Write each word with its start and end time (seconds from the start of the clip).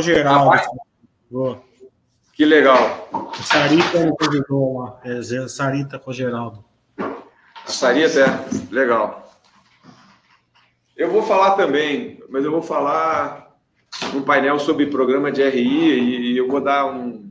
Geraldo. 0.00 0.60
Boa. 1.30 1.62
Que 2.32 2.44
legal. 2.44 3.08
Sarita 3.42 3.98
me 3.98 4.16
convidou 4.16 4.78
lá. 4.78 5.00
É, 5.04 5.22
Sarita 5.48 5.98
com 5.98 6.12
Geraldo. 6.12 6.64
Sarita, 7.66 8.20
é. 8.20 8.74
Legal. 8.74 9.30
Eu 10.96 11.10
vou 11.10 11.22
falar 11.22 11.52
também, 11.52 12.22
mas 12.28 12.44
eu 12.44 12.50
vou 12.50 12.62
falar 12.62 13.56
um 14.14 14.22
painel 14.22 14.58
sobre 14.58 14.86
programa 14.86 15.32
de 15.32 15.42
RI 15.48 16.32
e 16.32 16.36
eu 16.36 16.48
vou 16.48 16.60
dar 16.60 16.86
um, 16.86 17.30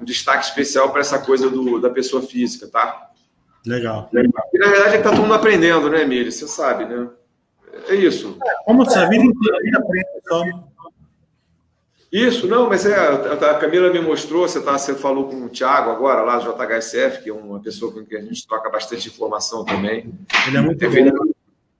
um 0.00 0.04
destaque 0.04 0.44
especial 0.44 0.90
para 0.90 1.00
essa 1.00 1.18
coisa 1.18 1.48
do, 1.48 1.80
da 1.80 1.90
pessoa 1.90 2.22
física, 2.22 2.68
tá? 2.68 3.10
Legal. 3.66 4.08
Legal. 4.12 4.44
E 4.52 4.58
na 4.58 4.68
verdade 4.68 4.94
é 4.94 4.98
que 4.98 5.04
tá 5.04 5.10
todo 5.10 5.22
mundo 5.22 5.34
aprendendo, 5.34 5.88
né, 5.88 6.02
Emílio? 6.02 6.32
Você 6.32 6.46
sabe, 6.46 6.84
né? 6.84 7.08
É 7.88 7.94
isso. 7.94 8.36
É, 8.44 8.64
como 8.64 8.84
você, 8.84 8.98
a 8.98 9.08
vida 9.08 9.24
inteira 9.24 9.78
aprende 9.78 10.08
só. 10.28 10.44
Isso, 12.12 12.46
não, 12.46 12.68
mas 12.68 12.84
é, 12.84 12.94
a 12.94 13.54
Camila 13.54 13.90
me 13.90 13.98
mostrou, 13.98 14.46
você, 14.46 14.60
tá, 14.60 14.76
você 14.76 14.94
falou 14.94 15.30
com 15.30 15.46
o 15.46 15.48
Thiago 15.48 15.88
agora, 15.90 16.20
lá 16.20 16.36
do 16.36 16.44
JHSF, 16.44 17.22
que 17.22 17.30
é 17.30 17.32
uma 17.32 17.58
pessoa 17.58 17.90
com 17.90 18.04
quem 18.04 18.18
a 18.18 18.22
gente 18.22 18.46
troca 18.46 18.68
bastante 18.68 19.08
informação 19.08 19.64
também. 19.64 20.12
Ele 20.46 20.58
é 20.58 20.60
muito 20.60 20.84
é, 20.84 20.88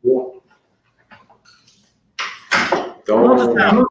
bom. 0.02 0.40
Então. 3.02 3.86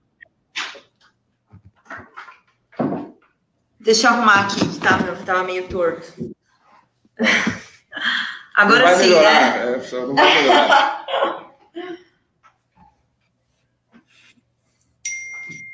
Deixa 3.79 4.07
eu 4.07 4.11
arrumar 4.11 4.45
aqui, 4.45 4.67
que 4.67 4.79
tava, 4.79 5.15
tava 5.17 5.43
meio 5.43 5.67
torto. 5.67 6.33
Agora 8.55 8.81
vai 8.81 8.95
sim, 8.95 9.09
melhorar, 9.09 9.31
né? 9.31 9.73
É, 9.73 9.91
não 9.91 10.15
vai 10.15 10.41
melhorar. 10.41 11.05
Agora 11.05 11.27
sim. 15.67 15.70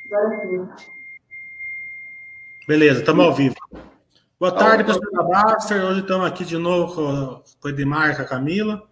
Beleza, 2.66 3.00
estamos 3.00 3.26
ao 3.26 3.34
vivo. 3.34 3.56
Boa 4.40 4.54
tarde, 4.54 4.86
pessoal 4.86 5.12
da 5.12 5.24
Baster. 5.24 5.84
Hoje 5.84 6.00
estamos 6.00 6.26
aqui 6.26 6.46
de 6.46 6.58
novo 6.58 6.96
com, 6.96 7.44
com 7.60 7.68
o 7.68 7.72
Edmar 7.72 8.12
e 8.12 8.16
com 8.16 8.22
a 8.22 8.26
Camila. 8.26 8.84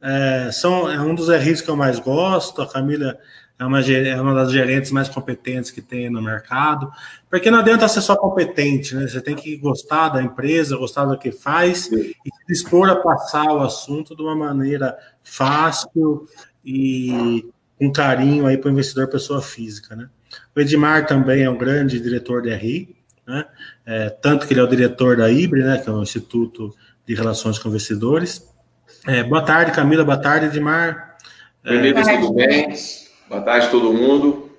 É, 0.00 0.50
são, 0.50 0.90
é 0.90 1.00
um 1.00 1.14
dos 1.14 1.28
RIs 1.28 1.60
que 1.60 1.68
eu 1.68 1.76
mais 1.76 2.00
gosto. 2.00 2.62
A 2.62 2.66
Camila 2.66 3.16
é 3.60 3.64
uma, 3.64 3.80
é 3.80 4.20
uma 4.20 4.34
das 4.34 4.50
gerentes 4.50 4.90
mais 4.90 5.08
competentes 5.08 5.70
que 5.70 5.80
tem 5.80 6.10
no 6.10 6.20
mercado. 6.20 6.90
Porque 7.28 7.48
não 7.48 7.60
adianta 7.60 7.86
ser 7.86 8.00
só 8.00 8.16
competente, 8.16 8.96
né? 8.96 9.06
Você 9.06 9.20
tem 9.20 9.36
que 9.36 9.56
gostar 9.56 10.08
da 10.08 10.20
empresa, 10.20 10.76
gostar 10.76 11.04
do 11.04 11.16
que 11.16 11.30
faz 11.30 11.84
Sim. 11.84 11.96
e 11.96 12.28
se 12.28 12.46
dispor 12.48 12.88
a 12.90 12.96
passar 12.96 13.52
o 13.52 13.60
assunto 13.60 14.16
de 14.16 14.22
uma 14.22 14.34
maneira 14.34 14.98
fácil 15.22 16.26
e 16.64 17.48
com 17.78 17.92
carinho 17.92 18.46
aí 18.46 18.58
para 18.58 18.68
o 18.68 18.72
investidor 18.72 19.08
pessoa 19.08 19.40
física, 19.40 19.94
né? 19.94 20.08
O 20.54 20.60
Edmar 20.60 21.06
também 21.06 21.42
é 21.42 21.50
um 21.50 21.56
grande 21.56 22.00
diretor 22.00 22.42
de 22.42 22.54
RI, 22.54 22.96
né? 23.26 23.46
É, 23.86 24.10
tanto 24.10 24.46
que 24.46 24.52
ele 24.52 24.60
é 24.60 24.62
o 24.62 24.68
diretor 24.68 25.16
da 25.16 25.30
IBRE, 25.30 25.62
né? 25.62 25.78
Que 25.78 25.88
é 25.88 25.92
o 25.92 26.02
Instituto 26.02 26.74
de 27.06 27.14
Relações 27.14 27.58
com 27.58 27.68
Investidores. 27.68 28.48
É, 29.06 29.22
boa 29.22 29.42
tarde, 29.42 29.72
Camila. 29.72 30.04
Boa 30.04 30.18
tarde, 30.18 30.46
Edmar. 30.46 31.16
Bem-vindos, 31.62 32.08
é, 32.08 32.18
tudo 32.18 32.34
bem? 32.34 32.68
Boa 33.28 33.42
tarde 33.42 33.70
todo 33.70 33.92
mundo. 33.92 34.50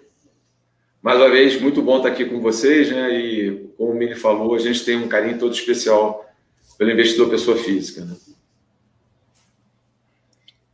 Mais 1.01 1.17
uma 1.17 1.29
vez, 1.29 1.59
muito 1.59 1.81
bom 1.81 1.97
estar 1.97 2.09
aqui 2.09 2.25
com 2.25 2.39
vocês, 2.39 2.91
né? 2.91 3.11
E 3.11 3.71
como 3.75 3.91
o 3.91 3.95
Mini 3.95 4.15
falou, 4.15 4.53
a 4.53 4.59
gente 4.59 4.85
tem 4.85 4.97
um 4.97 5.07
carinho 5.07 5.39
todo 5.39 5.53
especial 5.53 6.29
pelo 6.77 6.91
investidor 6.91 7.29
pessoa 7.29 7.57
física. 7.57 8.05
Né? 8.05 8.15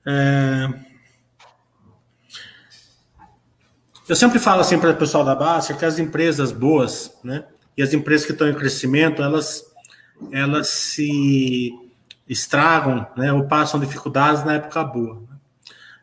É... 0.06 0.87
Eu 4.08 4.16
sempre 4.16 4.40
falo 4.40 4.62
assim 4.62 4.80
para 4.80 4.92
o 4.92 4.96
pessoal 4.96 5.26
da 5.26 5.36
base 5.36 5.74
que 5.74 5.84
as 5.84 6.00
empresas 6.00 6.54
boas, 6.54 7.12
né? 7.22 7.44
E 7.76 7.84
as 7.84 7.94
empresas 7.94 8.26
que 8.26 8.32
estão 8.32 8.48
em 8.48 8.54
crescimento, 8.54 9.22
elas, 9.22 9.66
elas 10.32 10.70
se 10.70 11.74
estragam, 12.28 13.06
né? 13.18 13.34
Ou 13.34 13.46
passam 13.48 13.78
dificuldades 13.78 14.46
na 14.46 14.54
época 14.54 14.82
boa. 14.86 15.22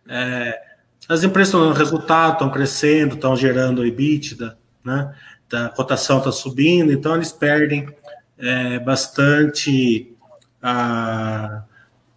Né? 0.06 0.16
É, 0.16 0.62
as 1.08 1.24
empresas 1.24 1.48
estão 1.48 1.66
dando 1.66 1.78
resultado, 1.78 2.34
estão 2.34 2.50
crescendo, 2.50 3.14
estão 3.14 3.34
gerando 3.34 3.86
EBITDA, 3.86 4.58
né? 4.84 5.14
A 5.50 5.68
cotação 5.70 6.18
está 6.18 6.30
subindo, 6.30 6.92
então 6.92 7.14
eles 7.14 7.32
perdem 7.32 7.88
é, 8.36 8.78
bastante 8.80 10.12
a, 10.62 11.62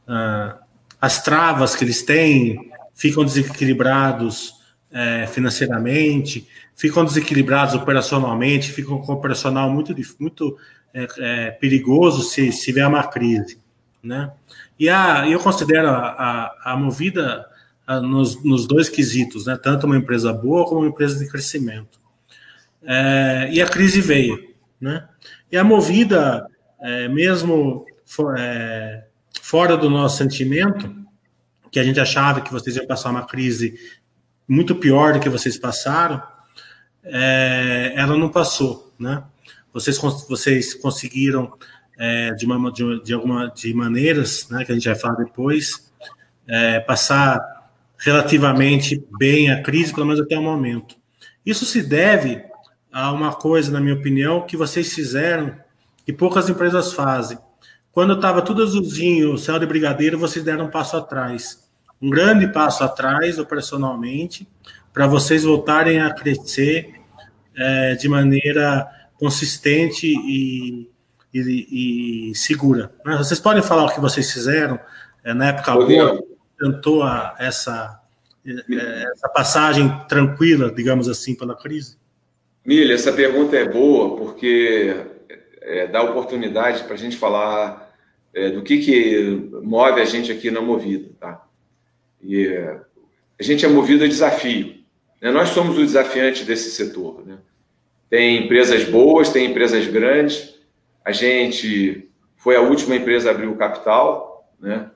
a, 0.06 0.58
as 1.00 1.24
travas 1.24 1.76
que 1.76 1.86
eles 1.86 2.04
têm, 2.04 2.72
ficam 2.94 3.24
desequilibrados 3.24 4.57
é, 4.92 5.28
financeiramente, 5.28 6.48
ficam 6.76 7.04
desequilibrados 7.04 7.76
operacionalmente, 7.76 8.72
ficam 8.72 9.00
com 9.02 9.12
um 9.12 9.16
operacional 9.16 9.70
muito, 9.70 9.96
muito 10.20 10.58
é, 10.94 11.08
é, 11.18 11.52
perigoso 11.52 12.24
se, 12.24 12.52
se 12.52 12.72
vier 12.72 12.88
uma 12.88 13.06
crise, 13.06 13.60
né? 14.02 14.32
E 14.80 14.90
a, 14.90 15.28
eu 15.28 15.40
considero 15.40 15.90
a, 15.90 16.52
a, 16.64 16.74
a 16.74 16.78
Movida 16.78 17.48
nos, 18.02 18.44
nos, 18.44 18.68
dois 18.68 18.90
quesitos, 18.90 19.46
né? 19.46 19.58
tanto 19.62 19.86
uma 19.86 19.96
empresa 19.96 20.34
boa 20.34 20.66
como 20.66 20.82
uma 20.82 20.90
empresa 20.90 21.18
de 21.18 21.30
crescimento. 21.30 22.00
É, 22.84 23.50
e 23.52 23.62
a 23.62 23.66
crise 23.66 24.02
veio. 24.02 24.54
Né? 24.80 25.08
E 25.52 25.58
a 25.58 25.64
movida, 25.64 26.48
é, 26.82 27.08
mesmo 27.08 27.86
for, 28.06 28.36
é, 28.38 29.06
fora 29.42 29.78
do 29.78 29.90
nosso 29.90 30.18
sentimento, 30.18 30.94
que 31.72 31.80
a 31.80 31.84
gente 31.84 32.00
achava 32.00 32.42
que 32.42 32.52
vocês 32.52 32.76
iam 32.76 32.86
passar 32.86 33.10
uma 33.10 33.26
crise 33.26 33.80
muito 34.48 34.76
pior 34.76 35.14
do 35.14 35.20
que 35.20 35.30
vocês 35.30 35.58
passaram, 35.58 36.22
é, 37.04 37.94
ela 37.96 38.18
não 38.18 38.30
passou. 38.30 38.94
Né? 38.98 39.24
Vocês, 39.74 39.98
vocês 39.98 40.74
conseguiram, 40.74 41.54
é, 41.98 42.32
de, 42.34 42.46
uma, 42.46 42.72
de, 42.72 43.04
de, 43.04 43.14
alguma 43.14 43.48
de 43.48 43.74
maneiras, 43.74 44.48
né, 44.50 44.64
que 44.64 44.72
a 44.72 44.76
gente 44.76 44.88
vai 44.88 44.96
falar 44.96 45.16
depois, 45.16 45.92
é, 46.48 46.80
passar 46.80 47.40
relativamente 47.98 49.04
bem 49.18 49.52
a 49.52 49.62
crise, 49.62 49.94
pelo 49.94 50.06
menos 50.06 50.22
até 50.22 50.38
o 50.38 50.42
momento. 50.42 50.96
Isso 51.46 51.66
se 51.66 51.82
deve 51.82 52.44
a 52.92 53.12
uma 53.12 53.34
coisa, 53.34 53.72
na 53.72 53.80
minha 53.80 53.96
opinião, 53.96 54.46
que 54.46 54.56
vocês 54.56 54.94
fizeram 54.94 55.56
e 56.08 56.14
poucas 56.14 56.50
empresas 56.50 56.94
fazem. 56.94 57.38
Quando 57.92 58.14
estava 58.14 58.42
tudo 58.42 58.64
azulzinho, 58.64 59.38
céu 59.38 59.58
de 59.58 59.66
brigadeiro, 59.66 60.20
vocês 60.20 60.46
deram 60.46 60.66
um 60.66 60.70
passo 60.70 60.96
atrás. 60.96 61.67
Um 62.02 62.10
grande 62.10 62.48
passo 62.48 62.84
atrás, 62.84 63.40
operacionalmente, 63.40 64.48
para 64.94 65.08
vocês 65.08 65.44
voltarem 65.44 66.02
a 66.02 66.14
crescer 66.14 66.94
é, 67.56 67.96
de 67.96 68.08
maneira 68.08 68.88
consistente 69.16 70.08
e, 70.08 70.90
e, 71.34 72.30
e 72.32 72.36
segura. 72.36 72.92
Vocês 73.04 73.40
podem 73.40 73.64
falar 73.64 73.86
o 73.86 73.94
que 73.94 74.00
vocês 74.00 74.32
fizeram 74.32 74.80
é, 75.24 75.34
na 75.34 75.48
época 75.48 75.74
boa? 75.74 76.24
tentou 76.60 77.04
a, 77.04 77.36
essa, 77.40 78.02
é, 78.46 79.04
essa 79.12 79.30
passagem 79.30 79.90
tranquila, 80.08 80.72
digamos 80.72 81.08
assim, 81.08 81.36
pela 81.36 81.56
crise? 81.56 81.98
Milha, 82.66 82.94
essa 82.94 83.14
pergunta 83.14 83.56
é 83.56 83.68
boa 83.68 84.18
porque 84.18 85.06
é, 85.62 85.88
dá 85.88 86.02
oportunidade 86.02 86.84
para 86.84 86.96
a 86.96 86.98
gente 86.98 87.16
falar 87.18 87.94
é, 88.34 88.50
do 88.50 88.62
que, 88.62 88.80
que 88.80 89.50
move 89.64 90.02
a 90.02 90.06
gente 90.06 90.32
aqui 90.32 90.52
na 90.52 90.62
Movida. 90.62 91.10
Tá? 91.20 91.47
E, 92.24 92.48
a 93.40 93.44
gente 93.44 93.66
é 93.66 93.68
movido 93.68 94.04
a 94.04 94.08
desafio. 94.08 94.76
Né? 95.22 95.32
Nós 95.32 95.50
somos 95.50 95.78
o 95.78 95.86
desafiante 95.86 96.44
desse 96.44 96.72
setor. 96.72 97.26
Né? 97.26 97.38
Tem 98.10 98.46
empresas 98.46 98.84
boas, 98.86 99.30
tem 99.30 99.52
empresas 99.52 99.86
grandes. 99.88 100.56
A 101.06 101.12
gente 101.12 102.10
foi 102.36 102.56
a 102.56 102.62
última 102.62 102.96
empresa 102.96 103.30
a 103.30 103.32
abrir 103.32 103.48
o 103.48 103.56
capital. 103.56 104.52
Né? 104.60 104.90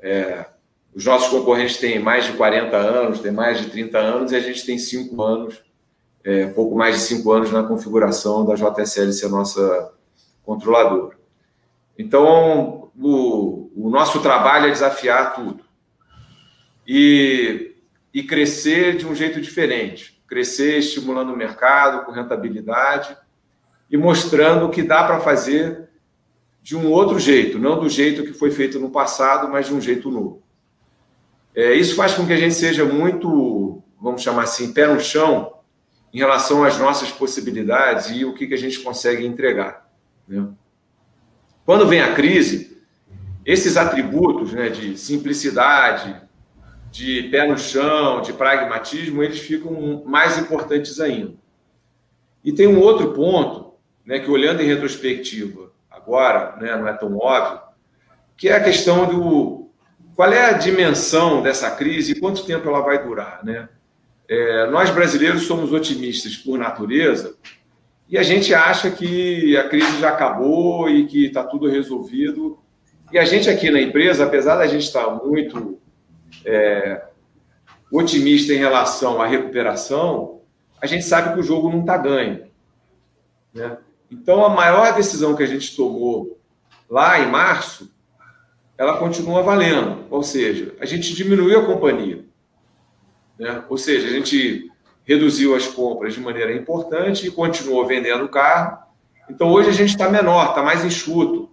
É, 0.00 0.46
os 0.94 1.04
nossos 1.04 1.28
concorrentes 1.28 1.78
têm 1.78 1.98
mais 1.98 2.26
de 2.26 2.32
40 2.34 2.76
anos, 2.76 3.20
têm 3.20 3.32
mais 3.32 3.58
de 3.58 3.70
30 3.70 3.98
anos, 3.98 4.32
e 4.32 4.36
a 4.36 4.40
gente 4.40 4.64
tem 4.64 4.78
5 4.78 5.22
anos, 5.22 5.62
é, 6.24 6.46
pouco 6.46 6.76
mais 6.76 6.96
de 6.96 7.02
5 7.02 7.32
anos 7.32 7.52
na 7.52 7.62
configuração 7.62 8.44
da 8.44 8.54
JSL 8.54 9.12
ser 9.12 9.28
nossa 9.28 9.92
controladora. 10.44 11.16
Então, 11.98 12.90
o, 13.00 13.70
o 13.76 13.90
nosso 13.90 14.20
trabalho 14.20 14.66
é 14.66 14.70
desafiar 14.70 15.34
tudo. 15.34 15.69
E, 16.92 17.76
e 18.12 18.20
crescer 18.24 18.96
de 18.96 19.06
um 19.06 19.14
jeito 19.14 19.40
diferente. 19.40 20.20
Crescer 20.26 20.76
estimulando 20.78 21.32
o 21.32 21.36
mercado, 21.36 22.04
com 22.04 22.10
rentabilidade, 22.10 23.16
e 23.88 23.96
mostrando 23.96 24.68
que 24.70 24.82
dá 24.82 25.04
para 25.04 25.20
fazer 25.20 25.88
de 26.60 26.76
um 26.76 26.90
outro 26.90 27.16
jeito, 27.20 27.60
não 27.60 27.78
do 27.78 27.88
jeito 27.88 28.24
que 28.24 28.32
foi 28.32 28.50
feito 28.50 28.80
no 28.80 28.90
passado, 28.90 29.48
mas 29.48 29.66
de 29.66 29.72
um 29.72 29.80
jeito 29.80 30.10
novo. 30.10 30.42
É, 31.54 31.74
isso 31.74 31.94
faz 31.94 32.12
com 32.12 32.26
que 32.26 32.32
a 32.32 32.36
gente 32.36 32.54
seja 32.54 32.84
muito, 32.84 33.80
vamos 34.00 34.20
chamar 34.20 34.42
assim, 34.42 34.72
pé 34.72 34.88
no 34.88 34.98
chão 34.98 35.60
em 36.12 36.18
relação 36.18 36.64
às 36.64 36.76
nossas 36.76 37.12
possibilidades 37.12 38.10
e 38.10 38.24
o 38.24 38.34
que, 38.34 38.48
que 38.48 38.54
a 38.54 38.58
gente 38.58 38.80
consegue 38.80 39.24
entregar. 39.24 39.88
Né? 40.26 40.44
Quando 41.64 41.86
vem 41.86 42.00
a 42.00 42.14
crise, 42.14 42.82
esses 43.46 43.76
atributos 43.76 44.52
né, 44.52 44.70
de 44.70 44.98
simplicidade, 44.98 46.20
de 46.90 47.24
pé 47.24 47.46
no 47.46 47.58
chão, 47.58 48.20
de 48.20 48.32
pragmatismo, 48.32 49.22
eles 49.22 49.38
ficam 49.38 50.02
mais 50.04 50.38
importantes 50.38 51.00
ainda. 51.00 51.34
E 52.44 52.52
tem 52.52 52.66
um 52.66 52.80
outro 52.80 53.12
ponto, 53.12 53.74
né, 54.04 54.18
que 54.18 54.30
olhando 54.30 54.62
em 54.62 54.66
retrospectiva, 54.66 55.72
agora, 55.90 56.56
né, 56.56 56.76
não 56.76 56.88
é 56.88 56.92
tão 56.92 57.16
óbvio, 57.16 57.60
que 58.36 58.48
é 58.48 58.56
a 58.56 58.64
questão 58.64 59.06
do 59.06 59.70
qual 60.16 60.32
é 60.32 60.46
a 60.46 60.52
dimensão 60.52 61.42
dessa 61.42 61.70
crise 61.70 62.12
e 62.12 62.20
quanto 62.20 62.44
tempo 62.44 62.68
ela 62.68 62.80
vai 62.80 63.02
durar, 63.02 63.44
né? 63.44 63.68
É, 64.28 64.66
nós 64.70 64.90
brasileiros 64.90 65.42
somos 65.42 65.72
otimistas 65.72 66.36
por 66.36 66.58
natureza 66.58 67.36
e 68.08 68.18
a 68.18 68.22
gente 68.22 68.54
acha 68.54 68.90
que 68.90 69.56
a 69.56 69.68
crise 69.68 70.00
já 70.00 70.10
acabou 70.10 70.88
e 70.90 71.06
que 71.06 71.26
está 71.26 71.42
tudo 71.44 71.68
resolvido. 71.68 72.58
E 73.12 73.18
a 73.18 73.24
gente 73.24 73.48
aqui 73.48 73.70
na 73.70 73.80
empresa, 73.80 74.24
apesar 74.24 74.56
da 74.56 74.66
gente 74.66 74.82
estar 74.82 75.08
muito 75.24 75.79
é, 76.44 77.04
otimista 77.90 78.52
em 78.52 78.58
relação 78.58 79.20
à 79.20 79.26
recuperação, 79.26 80.40
a 80.80 80.86
gente 80.86 81.04
sabe 81.04 81.34
que 81.34 81.40
o 81.40 81.42
jogo 81.42 81.70
não 81.70 81.80
está 81.80 81.96
ganho. 81.96 82.46
Né? 83.52 83.76
Então, 84.10 84.44
a 84.44 84.48
maior 84.48 84.94
decisão 84.94 85.36
que 85.36 85.42
a 85.42 85.46
gente 85.46 85.76
tomou 85.76 86.40
lá 86.88 87.20
em 87.20 87.30
março, 87.30 87.92
ela 88.78 88.96
continua 88.96 89.42
valendo. 89.42 90.06
Ou 90.10 90.22
seja, 90.22 90.74
a 90.80 90.86
gente 90.86 91.14
diminuiu 91.14 91.60
a 91.60 91.66
companhia. 91.66 92.24
Né? 93.38 93.62
Ou 93.68 93.76
seja, 93.76 94.08
a 94.08 94.10
gente 94.10 94.70
reduziu 95.04 95.54
as 95.54 95.66
compras 95.66 96.14
de 96.14 96.20
maneira 96.20 96.54
importante 96.54 97.26
e 97.26 97.30
continuou 97.30 97.86
vendendo 97.86 98.24
o 98.24 98.28
carro. 98.28 98.78
Então, 99.28 99.48
hoje 99.50 99.68
a 99.68 99.72
gente 99.72 99.90
está 99.90 100.08
menor, 100.08 100.50
está 100.50 100.62
mais 100.62 100.84
enxuto, 100.84 101.50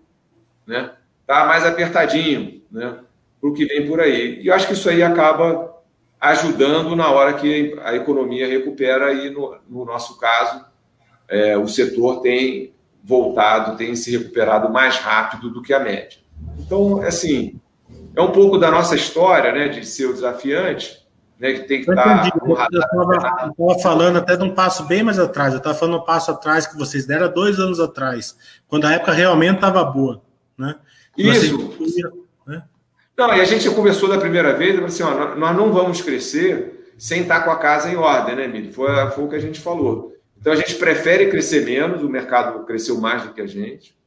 né? 0.66 0.94
está 1.22 1.46
mais 1.46 1.66
apertadinho. 1.66 2.62
Né? 2.72 2.98
Para 3.40 3.50
o 3.50 3.54
que 3.54 3.66
vem 3.66 3.88
por 3.88 4.00
aí. 4.00 4.40
E 4.42 4.48
eu 4.48 4.54
acho 4.54 4.68
que 4.68 4.74
isso 4.74 4.90
aí 4.90 5.02
acaba 5.04 5.76
ajudando 6.20 6.96
na 6.96 7.10
hora 7.10 7.34
que 7.34 7.78
a 7.84 7.96
economia 7.96 8.48
recupera 8.48 9.14
e, 9.14 9.30
no, 9.30 9.56
no 9.70 9.86
nosso 9.86 10.18
caso, 10.18 10.66
é, 11.28 11.58
o 11.58 11.68
setor 11.68 12.22
tem 12.22 12.74
voltado, 13.04 13.78
tem 13.78 13.96
se 13.96 14.12
recuperado 14.12 14.70
mais 14.70 14.98
rápido 14.98 15.50
do 15.50 15.62
que 15.62 15.74
a 15.74 15.80
média. 15.80 16.20
Então, 16.60 17.02
assim, 17.02 17.60
é 18.16 18.22
um 18.22 18.32
pouco 18.32 18.58
da 18.58 18.72
nossa 18.72 18.96
história, 18.96 19.52
né, 19.52 19.70
de 19.70 19.86
ser 19.86 20.08
o 20.08 20.14
desafiante, 20.14 21.06
né, 21.40 21.54
que 21.54 21.68
tem 21.68 21.84
que 21.84 21.90
estar. 21.90 22.30
Eu 22.46 22.54
estava 22.54 23.80
falando 23.82 24.18
até 24.18 24.36
de 24.36 24.44
um 24.44 24.54
passo 24.54 24.86
bem 24.86 25.04
mais 25.04 25.20
atrás, 25.20 25.54
eu 25.54 25.60
estava 25.60 25.78
falando 25.78 26.00
um 26.00 26.06
passo 26.06 26.32
atrás 26.32 26.68
que 26.68 26.78
vocês 26.78 27.06
deram 27.06 27.32
dois 27.32 27.60
anos 27.60 27.80
atrás, 27.80 28.36
quando 28.68 28.86
a 28.86 28.92
época 28.92 29.14
realmente 29.14 29.56
estava 29.56 29.84
boa, 29.86 30.22
né? 30.58 30.76
Isso. 31.16 31.58
Não, 33.18 33.36
e 33.36 33.42
a 33.42 33.46
gente 33.46 33.68
conversou 33.72 34.08
da 34.08 34.20
primeira 34.20 34.54
vez, 34.54 34.76
falou 34.76 34.88
assim, 34.88 35.02
ó, 35.02 35.36
nós 35.36 35.58
não 35.58 35.74
vamos 35.74 36.02
crescer 36.02 36.94
sem 37.00 37.22
estar 37.22 37.42
com 37.42 37.50
a 37.50 37.56
casa 37.58 37.90
em 37.90 37.96
ordem, 37.96 38.36
né, 38.36 38.48
Mili? 38.48 38.72
Foi, 38.72 38.88
foi 39.10 39.24
o 39.24 39.28
que 39.28 39.36
a 39.36 39.40
gente 39.40 39.60
falou. 39.60 40.16
Então 40.40 40.54
a 40.54 40.56
gente 40.56 40.76
prefere 40.76 41.28
crescer 41.28 41.66
menos, 41.66 42.04
o 42.04 42.10
mercado 42.10 42.64
cresceu 42.64 43.02
mais 43.02 43.24
do 43.24 43.34
que 43.34 43.42
a 43.42 43.48
gente. 43.48 43.98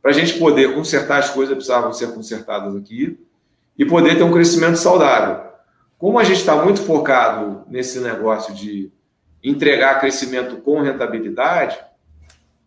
Para 0.00 0.12
a 0.12 0.14
gente 0.14 0.38
poder 0.38 0.74
consertar 0.74 1.18
as 1.18 1.28
coisas, 1.28 1.54
precisavam 1.54 1.92
ser 1.92 2.14
consertadas 2.14 2.74
aqui 2.74 3.18
e 3.76 3.84
poder 3.84 4.16
ter 4.16 4.22
um 4.22 4.32
crescimento 4.32 4.76
saudável. 4.76 5.44
Como 5.98 6.18
a 6.18 6.24
gente 6.24 6.38
está 6.38 6.56
muito 6.56 6.80
focado 6.80 7.64
nesse 7.68 8.00
negócio 8.00 8.54
de 8.54 8.90
entregar 9.44 10.00
crescimento 10.00 10.56
com 10.56 10.80
rentabilidade, 10.80 11.78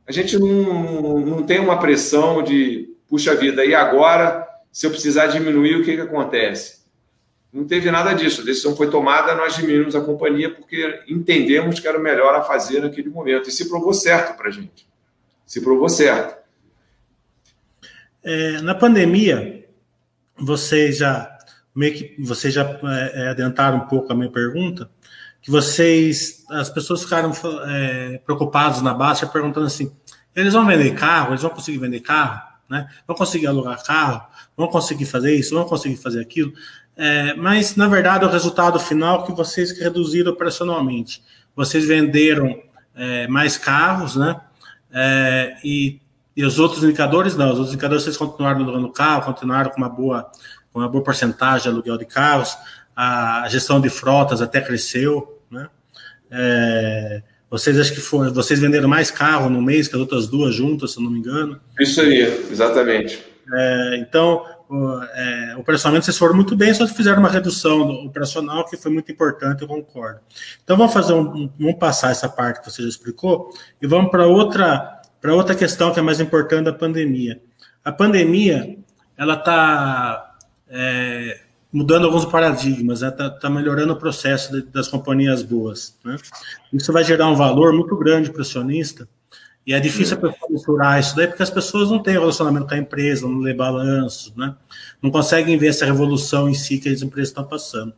a 0.05 0.11
gente 0.11 0.37
não, 0.37 1.19
não 1.19 1.43
tem 1.43 1.59
uma 1.59 1.79
pressão 1.79 2.43
de, 2.43 2.93
puxa 3.07 3.33
vida, 3.33 3.65
e 3.65 3.73
agora 3.73 4.40
se 4.71 4.85
eu 4.85 4.91
precisar 4.91 5.27
diminuir, 5.27 5.75
o 5.75 5.83
que, 5.83 5.95
que 5.95 6.01
acontece? 6.01 6.81
Não 7.51 7.65
teve 7.65 7.91
nada 7.91 8.13
disso. 8.13 8.41
A 8.41 8.45
decisão 8.45 8.75
foi 8.75 8.89
tomada, 8.89 9.35
nós 9.35 9.55
diminuímos 9.55 9.95
a 9.95 10.01
companhia 10.01 10.49
porque 10.49 11.03
entendemos 11.07 11.79
que 11.79 11.87
era 11.87 11.99
o 11.99 12.01
melhor 12.01 12.33
a 12.33 12.43
fazer 12.43 12.81
naquele 12.81 13.09
momento. 13.09 13.49
E 13.49 13.51
se 13.51 13.67
provou 13.67 13.93
certo 13.93 14.37
para 14.37 14.47
a 14.47 14.51
gente. 14.51 14.87
Se 15.45 15.59
provou 15.61 15.89
certo. 15.89 16.39
É, 18.23 18.61
na 18.61 18.73
pandemia, 18.73 19.67
vocês 20.37 20.97
já 20.97 21.37
meio 21.75 21.93
que 21.93 22.15
vocês 22.21 22.53
já 22.53 22.63
é, 22.63 23.23
é 23.23 23.27
adentraram 23.29 23.77
um 23.77 23.87
pouco 23.87 24.11
a 24.11 24.15
minha 24.15 24.29
pergunta, 24.29 24.89
que 25.41 25.49
vocês, 25.49 26.45
as 26.49 26.69
pessoas 26.69 27.03
ficaram 27.03 27.31
é, 27.65 28.21
preocupadas 28.25 28.81
na 28.81 28.93
base, 28.93 29.25
perguntando 29.31 29.65
assim: 29.65 29.91
eles 30.35 30.53
vão 30.53 30.65
vender 30.65 30.93
carro? 30.93 31.31
Eles 31.31 31.41
vão 31.41 31.51
conseguir 31.51 31.79
vender 31.79 32.01
carro? 32.01 32.41
Né? 32.69 32.87
Vão 33.07 33.15
conseguir 33.15 33.47
alugar 33.47 33.83
carro? 33.83 34.21
Vão 34.55 34.67
conseguir 34.67 35.05
fazer 35.05 35.35
isso, 35.35 35.55
vão 35.55 35.65
conseguir 35.65 35.97
fazer 35.97 36.21
aquilo. 36.21 36.53
É, 36.95 37.33
mas, 37.35 37.75
na 37.75 37.87
verdade, 37.87 38.25
o 38.25 38.29
resultado 38.29 38.79
final 38.79 39.23
é 39.23 39.25
que 39.25 39.31
vocês 39.31 39.77
reduziram 39.77 40.31
operacionalmente. 40.31 41.23
Vocês 41.55 41.85
venderam 41.85 42.61
é, 42.95 43.27
mais 43.27 43.57
carros, 43.57 44.15
né? 44.15 44.39
É, 44.93 45.55
e, 45.63 45.99
e, 46.35 46.45
os 46.45 46.59
outros 46.59 46.83
indicadores, 46.83 47.35
não. 47.35 47.47
Os 47.47 47.53
outros 47.53 47.69
indicadores, 47.69 48.03
vocês 48.03 48.17
continuaram 48.17 48.61
alugando 48.61 48.91
carro, 48.91 49.25
continuaram 49.25 49.71
com 49.71 49.77
uma 49.77 49.89
boa, 49.89 50.29
com 50.71 50.79
uma 50.79 50.89
boa 50.89 51.03
porcentagem 51.03 51.63
de 51.63 51.69
aluguel 51.69 51.97
de 51.97 52.05
carros. 52.05 52.55
A, 52.95 53.47
gestão 53.49 53.79
de 53.79 53.89
frotas 53.89 54.41
até 54.41 54.59
cresceu, 54.59 55.41
né? 55.49 55.69
É, 56.29 57.23
vocês 57.49 57.77
acho 57.79 57.93
que 57.93 57.99
foi, 57.99 58.29
vocês 58.29 58.59
venderam 58.59 58.87
mais 58.87 59.11
carro 59.11 59.49
no 59.49 59.61
mês 59.61 59.87
que 59.87 59.95
as 59.95 59.99
outras 59.99 60.27
duas 60.27 60.55
juntas, 60.55 60.91
se 60.91 60.99
eu 60.99 61.03
não 61.03 61.11
me 61.11 61.19
engano. 61.19 61.59
Isso 61.79 61.99
aí, 61.99 62.21
exatamente. 62.49 63.30
É, 63.53 63.97
então, 63.97 64.45
é, 65.13 65.55
operacionalmente 65.57 66.05
vocês 66.05 66.17
foram 66.17 66.33
muito 66.33 66.55
bem, 66.55 66.73
só 66.73 66.87
fizeram 66.87 67.19
uma 67.19 67.29
redução 67.29 68.05
operacional 68.05 68.65
que 68.65 68.77
foi 68.77 68.91
muito 68.91 69.11
importante, 69.11 69.61
eu 69.61 69.67
concordo. 69.67 70.21
Então 70.63 70.77
vamos 70.77 70.93
fazer 70.93 71.13
um, 71.13 71.49
vamos 71.59 71.75
passar 71.77 72.11
essa 72.11 72.29
parte 72.29 72.61
que 72.61 72.71
você 72.71 72.81
já 72.83 72.89
explicou 72.89 73.49
e 73.81 73.87
vamos 73.87 74.09
para 74.11 74.25
outra 74.25 75.01
para 75.19 75.35
outra 75.35 75.53
questão 75.53 75.93
que 75.93 75.99
é 75.99 76.01
mais 76.01 76.19
importante 76.19 76.65
da 76.65 76.73
pandemia. 76.73 77.41
A 77.83 77.91
pandemia 77.91 78.77
ela 79.17 79.35
está 79.35 80.35
é, 80.69 81.41
mudando 81.71 82.05
alguns 82.05 82.25
paradigmas, 82.25 83.01
está 83.01 83.29
né? 83.29 83.37
tá 83.41 83.49
melhorando 83.49 83.93
o 83.93 83.97
processo 83.97 84.51
de, 84.51 84.61
das 84.63 84.87
companhias 84.87 85.43
boas. 85.43 85.95
Né? 86.03 86.15
Isso 86.73 86.91
vai 86.91 87.03
gerar 87.03 87.27
um 87.27 87.35
valor 87.35 87.73
muito 87.73 87.95
grande 87.97 88.31
para 88.31 88.39
o 88.39 88.41
acionista 88.41 89.07
e 89.65 89.73
é 89.73 89.79
difícil 89.79 90.17
a 90.17 90.19
pessoa 90.19 90.49
mensurar 90.49 90.99
isso 90.99 91.15
daí, 91.15 91.27
porque 91.27 91.43
as 91.43 91.49
pessoas 91.49 91.91
não 91.91 92.01
têm 92.01 92.13
relacionamento 92.13 92.67
com 92.67 92.73
a 92.73 92.77
empresa, 92.77 93.27
não 93.27 93.39
lê 93.39 93.53
balanço, 93.53 94.33
né? 94.35 94.55
Não 95.01 95.11
conseguem 95.11 95.57
ver 95.57 95.67
essa 95.67 95.85
revolução 95.85 96.49
em 96.49 96.53
si 96.53 96.79
que 96.79 96.89
as 96.89 97.01
empresas 97.01 97.29
estão 97.29 97.43
passando. 97.43 97.93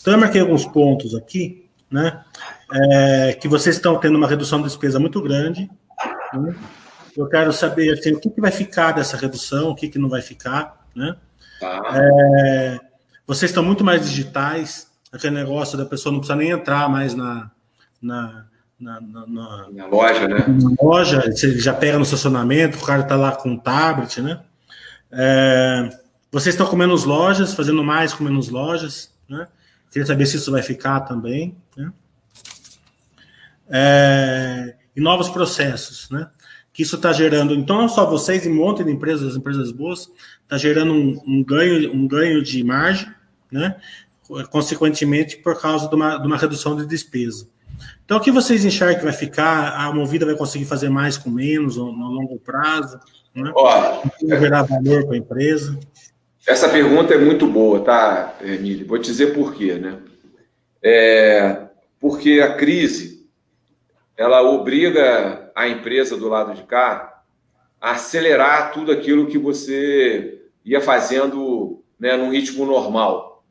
Então, 0.00 0.12
eu 0.12 0.18
marquei 0.18 0.40
alguns 0.40 0.66
pontos 0.66 1.14
aqui, 1.14 1.68
né? 1.90 2.24
É, 2.72 3.32
que 3.40 3.46
vocês 3.46 3.76
estão 3.76 3.98
tendo 3.98 4.16
uma 4.18 4.26
redução 4.26 4.58
de 4.58 4.66
despesa 4.66 4.98
muito 4.98 5.22
grande. 5.22 5.70
Né? 6.32 6.54
Eu 7.16 7.28
quero 7.28 7.52
saber 7.52 7.92
assim, 7.92 8.12
o 8.12 8.20
que, 8.20 8.28
que 8.28 8.40
vai 8.40 8.50
ficar 8.50 8.92
dessa 8.92 9.16
redução, 9.16 9.70
o 9.70 9.74
que, 9.74 9.88
que 9.88 9.98
não 9.98 10.08
vai 10.08 10.20
ficar, 10.20 10.84
né? 10.96 11.16
Tá. 11.60 11.80
É, 11.94 12.80
vocês 13.24 13.52
estão 13.52 13.62
muito 13.62 13.84
mais 13.84 14.02
digitais, 14.02 14.88
aquele 15.12 15.36
negócio 15.36 15.78
da 15.78 15.86
pessoa 15.86 16.12
não 16.12 16.18
precisa 16.18 16.36
nem 16.36 16.50
entrar 16.50 16.88
mais 16.88 17.14
na, 17.14 17.50
na 18.02 18.46
na, 18.78 19.00
na, 19.00 19.26
na, 19.26 19.70
na, 19.70 19.86
loja, 19.86 20.28
né? 20.28 20.46
Na 20.46 20.70
loja, 20.82 21.22
você 21.30 21.58
já 21.58 21.72
pega 21.72 21.96
no 21.96 22.04
estacionamento, 22.04 22.78
o 22.78 22.84
cara 22.84 23.02
está 23.02 23.16
lá 23.16 23.34
com 23.34 23.50
um 23.50 23.58
tablet, 23.58 24.20
né? 24.20 24.40
É, 25.10 25.88
vocês 26.30 26.54
estão 26.54 26.66
com 26.66 26.76
menos 26.76 27.04
lojas, 27.04 27.54
fazendo 27.54 27.82
mais 27.84 28.12
com 28.12 28.24
menos 28.24 28.48
lojas, 28.48 29.14
né? 29.28 29.46
Queria 29.90 30.06
saber 30.06 30.26
se 30.26 30.36
isso 30.36 30.50
vai 30.50 30.62
ficar 30.62 31.00
também, 31.00 31.56
né? 31.76 31.92
É, 33.68 34.74
e 34.94 35.00
novos 35.00 35.28
processos, 35.28 36.10
né? 36.10 36.28
Que 36.72 36.82
isso 36.82 36.96
está 36.96 37.12
gerando, 37.12 37.54
então 37.54 37.78
não 37.78 37.88
só 37.88 38.04
vocês, 38.04 38.44
e 38.44 38.48
um 38.48 38.56
monte 38.56 38.82
de 38.82 38.90
empresas, 38.90 39.36
empresas 39.36 39.70
boas, 39.70 40.10
está 40.42 40.58
gerando 40.58 40.92
um, 40.92 41.22
um, 41.24 41.44
ganho, 41.44 41.94
um 41.94 42.08
ganho 42.08 42.42
de 42.42 42.62
margem, 42.64 43.08
né? 43.50 43.76
Consequentemente, 44.50 45.36
por 45.36 45.60
causa 45.60 45.88
de 45.88 45.94
uma, 45.94 46.18
de 46.18 46.26
uma 46.26 46.36
redução 46.36 46.74
de 46.74 46.84
despesa. 46.86 47.46
Então, 48.04 48.18
o 48.18 48.20
que 48.20 48.30
vocês 48.30 48.64
enxergam 48.64 48.98
que 48.98 49.04
vai 49.04 49.12
ficar? 49.12 49.74
A 49.78 49.92
Movida 49.92 50.26
vai 50.26 50.36
conseguir 50.36 50.66
fazer 50.66 50.90
mais 50.90 51.16
com 51.16 51.30
menos 51.30 51.76
no, 51.76 51.86
longo 51.86 52.38
prazo? 52.38 53.00
Né? 53.34 53.50
Ó, 53.54 54.02
gerar 54.20 54.62
valor 54.62 55.06
para 55.06 55.14
a 55.14 55.18
empresa? 55.18 55.78
Essa 56.46 56.68
pergunta 56.68 57.14
é 57.14 57.18
muito 57.18 57.46
boa, 57.46 57.80
tá, 57.80 58.34
Emílio? 58.42 58.86
Vou 58.86 58.98
te 58.98 59.06
dizer 59.06 59.32
por 59.32 59.54
quê, 59.54 59.74
né? 59.74 59.98
É, 60.82 61.68
porque 61.98 62.40
a 62.40 62.54
crise 62.54 63.26
ela 64.16 64.42
obriga 64.42 65.50
a 65.54 65.66
empresa 65.66 66.16
do 66.16 66.28
lado 66.28 66.54
de 66.54 66.62
cá 66.64 67.22
a 67.80 67.92
acelerar 67.92 68.72
tudo 68.72 68.92
aquilo 68.92 69.26
que 69.26 69.38
você 69.38 70.42
ia 70.64 70.80
fazendo 70.80 71.82
né, 71.98 72.16
num 72.16 72.30
ritmo 72.30 72.66
normal. 72.66 73.44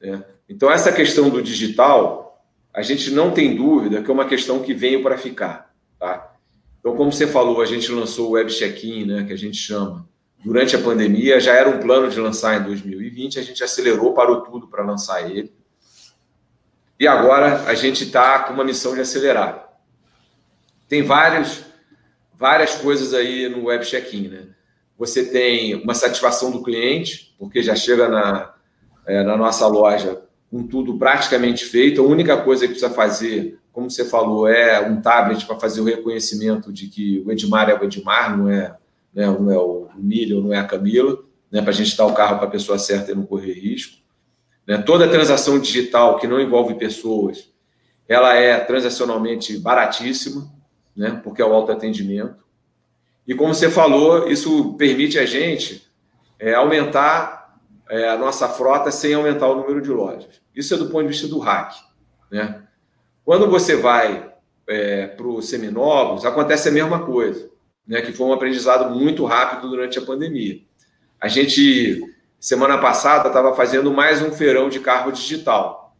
Né? 0.00 0.24
Então, 0.48 0.70
essa 0.70 0.90
questão 0.90 1.28
do 1.28 1.42
digital 1.42 2.21
a 2.74 2.82
gente 2.82 3.10
não 3.10 3.30
tem 3.30 3.54
dúvida 3.54 4.02
que 4.02 4.10
é 4.10 4.14
uma 4.14 4.26
questão 4.26 4.62
que 4.62 4.72
veio 4.72 5.02
para 5.02 5.18
ficar. 5.18 5.74
Tá? 5.98 6.32
Então, 6.80 6.96
como 6.96 7.12
você 7.12 7.26
falou, 7.26 7.60
a 7.60 7.66
gente 7.66 7.92
lançou 7.92 8.30
o 8.30 8.32
Web 8.32 8.50
Check-in, 8.50 9.04
né, 9.04 9.24
que 9.24 9.32
a 9.32 9.38
gente 9.38 9.56
chama, 9.56 10.08
durante 10.44 10.74
a 10.74 10.80
pandemia, 10.80 11.38
já 11.38 11.54
era 11.54 11.68
um 11.68 11.78
plano 11.78 12.08
de 12.08 12.18
lançar 12.18 12.60
em 12.60 12.64
2020, 12.64 13.38
a 13.38 13.42
gente 13.42 13.62
acelerou, 13.62 14.14
parou 14.14 14.40
tudo 14.40 14.66
para 14.66 14.82
lançar 14.82 15.30
ele. 15.30 15.52
E 16.98 17.06
agora 17.06 17.64
a 17.64 17.74
gente 17.74 18.04
está 18.04 18.40
com 18.40 18.54
uma 18.54 18.64
missão 18.64 18.94
de 18.94 19.00
acelerar. 19.00 19.68
Tem 20.88 21.02
vários, 21.02 21.64
várias 22.34 22.74
coisas 22.74 23.14
aí 23.14 23.48
no 23.48 23.66
web 23.66 23.84
check-in, 23.84 24.28
né? 24.28 24.48
Você 24.98 25.24
tem 25.24 25.74
uma 25.74 25.94
satisfação 25.94 26.50
do 26.50 26.62
cliente, 26.62 27.34
porque 27.38 27.62
já 27.62 27.74
chega 27.74 28.08
na, 28.08 28.54
é, 29.06 29.22
na 29.22 29.36
nossa 29.36 29.66
loja 29.66 30.22
com 30.52 30.66
tudo 30.66 30.98
praticamente 30.98 31.64
feito. 31.64 32.02
A 32.02 32.04
única 32.04 32.36
coisa 32.36 32.66
que 32.66 32.74
precisa 32.74 32.92
fazer, 32.92 33.58
como 33.72 33.90
você 33.90 34.04
falou, 34.04 34.46
é 34.46 34.86
um 34.86 35.00
tablet 35.00 35.46
para 35.46 35.58
fazer 35.58 35.80
o 35.80 35.84
reconhecimento 35.84 36.70
de 36.70 36.88
que 36.88 37.22
o 37.24 37.32
Edmar 37.32 37.70
é 37.70 37.74
o 37.74 37.82
Edmar, 37.82 38.36
não 38.36 38.50
é, 38.50 38.76
né, 39.14 39.26
não 39.26 39.50
é 39.50 39.56
o 39.56 39.88
Milho, 39.96 40.42
não 40.42 40.52
é 40.52 40.58
a 40.58 40.66
Camila, 40.66 41.18
né, 41.50 41.62
para 41.62 41.70
a 41.70 41.74
gente 41.74 41.96
dar 41.96 42.04
o 42.04 42.12
carro 42.12 42.36
para 42.36 42.48
a 42.48 42.50
pessoa 42.50 42.78
certa 42.78 43.10
e 43.12 43.14
não 43.14 43.24
correr 43.24 43.54
risco. 43.54 43.96
Né? 44.66 44.76
Toda 44.76 45.08
transação 45.08 45.58
digital 45.58 46.18
que 46.18 46.26
não 46.26 46.38
envolve 46.38 46.74
pessoas, 46.74 47.50
ela 48.06 48.34
é 48.34 48.60
transacionalmente 48.60 49.56
baratíssima, 49.56 50.52
né, 50.94 51.18
porque 51.24 51.40
é 51.40 51.46
o 51.46 51.54
autoatendimento. 51.54 52.44
E 53.26 53.34
como 53.34 53.54
você 53.54 53.70
falou, 53.70 54.28
isso 54.28 54.74
permite 54.74 55.18
a 55.18 55.24
gente 55.24 55.90
é, 56.38 56.52
aumentar 56.52 57.41
é, 57.88 58.08
a 58.08 58.16
nossa 58.16 58.48
frota 58.48 58.90
sem 58.90 59.14
aumentar 59.14 59.48
o 59.48 59.56
número 59.56 59.80
de 59.80 59.90
lojas. 59.90 60.40
Isso 60.54 60.74
é 60.74 60.76
do 60.76 60.86
ponto 60.86 61.02
de 61.02 61.08
vista 61.08 61.28
do 61.28 61.38
hack. 61.38 61.74
Né? 62.30 62.62
Quando 63.24 63.48
você 63.50 63.76
vai 63.76 64.32
é, 64.66 65.06
para 65.06 65.26
os 65.26 65.48
seminovos, 65.48 66.24
acontece 66.24 66.68
a 66.68 66.72
mesma 66.72 67.04
coisa, 67.04 67.50
né? 67.86 68.00
que 68.02 68.12
foi 68.12 68.26
um 68.26 68.32
aprendizado 68.32 68.94
muito 68.94 69.24
rápido 69.24 69.68
durante 69.68 69.98
a 69.98 70.02
pandemia. 70.02 70.60
A 71.20 71.28
gente, 71.28 72.00
semana 72.40 72.78
passada, 72.78 73.28
estava 73.28 73.54
fazendo 73.54 73.92
mais 73.92 74.22
um 74.22 74.32
feirão 74.32 74.68
de 74.68 74.80
carro 74.80 75.12
digital. 75.12 75.96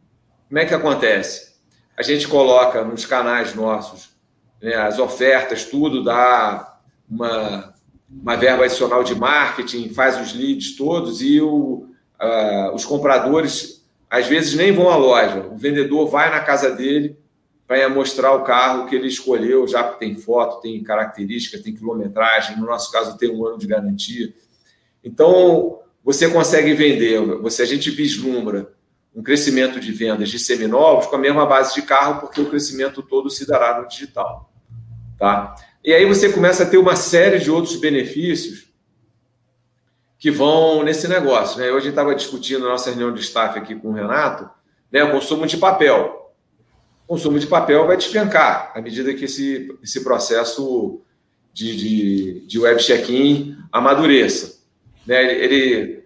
Como 0.47 0.59
é 0.59 0.65
que 0.65 0.73
acontece? 0.73 1.53
A 1.97 2.01
gente 2.01 2.27
coloca 2.27 2.83
nos 2.83 3.05
canais 3.05 3.53
nossos 3.53 4.13
né, 4.61 4.75
as 4.75 4.97
ofertas, 4.97 5.65
tudo, 5.65 6.03
dá 6.03 6.79
uma, 7.09 7.72
uma 8.21 8.35
verba 8.35 8.65
adicional 8.65 9.03
de 9.03 9.15
marketing, 9.15 9.89
faz 9.89 10.19
os 10.19 10.33
leads 10.33 10.75
todos 10.75 11.21
e 11.21 11.41
o, 11.41 11.87
uh, 12.21 12.73
os 12.73 12.85
compradores 12.85 13.83
às 14.09 14.27
vezes 14.27 14.53
nem 14.53 14.71
vão 14.71 14.89
à 14.89 14.95
loja. 14.95 15.47
O 15.51 15.57
vendedor 15.57 16.07
vai 16.07 16.29
na 16.29 16.39
casa 16.39 16.69
dele 16.69 17.17
para 17.67 17.89
mostrar 17.89 18.33
o 18.33 18.43
carro 18.43 18.85
que 18.85 18.95
ele 18.95 19.07
escolheu, 19.07 19.67
já 19.67 19.83
que 19.83 19.99
tem 19.99 20.15
foto, 20.15 20.61
tem 20.61 20.83
característica, 20.83 21.61
tem 21.61 21.73
quilometragem, 21.73 22.57
no 22.57 22.65
nosso 22.65 22.91
caso 22.91 23.17
tem 23.17 23.31
um 23.31 23.45
ano 23.45 23.57
de 23.57 23.65
garantia. 23.65 24.31
Então, 25.03 25.79
você 26.03 26.29
consegue 26.29 26.73
vender, 26.73 27.19
você 27.41 27.63
a 27.63 27.65
gente 27.65 27.89
vislumbra 27.89 28.71
um 29.15 29.23
crescimento 29.23 29.79
de 29.79 29.91
vendas 29.91 30.29
de 30.29 30.39
seminovos 30.39 31.07
com 31.07 31.15
a 31.15 31.19
mesma 31.19 31.45
base 31.45 31.73
de 31.73 31.81
carro, 31.81 32.19
porque 32.19 32.41
o 32.41 32.49
crescimento 32.49 33.01
todo 33.01 33.29
se 33.29 33.47
dará 33.47 33.79
no 33.81 33.87
digital. 33.87 34.51
Tá? 35.17 35.55
E 35.83 35.93
aí 35.93 36.05
você 36.05 36.31
começa 36.31 36.63
a 36.63 36.65
ter 36.65 36.77
uma 36.77 36.95
série 36.95 37.39
de 37.39 37.51
outros 37.51 37.75
benefícios 37.75 38.71
que 40.17 40.31
vão 40.31 40.81
nesse 40.83 41.07
negócio. 41.07 41.59
Né? 41.59 41.69
Hoje 41.71 41.89
estava 41.89 42.15
discutindo 42.15 42.63
na 42.63 42.69
nossa 42.69 42.89
reunião 42.89 43.13
de 43.13 43.19
staff 43.19 43.59
aqui 43.59 43.75
com 43.75 43.89
o 43.89 43.93
Renato 43.93 44.49
né, 44.93 45.03
o 45.03 45.11
consumo 45.11 45.47
de 45.47 45.57
papel. 45.57 46.31
O 47.05 47.13
consumo 47.15 47.39
de 47.39 47.47
papel 47.47 47.87
vai 47.87 47.97
despencar 47.97 48.71
à 48.75 48.79
medida 48.79 49.11
que 49.13 49.25
esse, 49.25 49.75
esse 49.81 50.03
processo 50.03 51.01
de, 51.51 51.75
de, 51.75 52.47
de 52.47 52.59
web 52.59 52.81
check-in 52.81 53.57
amadureça. 53.71 54.61
Né? 55.05 55.21
Ele, 55.23 55.43
ele 55.43 56.03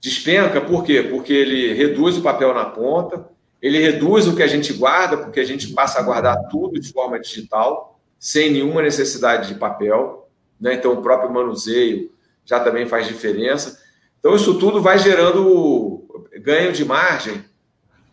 despenca 0.00 0.60
por 0.60 0.84
quê? 0.84 1.02
Porque 1.02 1.32
ele 1.32 1.74
reduz 1.74 2.16
o 2.16 2.22
papel 2.22 2.54
na 2.54 2.64
ponta, 2.64 3.28
ele 3.60 3.80
reduz 3.80 4.28
o 4.28 4.36
que 4.36 4.42
a 4.42 4.46
gente 4.46 4.72
guarda, 4.72 5.18
porque 5.18 5.40
a 5.40 5.44
gente 5.44 5.68
passa 5.74 5.98
a 5.98 6.02
guardar 6.02 6.48
tudo 6.48 6.80
de 6.80 6.90
forma 6.92 7.18
digital 7.18 7.89
sem 8.20 8.52
nenhuma 8.52 8.82
necessidade 8.82 9.48
de 9.48 9.58
papel, 9.58 10.28
né? 10.60 10.74
então 10.74 10.92
o 10.92 11.02
próprio 11.02 11.32
manuseio 11.32 12.12
já 12.44 12.60
também 12.60 12.86
faz 12.86 13.06
diferença. 13.06 13.80
Então, 14.18 14.36
isso 14.36 14.58
tudo 14.58 14.82
vai 14.82 14.98
gerando 14.98 16.28
ganho 16.42 16.72
de 16.72 16.84
margem 16.84 17.42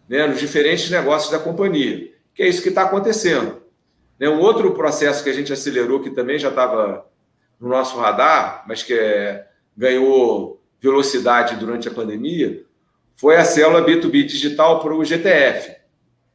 né, 0.07 0.25
nos 0.25 0.39
diferentes 0.39 0.89
negócios 0.89 1.29
da 1.29 1.37
companhia, 1.39 2.13
que 2.33 2.41
é 2.41 2.47
isso 2.47 2.61
que 2.61 2.69
está 2.69 2.83
acontecendo. 2.83 3.61
Né, 4.17 4.29
um 4.29 4.39
outro 4.39 4.73
processo 4.73 5.21
que 5.23 5.29
a 5.29 5.33
gente 5.33 5.51
acelerou, 5.51 5.99
que 5.99 6.11
também 6.11 6.39
já 6.39 6.47
estava 6.47 7.05
no 7.59 7.67
nosso 7.67 7.97
radar, 7.97 8.63
mas 8.65 8.83
que 8.83 8.93
é, 8.93 9.45
ganhou 9.75 10.61
velocidade 10.79 11.57
durante 11.57 11.89
a 11.89 11.93
pandemia, 11.93 12.63
foi 13.15 13.35
a 13.35 13.43
célula 13.43 13.83
B2B 13.83 14.25
digital 14.25 14.79
para 14.79 14.93
o 14.93 15.03
GTF. 15.03 15.75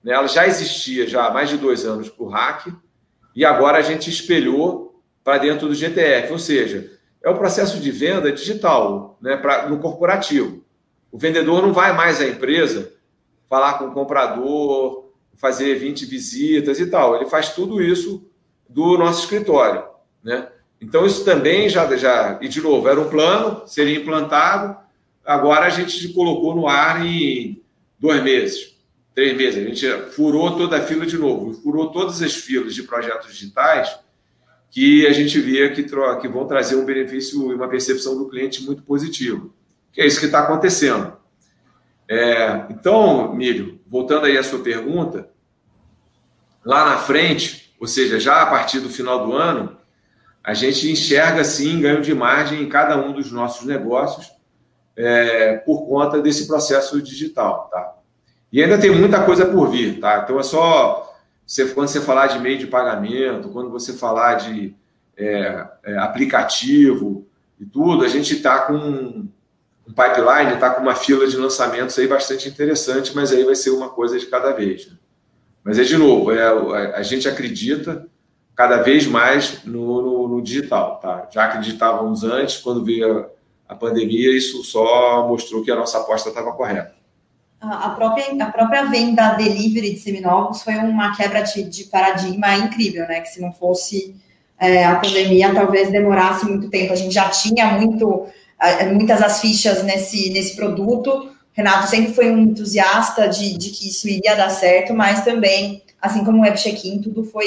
Né, 0.05 0.13
ela 0.13 0.27
já 0.27 0.47
existia 0.47 1.07
já 1.07 1.27
há 1.27 1.31
mais 1.31 1.49
de 1.49 1.57
dois 1.57 1.87
anos 1.87 2.11
para 2.11 2.25
o 2.25 2.29
hack, 2.29 2.67
e 3.35 3.45
agora 3.45 3.79
a 3.79 3.83
gente 3.83 4.11
espelhou 4.11 5.01
para 5.25 5.39
dentro 5.39 5.69
do 5.69 5.75
GTF, 5.75 6.33
ou 6.33 6.39
seja, 6.39 6.91
é 7.23 7.31
o 7.31 7.37
processo 7.37 7.79
de 7.79 7.91
venda 7.91 8.33
digital, 8.33 9.17
né, 9.21 9.37
pra, 9.37 9.69
no 9.69 9.79
corporativo. 9.79 10.65
O 11.11 11.19
vendedor 11.19 11.63
não 11.63 11.73
vai 11.73 11.93
mais 11.93 12.21
à 12.21 12.27
empresa 12.27 12.93
falar 13.49 13.75
com 13.75 13.87
o 13.87 13.93
comprador, 13.93 15.11
fazer 15.37 15.75
20 15.77 16.07
visitas 16.07 16.81
e 16.81 16.87
tal. 16.87 17.17
Ele 17.17 17.27
faz 17.27 17.51
tudo 17.51 17.83
isso 17.83 18.27
do 18.69 18.97
nosso 18.97 19.21
escritório. 19.21 19.85
Né? 20.25 20.49
Então, 20.81 21.05
isso 21.05 21.25
também 21.25 21.69
já, 21.69 21.95
já. 21.97 22.39
E, 22.41 22.49
de 22.49 22.61
novo, 22.61 22.89
era 22.89 23.01
um 23.01 23.09
plano, 23.09 23.63
seria 23.67 23.99
implantado. 23.99 24.77
Agora 25.25 25.67
a 25.67 25.71
gente 25.71 26.09
colocou 26.09 26.57
no 26.57 26.67
ar 26.67 27.07
em 27.07 27.63
dois 27.99 28.23
meses 28.23 28.72
três 29.15 29.37
meses. 29.37 29.65
A 29.65 29.69
gente 29.69 30.13
furou 30.13 30.57
toda 30.57 30.79
a 30.79 30.83
fila 30.83 31.07
de 31.07 31.19
novo, 31.19 31.55
furou 31.55 31.91
todas 31.91 32.23
as 32.23 32.35
filas 32.35 32.75
de 32.75 32.83
projetos 32.83 33.33
digitais 33.33 33.99
que 34.71 35.07
a 35.07 35.13
gente 35.13 35.39
via 35.39 35.71
que, 35.71 35.83
que 35.83 36.29
vão 36.29 36.47
trazer 36.47 36.77
um 36.77 36.85
benefício 36.85 37.53
e 37.53 37.55
uma 37.55 37.69
percepção 37.69 38.17
do 38.17 38.29
cliente 38.29 38.63
muito 38.65 38.83
positivo. 38.83 39.55
Que 39.93 40.01
é 40.01 40.07
isso 40.07 40.19
que 40.19 40.27
está 40.27 40.41
acontecendo. 40.41 41.15
É, 42.09 42.67
então, 42.71 43.35
Milho, 43.35 43.81
voltando 43.87 44.25
aí 44.25 44.39
à 44.39 44.43
sua 44.43 44.61
pergunta, 44.61 45.29
lá 46.65 46.87
na 46.87 46.99
frente, 46.99 47.75
ou 47.79 47.87
seja, 47.87 48.19
já 48.19 48.41
a 48.41 48.47
partir 48.47 48.81
do 48.81 48.89
final 48.89 49.27
do 49.27 49.35
ano, 49.35 49.77
a 50.43 50.55
gente 50.55 50.91
enxerga 50.91 51.45
sim 51.45 51.81
ganho 51.81 52.01
de 52.01 52.15
margem 52.15 52.63
em 52.63 52.69
cada 52.69 52.97
um 52.97 53.13
dos 53.13 53.31
nossos 53.31 53.67
negócios 53.67 54.33
é, 54.97 55.59
por 55.59 55.87
conta 55.87 56.21
desse 56.21 56.47
processo 56.47 57.01
digital. 57.01 57.69
Tá? 57.71 57.95
E 58.53 58.63
ainda 58.63 58.77
tem 58.77 58.91
muita 58.91 59.25
coisa 59.25 59.47
por 59.47 59.71
vir, 59.71 59.99
tá? 59.99 60.21
Então 60.23 60.39
é 60.39 60.43
só 60.43 61.11
você, 61.47 61.67
quando 61.67 61.89
você 61.89 62.03
falar 62.03 62.27
de 62.27 62.39
meio 62.39 62.59
de 62.59 62.67
pagamento, 62.67 63.49
quando 63.49 63.71
você 63.71 63.95
falar 63.95 64.35
de 64.35 64.75
é, 65.17 65.67
é, 65.85 65.99
aplicativo 65.99 67.27
e 67.59 67.65
tudo, 67.65 68.05
a 68.05 68.09
gente 68.09 68.35
está 68.35 68.59
com 68.61 68.75
um 68.75 69.93
pipeline, 69.93 70.55
está 70.55 70.69
com 70.71 70.83
uma 70.83 70.95
fila 70.95 71.27
de 71.27 71.37
lançamentos 71.37 71.99
aí 71.99 72.07
bastante 72.07 72.47
interessante, 72.47 73.17
mas 73.17 73.33
aí 73.33 73.43
vai 73.43 73.55
ser 73.55 73.71
uma 73.71 73.89
coisa 73.89 74.19
de 74.19 74.27
cada 74.27 74.53
vez. 74.53 74.87
Né? 74.87 74.97
Mas 75.65 75.79
é 75.79 75.83
de 75.83 75.97
novo, 75.97 76.31
é, 76.31 76.95
a 76.95 77.03
gente 77.03 77.27
acredita 77.27 78.07
cada 78.55 78.83
vez 78.83 79.07
mais 79.07 79.65
no, 79.65 80.03
no, 80.03 80.29
no, 80.29 80.43
digital, 80.43 81.01
tá? 81.01 81.27
Já 81.33 81.47
acreditávamos 81.47 82.23
antes, 82.23 82.59
quando 82.59 82.85
veio 82.85 83.27
a 83.67 83.75
pandemia, 83.75 84.37
isso 84.37 84.63
só 84.63 85.27
mostrou 85.27 85.63
que 85.63 85.71
a 85.71 85.77
nossa 85.77 85.99
aposta 85.99 86.29
estava 86.29 86.53
correta 86.53 87.02
a 87.63 87.91
própria, 87.91 88.27
a 88.45 88.51
própria 88.51 88.85
venda 88.87 89.35
delivery 89.35 89.93
de 89.93 90.01
seminovos 90.01 90.63
foi 90.63 90.75
uma 90.75 91.17
quebra 91.17 91.43
de, 91.43 91.63
de 91.63 91.85
paradigma 91.85 92.57
incrível, 92.57 93.07
né? 93.07 93.21
Que 93.21 93.29
se 93.29 93.41
não 93.41 93.53
fosse 93.53 94.17
é, 94.59 94.85
a 94.85 94.97
pandemia, 94.97 95.55
talvez 95.55 95.91
demorasse 95.91 96.45
muito 96.45 96.69
tempo. 96.69 96.93
A 96.93 96.97
gente 96.97 97.15
já 97.15 97.29
tinha 97.29 97.79
muito, 97.79 98.27
é, 98.61 98.87
muitas 98.87 99.23
as 99.23 99.41
fichas 99.41 99.85
nesse, 99.85 100.31
nesse 100.31 100.57
produto. 100.57 101.31
Renato 101.53 101.89
sempre 101.89 102.13
foi 102.13 102.33
um 102.33 102.39
entusiasta 102.39 103.29
de, 103.29 103.57
de 103.57 103.71
que 103.71 103.89
isso 103.89 104.09
iria 104.09 104.35
dar 104.35 104.51
certo, 104.51 104.93
mas 104.93 105.25
também, 105.25 105.83
assim 106.01 106.25
como 106.25 106.39
o 106.39 106.41
web 106.41 106.59
check-in, 106.59 107.01
tudo 107.01 107.23
foi, 107.23 107.47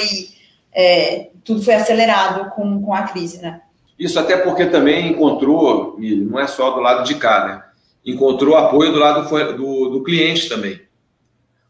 é, 0.72 1.28
tudo 1.44 1.62
foi 1.62 1.74
acelerado 1.74 2.50
com, 2.50 2.80
com 2.80 2.94
a 2.94 3.02
crise, 3.02 3.42
né? 3.42 3.60
Isso 3.98 4.18
até 4.18 4.38
porque 4.38 4.66
também 4.66 5.10
encontrou, 5.10 5.98
não 5.98 6.38
é 6.38 6.46
só 6.46 6.70
do 6.70 6.80
lado 6.80 7.04
de 7.04 7.16
cá, 7.16 7.46
né? 7.46 7.65
Encontrou 8.06 8.56
apoio 8.56 8.92
do 8.92 8.98
lado 9.00 9.28
do, 9.56 9.88
do 9.90 10.02
cliente 10.04 10.48
também. 10.48 10.80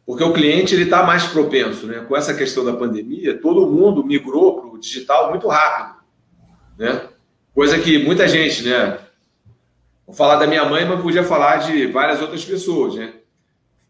Porque 0.05 0.23
o 0.23 0.33
cliente 0.33 0.75
ele 0.75 0.85
está 0.85 1.03
mais 1.03 1.25
propenso, 1.25 1.87
né? 1.87 2.05
Com 2.07 2.17
essa 2.17 2.35
questão 2.35 2.65
da 2.65 2.75
pandemia, 2.75 3.41
todo 3.41 3.67
mundo 3.67 4.05
migrou 4.05 4.61
para 4.61 4.71
o 4.71 4.79
digital 4.79 5.31
muito 5.31 5.49
rápido, 5.49 5.97
né? 6.79 7.09
Coisa 7.55 7.79
que 7.79 8.05
muita 8.05 8.29
gente, 8.29 8.63
né? 8.63 8.99
Vou 10.07 10.15
falar 10.15 10.37
da 10.37 10.47
minha 10.47 10.65
mãe, 10.65 10.85
mas 10.85 11.01
podia 11.01 11.25
falar 11.25 11.57
de 11.57 11.87
várias 11.87 12.21
outras 12.21 12.45
pessoas, 12.45 12.95
né? 12.95 13.15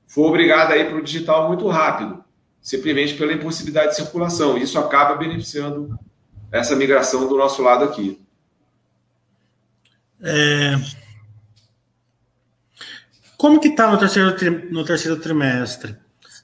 Foi 0.06 0.24
obrigado 0.24 0.72
a 0.72 0.76
ir 0.76 0.88
para 0.88 0.96
o 0.96 1.02
digital 1.02 1.48
muito 1.48 1.66
rápido, 1.66 2.24
simplesmente 2.62 3.14
pela 3.14 3.32
impossibilidade 3.32 3.90
de 3.90 3.96
circulação. 3.96 4.56
Isso 4.56 4.78
acaba 4.78 5.16
beneficiando 5.16 5.98
essa 6.50 6.76
migração 6.76 7.28
do 7.28 7.36
nosso 7.36 7.60
lado 7.60 7.84
aqui. 7.84 8.24
É... 10.22 10.76
Como 13.36 13.60
que 13.60 13.68
está 13.68 13.90
no 13.90 13.98
terceiro, 13.98 14.34
no 14.70 14.84
terceiro 14.84 15.18
trimestre? 15.18 15.96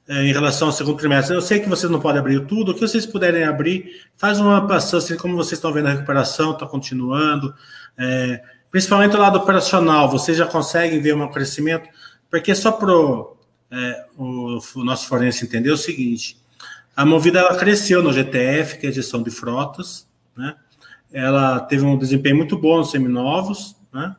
É, 0.09 0.25
em 0.25 0.33
relação 0.33 0.67
ao 0.67 0.73
segundo 0.73 0.99
trimestre. 0.99 1.35
Eu 1.35 1.41
sei 1.41 1.61
que 1.61 1.69
vocês 1.69 1.91
não 1.91 2.01
podem 2.01 2.19
abrir 2.19 2.45
tudo, 2.47 2.73
o 2.73 2.75
que 2.75 2.81
vocês 2.81 3.07
puderem 3.07 3.45
abrir, 3.45 4.05
faz 4.17 4.41
uma 4.41 4.67
passagem, 4.67 4.99
assim, 4.99 5.17
como 5.17 5.37
vocês 5.37 5.53
estão 5.53 5.73
vendo 5.73 5.87
a 5.87 5.93
recuperação, 5.93 6.53
está 6.53 6.67
continuando, 6.67 7.55
é, 7.97 8.43
principalmente 8.69 9.15
o 9.15 9.21
lado 9.21 9.39
operacional, 9.39 10.11
vocês 10.11 10.37
já 10.37 10.45
conseguem 10.45 11.01
ver 11.01 11.15
um 11.15 11.31
crescimento, 11.31 11.89
porque 12.29 12.53
só 12.53 12.73
para 12.73 12.91
é, 12.91 14.07
o, 14.19 14.59
o, 14.75 14.85
nosso 14.85 15.07
forense 15.07 15.45
entender 15.45 15.71
o 15.71 15.77
seguinte, 15.77 16.37
a 16.97 17.07
Movida 17.07 17.39
ela 17.39 17.57
cresceu 17.57 18.03
no 18.03 18.13
GTF, 18.13 18.79
que 18.79 18.87
é 18.87 18.91
a 18.91 18.93
gestão 18.93 19.23
de 19.23 19.31
frotas, 19.31 20.09
né? 20.37 20.57
ela 21.13 21.61
teve 21.61 21.85
um 21.85 21.97
desempenho 21.97 22.37
muito 22.37 22.59
bom 22.59 22.79
nos 22.79 22.91
seminovos, 22.91 23.77
né? 23.93 24.17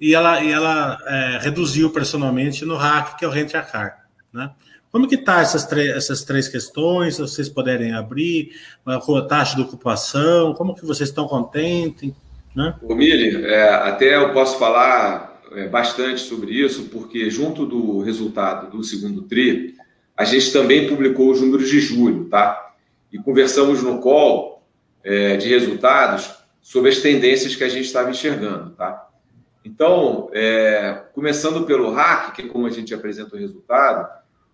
E 0.00 0.14
ela, 0.14 0.42
e 0.42 0.50
ela 0.50 0.98
é, 1.06 1.38
reduziu 1.42 1.90
personalmente 1.90 2.64
no 2.64 2.76
RAC, 2.76 3.18
que 3.18 3.24
é 3.24 3.28
o 3.28 3.30
Rent 3.30 3.54
a 3.54 3.62
Car. 3.62 4.06
Né? 4.32 4.50
Como 4.90 5.08
que 5.08 5.14
está 5.16 5.40
essas, 5.40 5.70
essas 5.72 6.22
três 6.24 6.48
questões? 6.48 7.16
Se 7.16 7.20
vocês 7.20 7.48
puderem 7.48 7.94
abrir, 7.94 8.52
a 8.86 9.22
taxa 9.22 9.56
de 9.56 9.62
ocupação, 9.62 10.54
como 10.54 10.74
que 10.74 10.84
vocês 10.84 11.08
estão 11.08 11.26
contentes? 11.26 12.12
Né? 12.54 12.74
O 12.82 12.94
Mili, 12.94 13.44
é, 13.44 13.70
até 13.70 14.16
eu 14.16 14.32
posso 14.32 14.58
falar 14.58 15.42
é, 15.52 15.68
bastante 15.68 16.20
sobre 16.20 16.52
isso, 16.52 16.84
porque 16.84 17.28
junto 17.30 17.66
do 17.66 18.00
resultado 18.02 18.70
do 18.70 18.84
segundo 18.84 19.22
TRI, 19.22 19.74
a 20.16 20.24
gente 20.24 20.52
também 20.52 20.88
publicou 20.88 21.30
os 21.30 21.40
números 21.40 21.68
de 21.68 21.80
julho, 21.80 22.26
tá? 22.26 22.72
E 23.12 23.18
conversamos 23.18 23.82
no 23.82 23.98
call 23.98 24.64
é, 25.02 25.36
de 25.36 25.48
resultados 25.48 26.32
sobre 26.62 26.90
as 26.90 26.98
tendências 26.98 27.56
que 27.56 27.64
a 27.64 27.68
gente 27.68 27.86
estava 27.86 28.10
enxergando, 28.10 28.70
tá? 28.70 29.03
Então, 29.64 30.28
é, 30.32 31.04
começando 31.14 31.64
pelo 31.64 31.90
RAC, 31.90 32.34
que 32.34 32.42
é 32.42 32.48
como 32.48 32.66
a 32.66 32.70
gente 32.70 32.92
apresenta 32.92 33.34
o 33.34 33.38
resultado, 33.38 34.08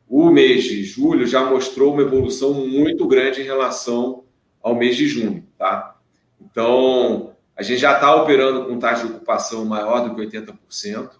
o 0.08 0.30
mês 0.30 0.64
de 0.64 0.82
julho 0.82 1.26
já 1.26 1.44
mostrou 1.44 1.92
uma 1.92 2.02
evolução 2.02 2.54
muito 2.54 3.06
grande 3.06 3.40
em 3.40 3.44
relação 3.44 4.24
ao 4.62 4.74
mês 4.74 4.96
de 4.96 5.06
junho, 5.06 5.46
tá? 5.58 5.96
Então, 6.40 7.34
a 7.56 7.62
gente 7.62 7.80
já 7.80 7.94
está 7.94 8.14
operando 8.14 8.64
com 8.64 8.78
taxa 8.78 9.06
de 9.06 9.12
ocupação 9.12 9.64
maior 9.64 10.08
do 10.08 10.14
que 10.14 10.22
80%. 10.22 11.10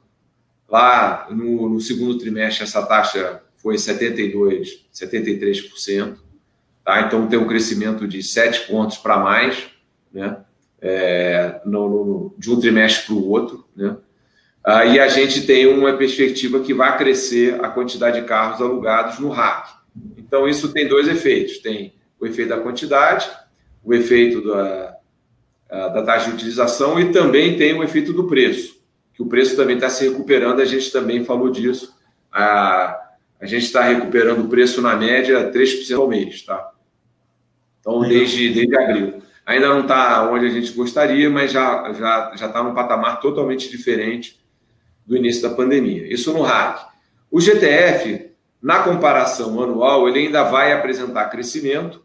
Lá 0.69 1.27
no, 1.31 1.69
no 1.69 1.81
segundo 1.81 2.17
trimestre, 2.19 2.65
essa 2.65 2.85
taxa 2.85 3.43
foi 3.57 3.77
72%, 3.77 4.87
73%. 4.93 6.17
Tá? 6.85 7.03
Então, 7.03 7.29
tem 7.29 7.39
um 7.39 7.47
crescimento 7.47 8.09
de 8.09 8.23
7 8.23 8.69
pontos 8.69 8.97
para 8.97 9.19
mais, 9.19 9.69
né? 10.13 10.45
É, 10.83 11.61
no, 11.67 11.89
no, 11.89 12.35
de 12.39 12.51
um 12.51 12.59
trimestre 12.59 13.05
para 13.05 13.15
o 13.15 13.29
outro, 13.29 13.69
né? 13.81 13.97
Uh, 14.67 14.93
e 14.93 15.01
a 15.01 15.09
gente 15.09 15.47
tem 15.47 15.67
uma 15.67 15.95
perspectiva 15.95 16.61
que 16.61 16.75
vai 16.75 16.97
crescer 16.99 17.59
a 17.65 17.69
quantidade 17.69 18.21
de 18.21 18.27
carros 18.27 18.61
alugados 18.61 19.19
no 19.19 19.31
RAC. 19.31 19.71
Então, 20.19 20.47
isso 20.47 20.73
tem 20.73 20.87
dois 20.87 21.09
efeitos: 21.09 21.59
tem 21.59 21.95
o 22.21 22.27
efeito 22.27 22.51
da 22.51 22.61
quantidade, 22.61 23.29
o 23.83 23.95
efeito 23.95 24.47
da, 24.47 24.97
da 25.71 26.03
taxa 26.03 26.29
de 26.29 26.37
utilização 26.37 27.01
e 27.01 27.11
também 27.11 27.57
tem 27.57 27.73
o 27.73 27.83
efeito 27.83 28.13
do 28.13 28.27
preço, 28.27 28.83
que 29.15 29.23
o 29.23 29.27
preço 29.27 29.57
também 29.57 29.77
está 29.77 29.89
se 29.89 30.07
recuperando, 30.07 30.61
a 30.61 30.65
gente 30.65 30.93
também 30.93 31.25
falou 31.25 31.51
disso. 31.51 31.99
A, 32.31 33.01
a 33.41 33.47
gente 33.47 33.65
está 33.65 33.83
recuperando 33.83 34.45
o 34.45 34.49
preço 34.49 34.83
na 34.83 34.95
média 34.95 35.51
3% 35.51 35.97
ao 35.97 36.07
mês, 36.07 36.43
tá? 36.43 36.73
Então, 37.81 38.01
desde, 38.01 38.53
desde 38.53 38.77
abril. 38.77 39.23
Ainda 39.50 39.69
não 39.69 39.80
está 39.80 40.30
onde 40.30 40.47
a 40.47 40.49
gente 40.49 40.73
gostaria, 40.75 41.28
mas 41.28 41.50
já 41.50 41.90
está 41.90 41.92
já, 41.92 42.37
já 42.37 42.49
tá 42.49 42.62
num 42.62 42.73
patamar 42.73 43.19
totalmente 43.19 43.69
diferente 43.69 44.38
do 45.04 45.16
início 45.16 45.42
da 45.42 45.50
pandemia. 45.50 46.07
Isso 46.07 46.33
no 46.33 46.42
RAC. 46.42 46.87
O 47.28 47.40
GTF, 47.40 48.30
na 48.62 48.85
comparação 48.85 49.61
anual, 49.61 50.09
ele 50.09 50.21
ainda 50.21 50.45
vai 50.45 50.73
apresentar 50.73 51.30
crescimento. 51.30 52.00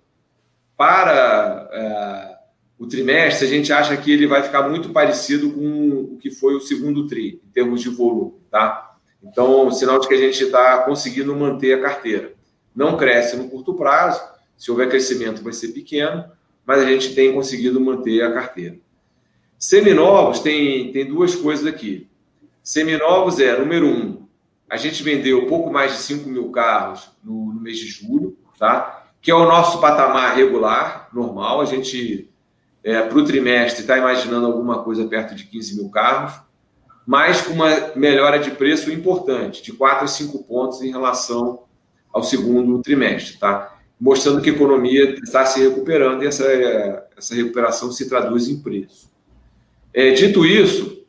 Para 0.75 1.69
é, 1.71 2.35
o 2.79 2.87
trimestre, 2.87 3.45
a 3.45 3.49
gente 3.49 3.71
acha 3.71 3.95
que 3.95 4.11
ele 4.11 4.25
vai 4.25 4.41
ficar 4.41 4.67
muito 4.67 4.89
parecido 4.89 5.51
com 5.51 6.15
o 6.15 6.17
que 6.17 6.31
foi 6.31 6.55
o 6.55 6.61
segundo 6.61 7.05
TRI, 7.05 7.39
em 7.45 7.51
termos 7.51 7.79
de 7.79 7.89
volume. 7.89 8.33
Tá? 8.49 8.95
Então, 9.21 9.71
sinal 9.71 9.99
de 9.99 10.07
que 10.07 10.15
a 10.15 10.19
gente 10.19 10.43
está 10.43 10.79
conseguindo 10.79 11.35
manter 11.35 11.73
a 11.73 11.81
carteira. 11.81 12.33
Não 12.75 12.97
cresce 12.97 13.37
no 13.37 13.47
curto 13.47 13.75
prazo, 13.75 14.19
se 14.57 14.71
houver 14.71 14.89
crescimento 14.89 15.43
vai 15.43 15.53
ser 15.53 15.67
pequeno, 15.67 16.25
mas 16.65 16.79
a 16.81 16.85
gente 16.85 17.13
tem 17.13 17.33
conseguido 17.33 17.79
manter 17.79 18.21
a 18.23 18.33
carteira. 18.33 18.77
Seminovos 19.57 20.39
tem, 20.39 20.91
tem 20.91 21.05
duas 21.05 21.35
coisas 21.35 21.65
aqui. 21.65 22.09
Seminovos 22.63 23.39
é, 23.39 23.57
número 23.57 23.87
um, 23.87 24.25
a 24.69 24.77
gente 24.77 25.03
vendeu 25.03 25.45
pouco 25.45 25.71
mais 25.71 25.93
de 25.93 25.97
5 25.99 26.29
mil 26.29 26.49
carros 26.49 27.11
no, 27.23 27.53
no, 27.53 27.61
mês 27.61 27.77
de 27.77 27.87
julho, 27.87 28.37
tá? 28.57 29.05
que 29.21 29.29
é 29.31 29.35
o 29.35 29.45
nosso 29.45 29.79
patamar 29.79 30.35
regular, 30.35 31.09
normal. 31.13 31.61
A 31.61 31.65
gente, 31.65 32.29
é, 32.83 33.01
para 33.01 33.17
o 33.17 33.23
trimestre, 33.23 33.81
está 33.81 33.97
imaginando 33.97 34.47
alguma 34.47 34.83
coisa 34.83 35.05
perto 35.05 35.35
de 35.35 35.45
15 35.45 35.77
mil 35.77 35.89
carros, 35.89 36.33
mas 37.05 37.41
com 37.41 37.53
uma 37.53 37.69
melhora 37.95 38.39
de 38.39 38.51
preço 38.51 38.91
importante, 38.91 39.61
de 39.61 39.71
4 39.73 40.05
a 40.05 40.07
5 40.07 40.43
pontos 40.43 40.81
em 40.81 40.89
relação 40.89 41.63
ao 42.11 42.23
segundo 42.23 42.81
trimestre, 42.81 43.37
tá? 43.37 43.74
Mostrando 43.99 44.41
que 44.41 44.49
a 44.49 44.53
economia 44.53 45.15
está 45.23 45.45
se 45.45 45.61
recuperando 45.61 46.23
e 46.23 46.27
essa, 46.27 46.45
essa 47.17 47.35
recuperação 47.35 47.91
se 47.91 48.09
traduz 48.09 48.47
em 48.47 48.61
preço. 48.61 49.09
É, 49.93 50.11
dito 50.11 50.45
isso, 50.45 51.05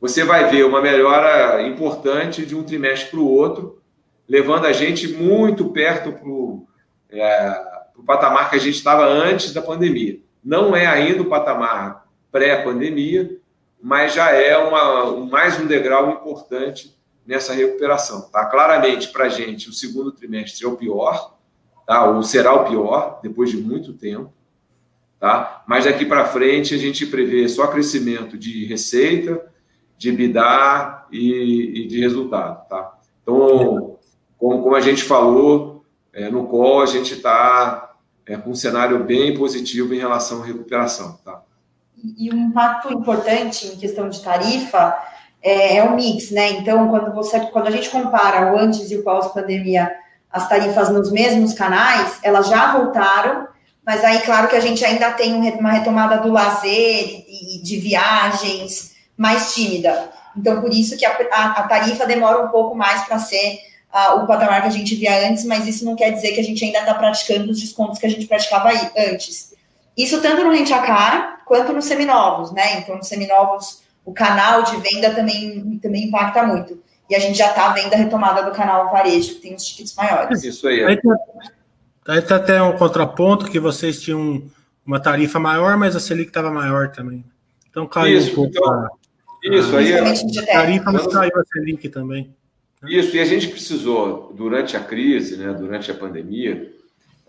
você 0.00 0.22
vai 0.24 0.50
ver 0.50 0.64
uma 0.64 0.82
melhora 0.82 1.62
importante 1.62 2.44
de 2.44 2.54
um 2.54 2.62
trimestre 2.62 3.10
para 3.10 3.20
o 3.20 3.30
outro, 3.30 3.80
levando 4.28 4.66
a 4.66 4.72
gente 4.72 5.08
muito 5.08 5.70
perto 5.70 6.12
para 6.12 6.28
o 6.28 6.66
é, 7.10 7.62
patamar 8.06 8.50
que 8.50 8.56
a 8.56 8.60
gente 8.60 8.76
estava 8.76 9.06
antes 9.06 9.52
da 9.52 9.62
pandemia. 9.62 10.20
Não 10.44 10.76
é 10.76 10.86
ainda 10.86 11.22
o 11.22 11.28
patamar 11.30 12.06
pré-pandemia, 12.30 13.38
mas 13.80 14.14
já 14.14 14.30
é 14.30 14.56
uma, 14.58 15.26
mais 15.26 15.58
um 15.58 15.66
degrau 15.66 16.10
importante 16.10 16.94
nessa 17.26 17.52
recuperação. 17.52 18.28
Tá? 18.30 18.46
Claramente, 18.46 19.08
para 19.08 19.24
a 19.24 19.28
gente, 19.28 19.68
o 19.68 19.72
segundo 19.72 20.12
trimestre 20.12 20.64
é 20.64 20.68
o 20.68 20.76
pior, 20.76 21.35
tá? 21.86 22.04
ou 22.04 22.22
será 22.22 22.52
o 22.54 22.64
pior, 22.64 23.20
depois 23.22 23.50
de 23.50 23.58
muito 23.58 23.92
tempo. 23.92 24.32
Tá? 25.18 25.62
Mas 25.66 25.84
daqui 25.84 26.04
para 26.04 26.26
frente, 26.26 26.74
a 26.74 26.78
gente 26.78 27.06
prevê 27.06 27.48
só 27.48 27.68
crescimento 27.68 28.36
de 28.36 28.66
receita, 28.66 29.42
de 29.96 30.12
bidar 30.12 31.06
e, 31.10 31.84
e 31.84 31.86
de 31.86 32.00
resultado, 32.00 32.68
tá? 32.68 32.98
Então, 33.22 33.96
como, 34.38 34.62
como 34.62 34.74
a 34.76 34.80
gente 34.80 35.02
falou 35.02 35.84
é, 36.12 36.28
no 36.28 36.46
call, 36.46 36.82
a 36.82 36.86
gente 36.86 37.14
está 37.14 37.94
é, 38.26 38.36
com 38.36 38.50
um 38.50 38.54
cenário 38.54 39.02
bem 39.04 39.34
positivo 39.34 39.94
em 39.94 39.98
relação 39.98 40.42
à 40.42 40.46
recuperação, 40.46 41.18
tá? 41.24 41.42
E 42.18 42.32
um 42.32 42.48
impacto 42.48 42.92
importante 42.92 43.66
em 43.68 43.76
questão 43.76 44.10
de 44.10 44.22
tarifa 44.22 44.94
é, 45.42 45.78
é 45.78 45.84
o 45.84 45.96
mix, 45.96 46.30
né? 46.30 46.50
Então, 46.50 46.88
quando 46.88 47.14
você, 47.14 47.40
quando 47.46 47.68
a 47.68 47.70
gente 47.70 47.88
compara 47.88 48.52
o 48.52 48.58
antes 48.58 48.90
e 48.90 48.96
o 48.96 49.02
pós-pandemia, 49.02 49.90
as 50.32 50.48
tarifas 50.48 50.90
nos 50.90 51.10
mesmos 51.10 51.54
canais, 51.54 52.18
elas 52.22 52.48
já 52.48 52.72
voltaram, 52.72 53.48
mas 53.84 54.04
aí, 54.04 54.20
claro 54.22 54.48
que 54.48 54.56
a 54.56 54.60
gente 54.60 54.84
ainda 54.84 55.12
tem 55.12 55.32
uma 55.34 55.70
retomada 55.70 56.18
do 56.18 56.32
lazer 56.32 57.24
e 57.28 57.60
de 57.62 57.78
viagens, 57.78 58.96
mais 59.16 59.54
tímida. 59.54 60.10
Então, 60.36 60.60
por 60.60 60.72
isso 60.72 60.96
que 60.96 61.06
a, 61.06 61.12
a, 61.12 61.62
tarifa 61.62 62.04
demora 62.04 62.44
um 62.44 62.48
pouco 62.48 62.74
mais 62.74 63.04
para 63.04 63.18
ser 63.18 63.58
uh, 63.94 64.18
o 64.18 64.26
patamar 64.26 64.60
que 64.62 64.68
a 64.68 64.72
gente 64.72 64.94
via 64.96 65.28
antes, 65.28 65.44
mas 65.44 65.66
isso 65.66 65.84
não 65.84 65.96
quer 65.96 66.10
dizer 66.10 66.32
que 66.32 66.40
a 66.40 66.44
gente 66.44 66.62
ainda 66.64 66.80
está 66.80 66.94
praticando 66.94 67.50
os 67.50 67.60
descontos 67.60 67.98
que 67.98 68.06
a 68.06 68.10
gente 68.10 68.26
praticava 68.26 68.68
aí, 68.68 68.90
antes. 69.12 69.54
Isso 69.96 70.20
tanto 70.20 70.44
no 70.44 70.50
rente 70.50 70.74
a 70.74 70.82
cara 70.82 71.38
quanto 71.46 71.72
nos 71.72 71.86
seminovos, 71.86 72.52
né? 72.52 72.80
Então, 72.80 72.96
nos 72.96 73.08
seminovos, 73.08 73.82
o 74.04 74.12
canal 74.12 74.62
de 74.62 74.76
venda 74.78 75.14
também, 75.14 75.78
também 75.82 76.04
impacta 76.04 76.42
muito. 76.42 76.82
E 77.08 77.14
a 77.14 77.18
gente 77.18 77.38
já 77.38 77.50
está 77.50 77.72
vendo 77.72 77.92
a 77.94 77.96
retomada 77.96 78.42
do 78.42 78.50
canal 78.54 78.90
varejo, 78.90 79.34
que 79.34 79.40
tem 79.40 79.54
os 79.54 79.64
tickets 79.64 79.94
maiores. 79.94 80.42
Isso 80.42 80.66
aí. 80.66 80.84
Aí 80.84 80.98
está 82.18 82.20
tá 82.20 82.36
até 82.36 82.62
um 82.62 82.76
contraponto 82.76 83.50
que 83.50 83.60
vocês 83.60 84.00
tinham 84.00 84.42
uma 84.84 85.00
tarifa 85.00 85.38
maior, 85.38 85.76
mas 85.76 85.94
a 85.96 86.00
Selic 86.00 86.28
estava 86.28 86.50
maior 86.50 86.90
também. 86.90 87.24
Então 87.70 87.86
caiu 87.86 88.18
Isso, 88.18 88.32
um 88.32 88.34
pouco. 88.34 88.56
Então, 88.56 89.58
isso, 89.58 89.76
aí. 89.76 89.92
A 89.94 90.46
tarifa 90.46 90.92
não 90.92 91.10
saiu 91.10 91.32
a 91.36 91.44
Selic 91.44 91.88
também. 91.88 92.34
Isso, 92.84 93.16
e 93.16 93.20
a 93.20 93.24
gente 93.24 93.48
precisou, 93.48 94.32
durante 94.34 94.76
a 94.76 94.80
crise, 94.80 95.36
né, 95.36 95.52
durante 95.52 95.90
a 95.90 95.94
pandemia, 95.94 96.72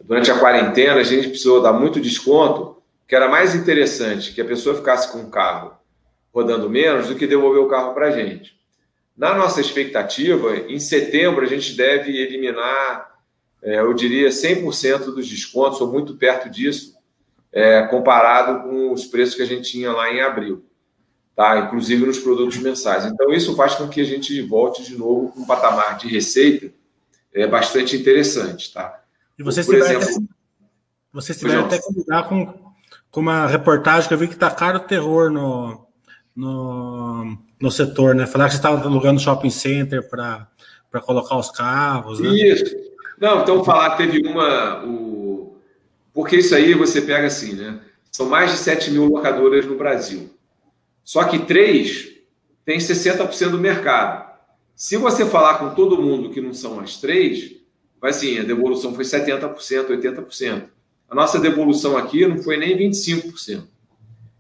durante 0.02 0.30
a 0.30 0.38
quarentena, 0.38 1.00
a 1.00 1.04
gente 1.04 1.30
precisou 1.30 1.62
dar 1.62 1.74
muito 1.74 2.00
desconto, 2.00 2.78
que 3.08 3.16
era 3.16 3.30
mais 3.30 3.56
interessante 3.56 4.34
que 4.34 4.42
a 4.42 4.46
pessoa 4.46 4.76
ficasse 4.76 5.12
com 5.12 5.20
o 5.20 5.30
carro 5.30 5.74
rodando 6.34 6.70
menos 6.70 7.08
do 7.08 7.16
que 7.16 7.26
devolver 7.26 7.62
o 7.62 7.68
carro 7.68 7.94
para 7.94 8.08
a 8.08 8.12
gente. 8.12 8.57
Na 9.18 9.34
nossa 9.34 9.60
expectativa, 9.60 10.56
em 10.56 10.80
setembro, 10.80 11.44
a 11.44 11.48
gente 11.48 11.76
deve 11.76 12.16
eliminar, 12.16 13.18
é, 13.64 13.80
eu 13.80 13.92
diria, 13.94 14.30
100% 14.30 15.06
dos 15.06 15.28
descontos, 15.28 15.82
ou 15.82 15.92
muito 15.92 16.16
perto 16.16 16.50
disso, 16.50 16.96
é, 17.52 17.82
comparado 17.88 18.64
com 18.64 18.94
os 18.94 19.06
preços 19.06 19.34
que 19.34 19.42
a 19.42 19.46
gente 19.46 19.72
tinha 19.72 19.92
lá 19.92 20.14
em 20.14 20.22
abril. 20.22 20.64
tá? 21.36 21.58
inclusive 21.60 22.06
nos 22.06 22.20
produtos 22.20 22.58
mensais. 22.58 23.06
Então, 23.06 23.32
isso 23.34 23.56
faz 23.56 23.74
com 23.74 23.88
que 23.88 24.02
a 24.02 24.06
gente 24.06 24.40
volte 24.44 24.84
de 24.84 24.96
novo 24.96 25.30
com 25.30 25.40
um 25.42 25.46
patamar 25.46 25.98
de 25.98 26.08
receita 26.08 26.72
é, 27.34 27.48
bastante 27.48 27.96
interessante. 27.96 28.72
Tá? 28.72 29.02
E 29.38 29.44
vocês 29.44 29.66
Por 29.66 29.76
tiveram 29.76 30.00
exemplo, 30.00 30.16
até, 30.16 30.34
vocês 31.12 31.40
tiveram 31.40 31.66
até 31.66 31.80
que 31.80 31.94
lidar 31.94 32.30
com, 32.30 32.54
com 33.10 33.20
uma 33.20 33.48
reportagem 33.48 34.08
que 34.08 34.14
eu 34.14 34.18
vi 34.18 34.28
que 34.28 34.36
está 34.36 34.52
caro 34.52 34.78
o 34.78 34.82
terror 34.88 35.32
no, 35.32 35.88
no, 36.36 37.38
no 37.60 37.72
setor, 37.72 38.16
né? 38.16 38.26
Falaram 38.28 38.50
que 38.50 38.56
você 38.56 38.60
estava 38.60 38.84
alugando 38.88 39.20
shopping 39.20 39.50
center 39.50 40.08
para 40.10 40.48
colocar 41.02 41.38
os 41.38 41.50
carros. 41.52 42.20
Né? 42.20 42.30
Isso. 42.30 42.76
Não, 43.20 43.42
então 43.42 43.64
falar, 43.64 43.96
teve 43.96 44.26
uma. 44.28 44.84
O... 44.86 45.58
Porque 46.14 46.38
isso 46.38 46.56
aí 46.56 46.74
você 46.74 47.02
pega 47.02 47.28
assim, 47.28 47.54
né? 47.54 47.80
São 48.12 48.28
mais 48.28 48.52
de 48.52 48.58
7 48.58 48.92
mil 48.92 49.06
locadoras 49.06 49.66
no 49.66 49.78
Brasil. 49.78 50.30
Só 51.04 51.24
que 51.24 51.40
três 51.40 52.16
tem 52.66 52.78
60% 52.80 53.50
do 53.50 53.60
mercado. 53.60 54.28
Se 54.76 54.98
você 54.98 55.26
falar 55.26 55.56
com 55.56 55.74
todo 55.74 56.02
mundo 56.02 56.30
que 56.30 56.42
não 56.42 56.54
são 56.54 56.80
as 56.80 56.98
três, 56.98 57.56
vai 58.00 58.12
assim, 58.12 58.40
a 58.40 58.44
devolução 58.44 58.94
foi 58.94 59.04
70%, 59.04 59.56
80%. 59.88 60.64
A 61.10 61.16
nossa 61.16 61.40
devolução 61.40 61.96
aqui 61.96 62.28
não 62.28 62.38
foi 62.44 62.58
nem 62.58 62.78
25%. 62.78 63.64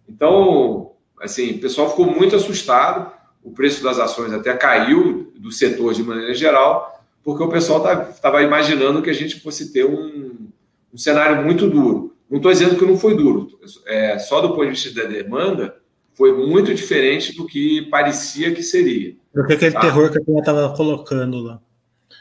Então, 0.07 0.91
assim, 1.21 1.51
o 1.51 1.59
pessoal 1.59 1.89
ficou 1.89 2.05
muito 2.05 2.35
assustado. 2.35 3.11
O 3.43 3.51
preço 3.51 3.83
das 3.83 3.97
ações 3.97 4.33
até 4.33 4.53
caiu 4.55 5.31
do 5.37 5.51
setor 5.51 5.93
de 5.93 6.03
maneira 6.03 6.33
geral, 6.33 7.01
porque 7.23 7.43
o 7.43 7.49
pessoal 7.49 8.09
estava 8.09 8.41
imaginando 8.41 9.01
que 9.01 9.09
a 9.09 9.13
gente 9.13 9.39
fosse 9.39 9.71
ter 9.71 9.85
um, 9.85 10.49
um 10.93 10.97
cenário 10.97 11.43
muito 11.43 11.69
duro. 11.69 12.15
Não 12.29 12.37
estou 12.37 12.51
dizendo 12.51 12.75
que 12.75 12.85
não 12.85 12.97
foi 12.97 13.15
duro, 13.15 13.57
é, 13.85 14.19
só 14.19 14.41
do 14.41 14.49
ponto 14.49 14.65
de 14.65 14.71
vista 14.71 14.93
da 14.93 15.07
demanda, 15.07 15.77
foi 16.13 16.33
muito 16.33 16.73
diferente 16.73 17.33
do 17.35 17.45
que 17.45 17.83
parecia 17.83 18.53
que 18.53 18.63
seria. 18.63 19.15
Porque 19.31 19.53
aquele 19.53 19.71
tá? 19.71 19.81
terror 19.81 20.11
que 20.11 20.17
a 20.17 20.23
gente 20.23 20.39
estava 20.39 20.75
colocando 20.75 21.37
lá. 21.39 21.61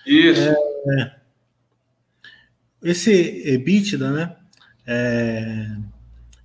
Isso. 0.06 0.40
É, 0.40 0.52
é. 1.02 1.16
Esse 2.82 3.12
EBITDA, 3.48 4.11
né? 4.11 4.37
É, 4.87 5.66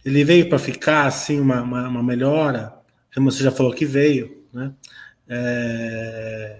ele 0.04 0.24
veio 0.24 0.50
para 0.50 0.60
ficar 0.60 1.06
assim 1.06 1.40
uma, 1.40 1.62
uma, 1.62 1.88
uma, 1.88 2.04
melhora, 2.04 2.74
como 3.14 3.32
você 3.32 3.44
já 3.44 3.52
falou 3.52 3.74
que 3.74 3.86
veio, 3.86 4.46
né? 4.54 4.72
É, 5.28 6.60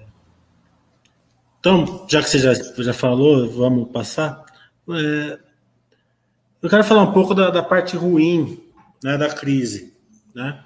então, 1.60 2.06
já 2.10 2.22
que 2.22 2.30
você 2.30 2.40
já, 2.40 2.54
já 2.54 2.94
falou, 2.94 3.50
vamos 3.50 3.92
passar. 3.92 4.44
É, 4.90 5.40
eu 6.62 6.70
quero 6.70 6.84
falar 6.84 7.04
um 7.04 7.12
pouco 7.12 7.34
da, 7.34 7.50
da 7.50 7.62
parte 7.62 7.96
ruim 7.96 8.64
né, 9.04 9.18
da 9.18 9.30
crise, 9.30 9.94
né? 10.34 10.64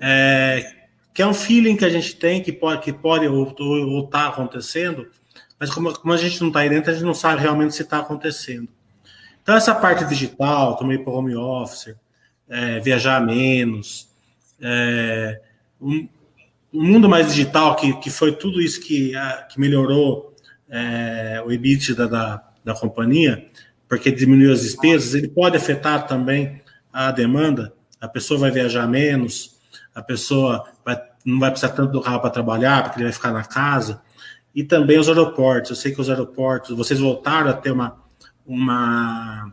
é, 0.00 0.74
que 1.12 1.20
é 1.20 1.26
um 1.26 1.34
feeling 1.34 1.76
que 1.76 1.84
a 1.84 1.90
gente 1.90 2.16
tem 2.16 2.42
que 2.42 2.52
pode, 2.52 2.80
que 2.82 2.92
pode 2.92 3.28
ou 3.28 4.04
está 4.04 4.28
acontecendo, 4.28 5.08
mas 5.58 5.70
como, 5.70 5.92
como, 5.92 6.14
a 6.14 6.16
gente 6.16 6.40
não 6.40 6.48
está 6.48 6.60
aí 6.60 6.70
dentro, 6.70 6.90
a 6.90 6.94
gente 6.94 7.04
não 7.04 7.12
sabe 7.12 7.42
realmente 7.42 7.74
se 7.74 7.82
está 7.82 7.98
acontecendo. 7.98 8.68
Então, 9.42 9.56
essa 9.56 9.74
parte 9.74 10.04
digital, 10.04 10.76
também 10.76 11.02
para 11.02 11.12
home 11.12 11.34
office, 11.34 11.94
é, 12.48 12.80
viajar 12.80 13.24
menos, 13.24 14.08
é, 14.60 15.40
um, 15.80 16.08
um, 16.72 16.84
mundo 16.84 17.08
mais 17.08 17.28
digital, 17.28 17.76
que, 17.76 17.92
que 18.00 18.10
foi 18.10 18.32
tudo 18.32 18.60
isso 18.60 18.80
que, 18.80 19.14
a, 19.14 19.42
que 19.42 19.58
melhorou 19.58 20.34
é, 20.68 21.42
o 21.44 21.50
EBITDA 21.50 22.06
da, 22.06 22.44
da 22.64 22.74
companhia, 22.74 23.46
porque 23.88 24.10
diminuiu 24.10 24.52
as 24.52 24.62
despesas, 24.62 25.14
ele 25.14 25.28
pode 25.28 25.56
afetar 25.56 26.06
também 26.06 26.60
a 26.92 27.10
demanda, 27.10 27.72
a 28.00 28.08
pessoa 28.08 28.40
vai 28.40 28.50
viajar 28.50 28.86
menos, 28.86 29.58
a 29.94 30.02
pessoa 30.02 30.64
vai, 30.84 31.00
não 31.24 31.38
vai 31.38 31.50
precisar 31.50 31.72
tanto 31.72 31.92
do 31.92 32.00
carro 32.00 32.20
para 32.20 32.30
trabalhar, 32.30 32.82
porque 32.82 32.98
ele 32.98 33.04
vai 33.04 33.12
ficar 33.12 33.32
na 33.32 33.44
casa. 33.44 34.00
E 34.54 34.64
também 34.64 34.98
os 34.98 35.08
aeroportos. 35.08 35.70
Eu 35.70 35.76
sei 35.76 35.92
que 35.92 36.00
os 36.00 36.08
aeroportos, 36.08 36.76
vocês 36.76 36.98
voltaram 36.98 37.50
a 37.50 37.52
ter 37.52 37.70
uma, 37.70 38.02
uma 38.50 39.52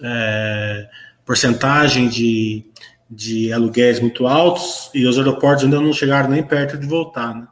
é, 0.00 0.88
porcentagem 1.24 2.08
de, 2.08 2.64
de 3.10 3.52
aluguéis 3.52 3.98
muito 3.98 4.26
altos 4.26 4.88
e 4.94 5.04
os 5.04 5.18
aeroportos 5.18 5.64
ainda 5.64 5.80
não 5.80 5.92
chegaram 5.92 6.30
nem 6.30 6.42
perto 6.42 6.78
de 6.78 6.86
voltar. 6.86 7.34
Né? 7.34 7.46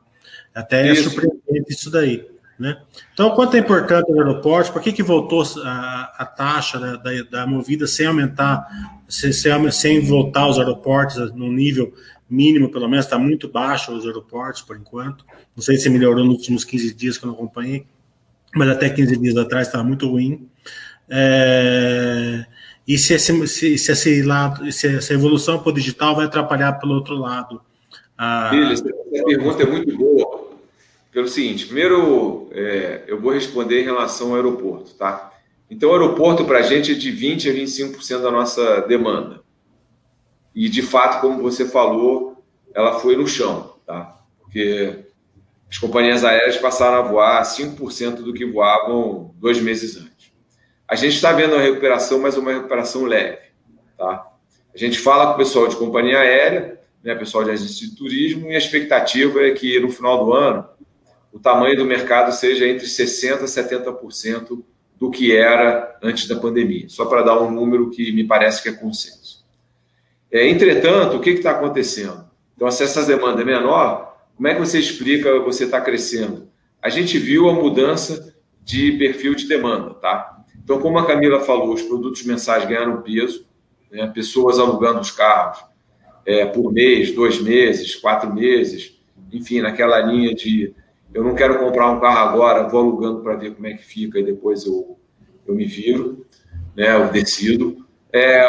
Até 0.55 0.89
é 0.89 0.95
surpreendente 0.95 1.71
isso 1.73 1.91
daí. 1.91 2.25
Né? 2.57 2.77
Então, 3.13 3.31
quanto 3.31 3.57
é 3.57 3.59
importante 3.59 4.13
o 4.13 4.21
aeroporto, 4.21 4.73
por 4.73 4.81
que, 4.81 4.93
que 4.93 5.03
voltou 5.03 5.43
a, 5.65 6.15
a 6.19 6.25
taxa 6.25 6.79
da, 6.79 6.97
da, 6.97 7.11
da, 7.29 7.47
movida 7.47 7.89
sem 7.89 8.07
aumentar, 8.07 8.65
sem, 9.09 9.33
sem 9.73 10.01
voltar 10.01 10.47
os 10.47 10.57
aeroportos 10.61 11.35
no 11.35 11.51
nível 11.51 11.93
mínimo, 12.31 12.71
pelo 12.71 12.89
menos, 12.89 13.07
está 13.07 13.19
muito 13.19 13.49
baixo 13.49 13.93
os 13.93 14.07
aeroportos 14.07 14.63
por 14.63 14.77
enquanto. 14.77 15.27
Não 15.57 15.63
sei 15.65 15.77
se 15.77 15.91
melhorou 15.91 16.25
nos 16.25 16.37
últimos 16.37 16.65
15 16.65 16.95
dias 16.95 17.19
que 17.19 17.25
eu 17.25 17.29
não 17.29 17.35
acompanhei, 17.35 17.87
mas 18.55 18.69
até 18.69 18.89
15 18.89 19.17
dias 19.17 19.37
atrás 19.37 19.67
estava 19.67 19.83
muito 19.83 20.09
ruim. 20.09 20.49
É, 21.09 22.47
e 22.87 22.99
se, 22.99 23.15
esse, 23.15 23.47
se, 23.47 23.79
se, 23.79 23.93
esse 23.93 24.23
lado, 24.23 24.71
se 24.71 24.97
essa 24.97 25.15
evolução 25.15 25.59
para 25.59 25.71
o 25.71 25.75
digital 25.75 26.15
vai 26.15 26.27
atrapalhar 26.27 26.75
pelo 26.75 26.95
outro 26.95 27.15
lado? 27.15 27.61
A... 28.17 28.51
Filho, 28.51 28.73
essa 28.73 28.85
pergunta 29.25 29.63
é 29.63 29.67
muito 29.67 29.97
boa. 29.97 30.51
Pelo 31.13 31.29
seguinte, 31.29 31.67
primeiro 31.67 32.49
é, 32.53 33.05
eu 33.07 33.21
vou 33.21 33.33
responder 33.33 33.81
em 33.81 33.85
relação 33.85 34.31
ao 34.31 34.37
aeroporto, 34.37 34.95
tá? 34.95 35.33
Então, 35.71 35.91
o 35.91 35.93
aeroporto 35.93 36.45
para 36.45 36.59
a 36.59 36.63
gente 36.63 36.93
é 36.93 36.95
de 36.95 37.13
20% 37.13 37.51
a 37.51 37.55
25% 37.55 38.23
da 38.23 38.31
nossa 38.31 38.81
demanda. 38.83 39.43
E, 40.55 40.69
de 40.69 40.83
fato, 40.83 41.21
como 41.21 41.43
você 41.43 41.67
falou, 41.67 42.45
ela 42.75 43.01
foi 43.01 43.17
no 43.17 43.27
chão, 43.27 43.75
tá? 43.87 44.21
Porque 44.41 45.05
as 45.71 45.79
companhias 45.79 46.25
aéreas 46.25 46.57
passaram 46.59 46.99
a 46.99 47.03
voar 47.03 47.43
5% 47.43 48.17
do 48.17 48.33
que 48.33 48.45
voavam 48.45 49.35
dois 49.37 49.61
meses 49.61 49.97
antes. 49.97 50.14
A 50.89 50.95
gente 50.95 51.17
está 51.17 51.33
vendo 51.33 51.55
uma 51.55 51.63
recuperação, 51.63 52.21
mas 52.21 52.37
uma 52.37 52.53
recuperação 52.53 53.05
leve, 53.05 53.39
tá? 53.97 54.27
A 54.75 54.79
gente 54.79 54.99
fala 54.99 55.29
com 55.29 55.33
o 55.35 55.37
pessoal 55.37 55.67
de 55.69 55.77
companhia 55.77 56.19
aérea, 56.19 56.81
né, 57.03 57.15
pessoal 57.15 57.45
de 57.45 57.51
agência 57.51 57.87
de 57.87 57.95
turismo, 57.95 58.51
e 58.51 58.55
a 58.55 58.59
expectativa 58.59 59.43
é 59.43 59.53
que 59.53 59.79
no 59.79 59.91
final 59.91 60.25
do 60.25 60.33
ano 60.33 60.67
o 61.33 61.39
tamanho 61.39 61.77
do 61.77 61.85
mercado 61.85 62.33
seja 62.33 62.67
entre 62.67 62.87
60% 62.87 63.43
a 63.43 63.45
70% 63.45 64.65
do 64.99 65.11
que 65.11 65.35
era 65.35 65.99
antes 66.03 66.29
da 66.29 66.37
pandemia, 66.37 66.89
só 66.89 67.07
para 67.07 67.23
dar 67.23 67.41
um 67.41 67.51
número 67.51 67.91
que 67.91 68.13
me 68.13 68.25
parece 68.25 68.63
que 68.63 68.69
é 68.69 68.73
consenso. 68.73 69.45
É, 70.31 70.49
entretanto, 70.49 71.17
o 71.17 71.21
que 71.21 71.31
está 71.31 71.53
acontecendo? 71.53 72.25
Então, 72.57 72.71
se 72.71 72.83
essa 72.83 73.05
demanda 73.05 73.43
é 73.43 73.45
menor, 73.45 74.17
como 74.37 74.49
é 74.49 74.55
que 74.55 74.61
você 74.61 74.79
explica 74.79 75.41
você 75.41 75.65
está 75.65 75.81
crescendo? 75.81 76.49
A 76.81 76.89
gente 76.89 77.19
viu 77.19 77.49
a 77.49 77.53
mudança 77.53 78.35
de 78.63 78.93
perfil 78.93 79.35
de 79.35 79.47
demanda, 79.47 79.95
tá? 79.95 80.34
Então, 80.65 80.81
como 80.81 80.99
a 80.99 81.07
Camila 81.07 81.41
falou, 81.41 81.75
os 81.75 81.83
produtos 81.83 82.25
mensais 82.25 82.65
ganharam 82.65 83.03
peso, 83.03 83.47
né? 83.93 84.07
pessoas 84.07 84.59
alugando 84.59 84.99
os 84.99 85.11
carros 85.11 85.63
é, 86.25 86.47
por 86.47 86.73
mês, 86.73 87.13
dois 87.13 87.39
meses, 87.39 87.95
quatro 87.95 88.33
meses, 88.33 88.99
enfim, 89.31 89.61
naquela 89.61 90.01
linha 90.01 90.35
de 90.35 90.75
eu 91.13 91.23
não 91.23 91.35
quero 91.35 91.59
comprar 91.61 91.93
um 91.93 92.01
carro 92.01 92.29
agora, 92.31 92.69
vou 92.69 92.81
alugando 92.81 93.21
para 93.21 93.37
ver 93.37 93.55
como 93.55 93.67
é 93.67 93.75
que 93.75 93.85
fica 93.85 94.19
e 94.19 94.25
depois 94.25 94.67
eu, 94.67 94.99
eu 95.47 95.55
me 95.55 95.65
viro, 95.65 96.27
né? 96.75 96.97
eu 96.97 97.09
decido. 97.09 97.87
É, 98.13 98.41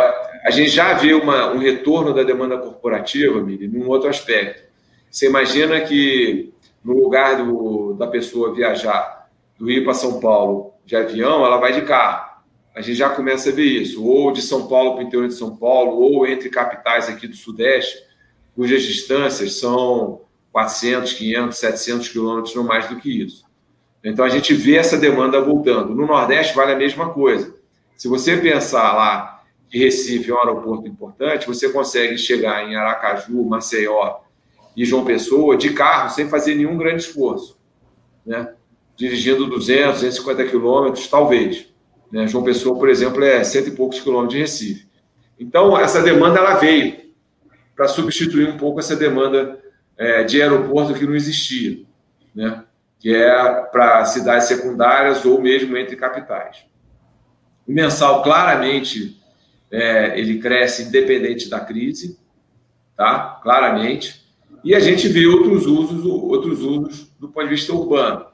a 0.43 0.49
gente 0.51 0.69
já 0.69 0.93
vê 0.93 1.13
uma, 1.13 1.51
um 1.51 1.59
retorno 1.59 2.13
da 2.13 2.23
demanda 2.23 2.57
corporativa, 2.57 3.41
Miri, 3.41 3.67
num 3.67 3.87
outro 3.87 4.09
aspecto. 4.09 4.63
Você 5.11 5.27
imagina 5.27 5.81
que 5.81 6.53
no 6.83 6.93
lugar 6.93 7.43
do, 7.43 7.93
da 7.93 8.07
pessoa 8.07 8.53
viajar 8.53 9.29
do 9.59 9.67
Rio 9.67 9.83
para 9.83 9.93
São 9.93 10.19
Paulo 10.19 10.74
de 10.85 10.95
avião, 10.95 11.45
ela 11.45 11.57
vai 11.57 11.73
de 11.73 11.81
carro. 11.81 12.35
A 12.75 12.81
gente 12.81 12.95
já 12.95 13.09
começa 13.09 13.49
a 13.49 13.53
ver 13.53 13.65
isso, 13.65 14.05
ou 14.05 14.31
de 14.31 14.41
São 14.41 14.67
Paulo 14.67 14.93
para 14.93 15.03
o 15.03 15.07
interior 15.07 15.27
de 15.27 15.33
São 15.33 15.55
Paulo, 15.55 15.97
ou 15.97 16.27
entre 16.27 16.49
capitais 16.49 17.09
aqui 17.09 17.27
do 17.27 17.35
Sudeste, 17.35 17.97
cujas 18.53 18.83
distâncias 18.83 19.53
são 19.59 20.21
400, 20.51 21.13
500, 21.13 21.57
700 21.57 22.09
quilômetros, 22.09 22.55
não 22.55 22.63
mais 22.63 22.87
do 22.87 22.97
que 22.97 23.23
isso. 23.23 23.45
Então 24.03 24.23
a 24.23 24.29
gente 24.29 24.53
vê 24.53 24.75
essa 24.75 24.97
demanda 24.97 25.41
voltando. 25.41 25.95
No 25.95 26.05
Nordeste 26.05 26.55
vale 26.55 26.73
a 26.73 26.77
mesma 26.77 27.09
coisa. 27.09 27.55
Se 27.97 28.07
você 28.07 28.37
pensar 28.37 28.93
lá 28.93 29.43
que 29.69 29.79
Recife 29.79 30.29
é 30.29 30.33
um 30.33 30.37
aeroporto 30.37 30.87
importante, 30.87 31.47
você 31.47 31.69
consegue 31.69 32.17
chegar 32.17 32.69
em 32.69 32.75
Aracaju, 32.75 33.43
Maceió 33.43 34.19
e 34.77 34.85
João 34.85 35.03
Pessoa 35.03 35.57
de 35.57 35.73
carro 35.73 36.09
sem 36.09 36.29
fazer 36.29 36.55
nenhum 36.55 36.77
grande 36.77 37.03
esforço, 37.03 37.57
né? 38.25 38.53
Dirigindo 38.95 39.47
200, 39.47 40.01
250 40.01 40.45
quilômetros, 40.45 41.07
talvez. 41.07 41.67
Né? 42.11 42.27
João 42.27 42.43
Pessoa, 42.43 42.77
por 42.77 42.89
exemplo, 42.89 43.23
é 43.23 43.43
cento 43.43 43.69
e 43.69 43.75
poucos 43.75 43.99
quilômetros 43.99 44.33
de 44.33 44.39
Recife. 44.39 44.87
Então, 45.39 45.77
essa 45.77 46.01
demanda 46.01 46.39
ela 46.39 46.55
veio 46.55 46.95
para 47.75 47.87
substituir 47.87 48.47
um 48.47 48.57
pouco 48.57 48.79
essa 48.79 48.95
demanda 48.95 49.59
é, 49.97 50.23
de 50.23 50.41
aeroporto 50.41 50.93
que 50.93 51.05
não 51.05 51.15
existia, 51.15 51.83
né? 52.33 52.63
que 52.99 53.13
é 53.13 53.53
para 53.71 54.05
cidades 54.05 54.47
secundárias 54.47 55.25
ou 55.25 55.41
mesmo 55.41 55.75
entre 55.77 55.95
capitais. 55.95 56.65
O 57.67 57.71
mensal 57.71 58.23
claramente 58.23 59.21
é, 59.71 60.17
ele 60.19 60.39
cresce 60.39 60.83
independente 60.83 61.49
da 61.49 61.59
crise. 61.59 62.17
tá? 62.95 63.39
Claramente. 63.43 64.25
E 64.63 64.73
a 64.73 64.79
gente 64.79 65.07
vê 65.07 65.27
outros 65.27 65.65
usos, 65.65 66.05
outros 66.05 66.61
usos 66.61 67.11
do 67.19 67.27
ponto 67.27 67.43
de 67.43 67.55
vista 67.55 67.73
urbano. 67.73 68.25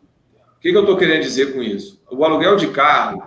Que, 0.61 0.71
que 0.71 0.77
eu 0.77 0.81
estou 0.81 0.95
querendo 0.95 1.23
dizer 1.23 1.53
com 1.53 1.63
isso? 1.63 2.01
O 2.09 2.23
aluguel 2.23 2.55
de 2.55 2.67
carro, 2.67 3.23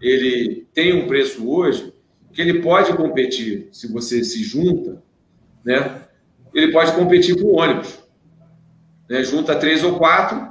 ele 0.00 0.66
tem 0.72 0.94
um 0.94 1.06
preço 1.06 1.48
hoje 1.48 1.92
que 2.32 2.40
ele 2.40 2.62
pode 2.62 2.96
competir, 2.96 3.68
se 3.70 3.92
você 3.92 4.24
se 4.24 4.42
junta, 4.42 5.02
né? 5.62 6.02
Ele 6.54 6.72
pode 6.72 6.92
competir 6.92 7.36
com 7.36 7.48
o 7.48 7.56
ônibus. 7.58 7.98
Né? 9.08 9.22
Junta 9.22 9.54
três 9.54 9.84
ou 9.84 9.98
quatro, 9.98 10.50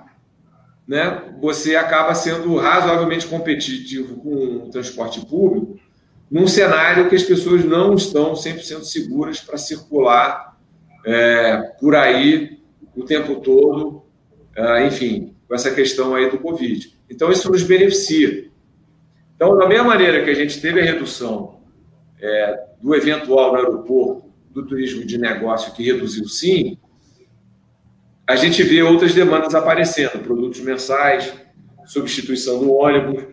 né? 0.88 1.34
Você 1.41 1.75
acaba 1.75 2.13
sendo 2.13 2.55
razoavelmente 2.55 3.25
competitivo 3.25 4.17
com 4.17 4.67
o 4.67 4.69
transporte 4.69 5.25
público 5.25 5.79
num 6.29 6.47
cenário 6.47 7.10
que 7.10 7.15
as 7.15 7.23
pessoas 7.23 7.65
não 7.65 7.95
estão 7.95 8.34
100% 8.34 8.84
seguras 8.84 9.41
para 9.41 9.57
circular 9.57 10.57
é, 11.05 11.57
por 11.79 11.95
aí 11.95 12.62
o 12.95 13.03
tempo 13.03 13.41
todo, 13.41 14.03
é, 14.55 14.86
enfim, 14.86 15.31
com 15.51 15.55
essa 15.55 15.69
questão 15.69 16.15
aí 16.15 16.31
do 16.31 16.37
Covid. 16.37 16.97
Então, 17.09 17.29
isso 17.29 17.51
nos 17.51 17.61
beneficia. 17.61 18.49
Então, 19.35 19.57
da 19.57 19.67
mesma 19.67 19.83
maneira 19.83 20.23
que 20.23 20.29
a 20.29 20.33
gente 20.33 20.61
teve 20.61 20.79
a 20.79 20.83
redução 20.85 21.59
é, 22.21 22.67
do 22.81 22.95
eventual 22.95 23.51
no 23.51 23.57
aeroporto, 23.57 24.31
do 24.49 24.65
turismo 24.65 25.03
de 25.03 25.17
negócio, 25.17 25.73
que 25.73 25.83
reduziu 25.83 26.25
sim, 26.29 26.77
a 28.25 28.37
gente 28.37 28.63
vê 28.63 28.81
outras 28.81 29.13
demandas 29.13 29.53
aparecendo, 29.53 30.23
produtos 30.23 30.61
mensais, 30.61 31.33
substituição 31.85 32.59
do 32.59 32.71
ônibus, 32.71 33.25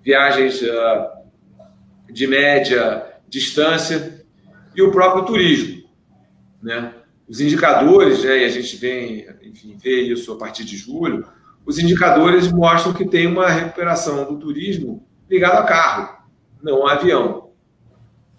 viagens 0.00 0.62
uh, 0.62 1.08
de 2.08 2.24
média 2.28 3.04
distância 3.28 4.24
e 4.76 4.80
o 4.80 4.92
próprio 4.92 5.24
turismo. 5.24 5.82
Né? 6.62 6.94
Os 7.26 7.40
indicadores, 7.40 8.22
né, 8.22 8.42
e 8.42 8.44
a 8.44 8.48
gente 8.48 8.76
vem, 8.76 9.26
enfim, 9.42 9.76
vê 9.76 10.02
isso 10.02 10.32
a 10.32 10.38
partir 10.38 10.64
de 10.64 10.76
julho, 10.76 11.26
os 11.66 11.78
indicadores 11.78 12.50
mostram 12.52 12.92
que 12.92 13.06
tem 13.06 13.26
uma 13.26 13.48
recuperação 13.48 14.24
do 14.24 14.38
turismo 14.38 15.06
ligado 15.28 15.58
a 15.58 15.64
carro, 15.64 16.18
não 16.62 16.86
a 16.86 16.92
avião. 16.92 17.50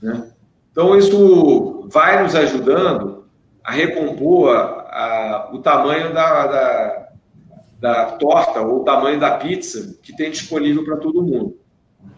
Né? 0.01 0.31
Então, 0.71 0.97
isso 0.97 1.87
vai 1.89 2.21
nos 2.21 2.35
ajudando 2.35 3.25
a 3.63 3.71
recompor 3.71 4.55
a, 4.55 4.61
a, 4.61 5.49
o 5.53 5.59
tamanho 5.59 6.13
da, 6.13 6.47
da, 6.47 7.09
da 7.79 8.05
torta 8.17 8.61
ou 8.61 8.81
o 8.81 8.83
tamanho 8.83 9.19
da 9.19 9.37
pizza 9.37 9.97
que 10.03 10.15
tem 10.15 10.29
disponível 10.29 10.83
para 10.83 10.97
todo 10.97 11.23
mundo. 11.23 11.57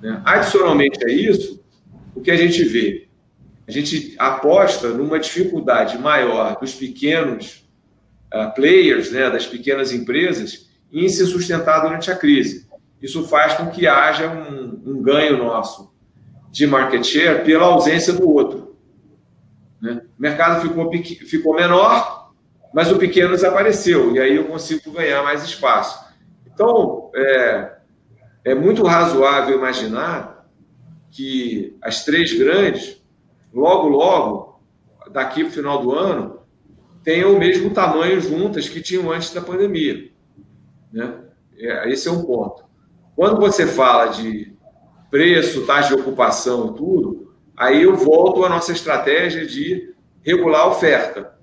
Né? 0.01 0.21
Adicionalmente 0.25 1.05
a 1.05 1.09
isso, 1.09 1.63
o 2.15 2.21
que 2.21 2.31
a 2.31 2.35
gente 2.35 2.63
vê? 2.63 3.07
A 3.67 3.71
gente 3.71 4.15
aposta 4.17 4.89
numa 4.89 5.19
dificuldade 5.19 5.97
maior 5.97 6.57
dos 6.59 6.73
pequenos 6.73 7.67
uh, 8.33 8.53
players, 8.53 9.11
né, 9.11 9.29
das 9.29 9.45
pequenas 9.45 9.91
empresas, 9.91 10.66
em 10.91 11.07
se 11.09 11.25
sustentar 11.25 11.81
durante 11.81 12.11
a 12.11 12.15
crise. 12.15 12.67
Isso 13.01 13.27
faz 13.27 13.53
com 13.53 13.67
que 13.67 13.87
haja 13.87 14.27
um, 14.27 14.81
um 14.85 15.01
ganho 15.01 15.37
nosso 15.37 15.93
de 16.51 16.65
market 16.65 17.03
share 17.03 17.43
pela 17.43 17.65
ausência 17.65 18.13
do 18.13 18.27
outro. 18.27 18.75
Né? 19.81 20.01
O 20.17 20.21
mercado 20.21 20.61
ficou, 20.61 20.91
ficou 21.27 21.55
menor, 21.55 22.31
mas 22.73 22.91
o 22.91 22.97
pequeno 22.97 23.31
desapareceu, 23.31 24.15
e 24.15 24.19
aí 24.19 24.35
eu 24.35 24.45
consigo 24.45 24.91
ganhar 24.91 25.23
mais 25.23 25.43
espaço. 25.43 26.05
Então, 26.45 27.11
é, 27.15 27.77
é 28.45 28.55
muito 28.55 28.83
razoável 28.83 29.57
imaginar 29.57 30.47
que 31.11 31.77
as 31.81 32.03
três 32.03 32.33
grandes, 32.37 33.01
logo, 33.53 33.87
logo, 33.87 34.61
daqui 35.11 35.43
para 35.43 35.49
o 35.49 35.53
final 35.53 35.81
do 35.81 35.93
ano, 35.93 36.39
tenham 37.03 37.33
o 37.33 37.39
mesmo 37.39 37.69
tamanho 37.69 38.19
juntas 38.19 38.67
que 38.67 38.81
tinham 38.81 39.11
antes 39.11 39.33
da 39.33 39.41
pandemia. 39.41 40.09
Né? 40.91 41.13
É, 41.57 41.91
esse 41.91 42.07
é 42.07 42.11
um 42.11 42.23
ponto. 42.23 42.63
Quando 43.15 43.39
você 43.39 43.65
fala 43.65 44.07
de 44.07 44.53
preço, 45.09 45.65
taxa 45.65 45.95
de 45.95 46.01
ocupação 46.01 46.71
e 46.71 46.77
tudo, 46.77 47.33
aí 47.55 47.83
eu 47.83 47.95
volto 47.95 48.43
à 48.43 48.49
nossa 48.49 48.71
estratégia 48.71 49.45
de 49.45 49.93
regular 50.21 50.61
a 50.61 50.67
oferta, 50.67 51.33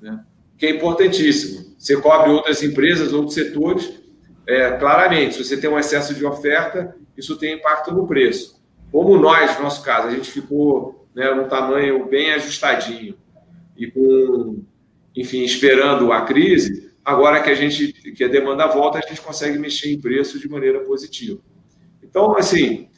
né? 0.00 0.24
que 0.58 0.66
é 0.66 0.70
importantíssimo. 0.70 1.74
Você 1.78 1.96
cobre 1.96 2.30
outras 2.30 2.62
empresas, 2.62 3.12
outros 3.12 3.34
setores, 3.34 4.02
é, 4.46 4.72
claramente, 4.72 5.36
se 5.36 5.44
você 5.44 5.56
tem 5.56 5.70
um 5.70 5.78
excesso 5.78 6.14
de 6.14 6.24
oferta, 6.24 6.94
isso 7.16 7.36
tem 7.36 7.54
impacto 7.54 7.92
no 7.92 8.06
preço. 8.06 8.62
Como 8.92 9.16
nós, 9.16 9.56
no 9.56 9.64
nosso 9.64 9.82
caso, 9.82 10.08
a 10.08 10.10
gente 10.10 10.30
ficou 10.30 11.08
né, 11.14 11.32
num 11.32 11.48
tamanho 11.48 12.06
bem 12.06 12.32
ajustadinho 12.32 13.16
e 13.76 13.86
com, 13.90 14.62
enfim, 15.16 15.42
esperando 15.42 16.12
a 16.12 16.22
crise, 16.22 16.83
agora 17.04 17.42
que 17.42 17.50
a 17.50 17.54
gente 17.54 17.92
que 18.12 18.24
a 18.24 18.28
demanda 18.28 18.66
volta, 18.66 18.98
a 18.98 19.00
gente 19.00 19.20
consegue 19.20 19.58
mexer 19.58 19.92
em 19.92 20.00
preço 20.00 20.38
de 20.38 20.48
maneira 20.48 20.80
positiva. 20.80 21.40
Então, 22.02 22.36
assim, 22.36 22.88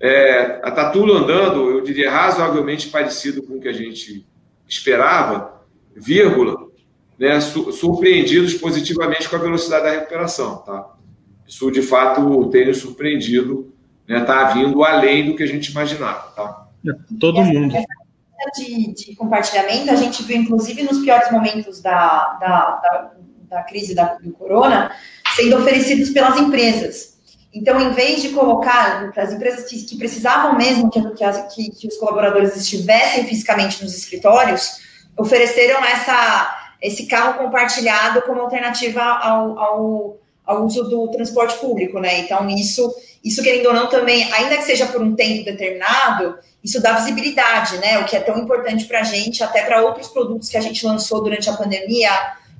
é, 0.00 0.60
está 0.66 0.90
tudo 0.90 1.12
andando, 1.12 1.70
eu 1.70 1.80
diria, 1.80 2.10
razoavelmente 2.10 2.88
parecido 2.88 3.42
com 3.42 3.54
o 3.54 3.60
que 3.60 3.68
a 3.68 3.72
gente 3.72 4.26
esperava, 4.68 5.64
vírgula, 5.96 6.68
né, 7.18 7.40
surpreendidos 7.40 8.54
positivamente 8.54 9.28
com 9.28 9.36
a 9.36 9.40
velocidade 9.40 9.84
da 9.84 9.90
recuperação. 9.90 10.58
Tá? 10.58 10.94
Isso, 11.46 11.70
de 11.70 11.82
fato, 11.82 12.48
tem 12.50 12.66
nos 12.66 12.78
surpreendido, 12.78 13.72
está 14.06 14.54
né, 14.54 14.54
vindo 14.54 14.84
além 14.84 15.26
do 15.26 15.34
que 15.34 15.42
a 15.42 15.46
gente 15.46 15.70
imaginava. 15.70 16.30
Tá? 16.30 16.68
É, 16.86 16.92
todo 17.18 17.42
mundo. 17.42 17.74
De, 18.56 18.94
de, 18.94 19.16
compartilhamento, 19.16 19.90
a 19.90 19.96
gente 19.96 20.22
viu, 20.22 20.36
inclusive, 20.36 20.84
nos 20.84 20.98
piores 21.00 21.30
momentos 21.32 21.80
da, 21.80 22.38
da, 22.40 22.80
da, 22.80 23.12
da 23.48 23.62
crise 23.62 23.94
da, 23.94 24.14
do 24.14 24.32
corona, 24.32 24.92
sendo 25.34 25.56
oferecidos 25.56 26.10
pelas 26.10 26.38
empresas. 26.38 27.16
Então, 27.52 27.80
em 27.80 27.92
vez 27.92 28.22
de 28.22 28.28
colocar 28.30 29.10
para 29.12 29.22
as 29.22 29.32
empresas 29.32 29.68
que, 29.68 29.82
que, 29.82 29.96
precisavam 29.96 30.56
mesmo 30.56 30.90
que, 30.90 31.00
que, 31.54 31.70
que 31.70 31.88
os 31.88 31.96
colaboradores 31.96 32.54
estivessem 32.54 33.24
fisicamente 33.26 33.82
nos 33.82 33.96
escritórios, 33.96 34.80
ofereceram 35.16 35.84
essa 35.84 36.58
esse 36.80 37.06
carro 37.06 37.44
compartilhado 37.44 38.22
como 38.22 38.40
alternativa 38.40 39.02
ao, 39.02 39.58
ao, 39.58 40.16
ao 40.46 40.64
uso 40.64 40.84
do 40.84 41.08
transporte 41.10 41.58
público, 41.58 41.98
né? 41.98 42.20
Então, 42.20 42.48
isso, 42.48 42.94
isso, 43.22 43.42
querendo 43.42 43.66
ou 43.66 43.74
não, 43.74 43.88
também, 43.88 44.32
ainda 44.32 44.56
que 44.56 44.62
seja 44.62 44.86
por 44.86 45.02
um 45.02 45.14
tempo 45.14 45.44
determinado, 45.44 46.38
isso 46.62 46.80
dá 46.80 46.92
visibilidade, 46.92 47.78
né? 47.78 47.98
O 47.98 48.04
que 48.04 48.16
é 48.16 48.20
tão 48.20 48.38
importante 48.38 48.84
para 48.84 49.00
a 49.00 49.04
gente, 49.04 49.42
até 49.42 49.62
para 49.62 49.82
outros 49.82 50.08
produtos 50.08 50.48
que 50.48 50.56
a 50.56 50.60
gente 50.60 50.86
lançou 50.86 51.22
durante 51.22 51.50
a 51.50 51.54
pandemia, 51.54 52.10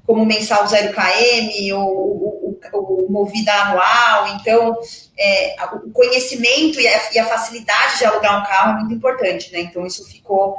como 0.08 0.24
Mensal 0.24 0.64
0KM, 0.64 1.74
ou 1.74 2.58
o, 2.72 3.06
Movida 3.10 3.52
Anual. 3.52 4.38
Então, 4.40 4.74
é, 5.18 5.54
o 5.84 5.90
conhecimento 5.90 6.80
e 6.80 6.88
a, 6.88 7.12
e 7.12 7.18
a, 7.18 7.26
facilidade 7.26 7.98
de 7.98 8.06
alugar 8.06 8.40
um 8.40 8.46
carro 8.46 8.70
é 8.70 8.74
muito 8.80 8.94
importante, 8.94 9.52
né? 9.52 9.60
Então, 9.60 9.84
isso 9.86 10.02
ficou, 10.08 10.56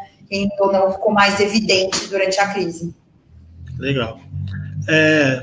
ou 0.59 0.71
não, 0.71 0.91
ficou 0.91 1.11
mais 1.11 1.39
evidente 1.39 2.07
durante 2.09 2.39
a 2.39 2.53
crise. 2.53 2.93
Legal. 3.79 4.19
É, 4.87 5.41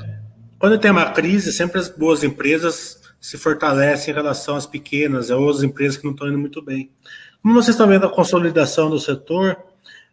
quando 0.57 0.79
tem 0.79 0.93
uma 0.93 1.11
crise, 1.11 1.53
sempre 1.53 1.81
as 1.81 1.89
boas 1.89 2.23
empresas 2.23 3.01
se 3.21 3.37
fortalecem 3.37 4.13
em 4.13 4.17
relação 4.17 4.55
às 4.55 4.67
pequenas 4.67 5.31
ou 5.31 5.51
às 5.51 5.65
empresas 5.65 5.97
que 5.97 6.05
não 6.05 6.13
estão 6.13 6.29
indo 6.29 6.39
muito 6.39 6.63
bem. 6.63 6.93
Como 7.43 7.55
vocês 7.55 7.75
estão 7.75 7.89
vendo 7.89 8.07
a 8.07 8.11
consolidação 8.11 8.89
do 8.89 9.01
setor 9.01 9.59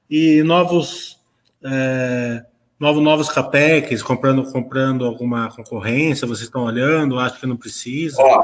e 0.10 0.42
novos 0.42 1.20
é, 1.64 2.44
novos, 2.80 3.04
novos 3.04 3.30
capex, 3.30 4.02
comprando, 4.02 4.44
comprando 4.52 5.06
alguma 5.06 5.50
concorrência, 5.56 6.28
vocês 6.28 6.48
estão 6.48 6.64
olhando, 6.64 7.20
acho 7.20 7.40
que 7.40 7.48
não 7.48 7.58
precisa? 7.58 8.18
Ó, 8.20 8.44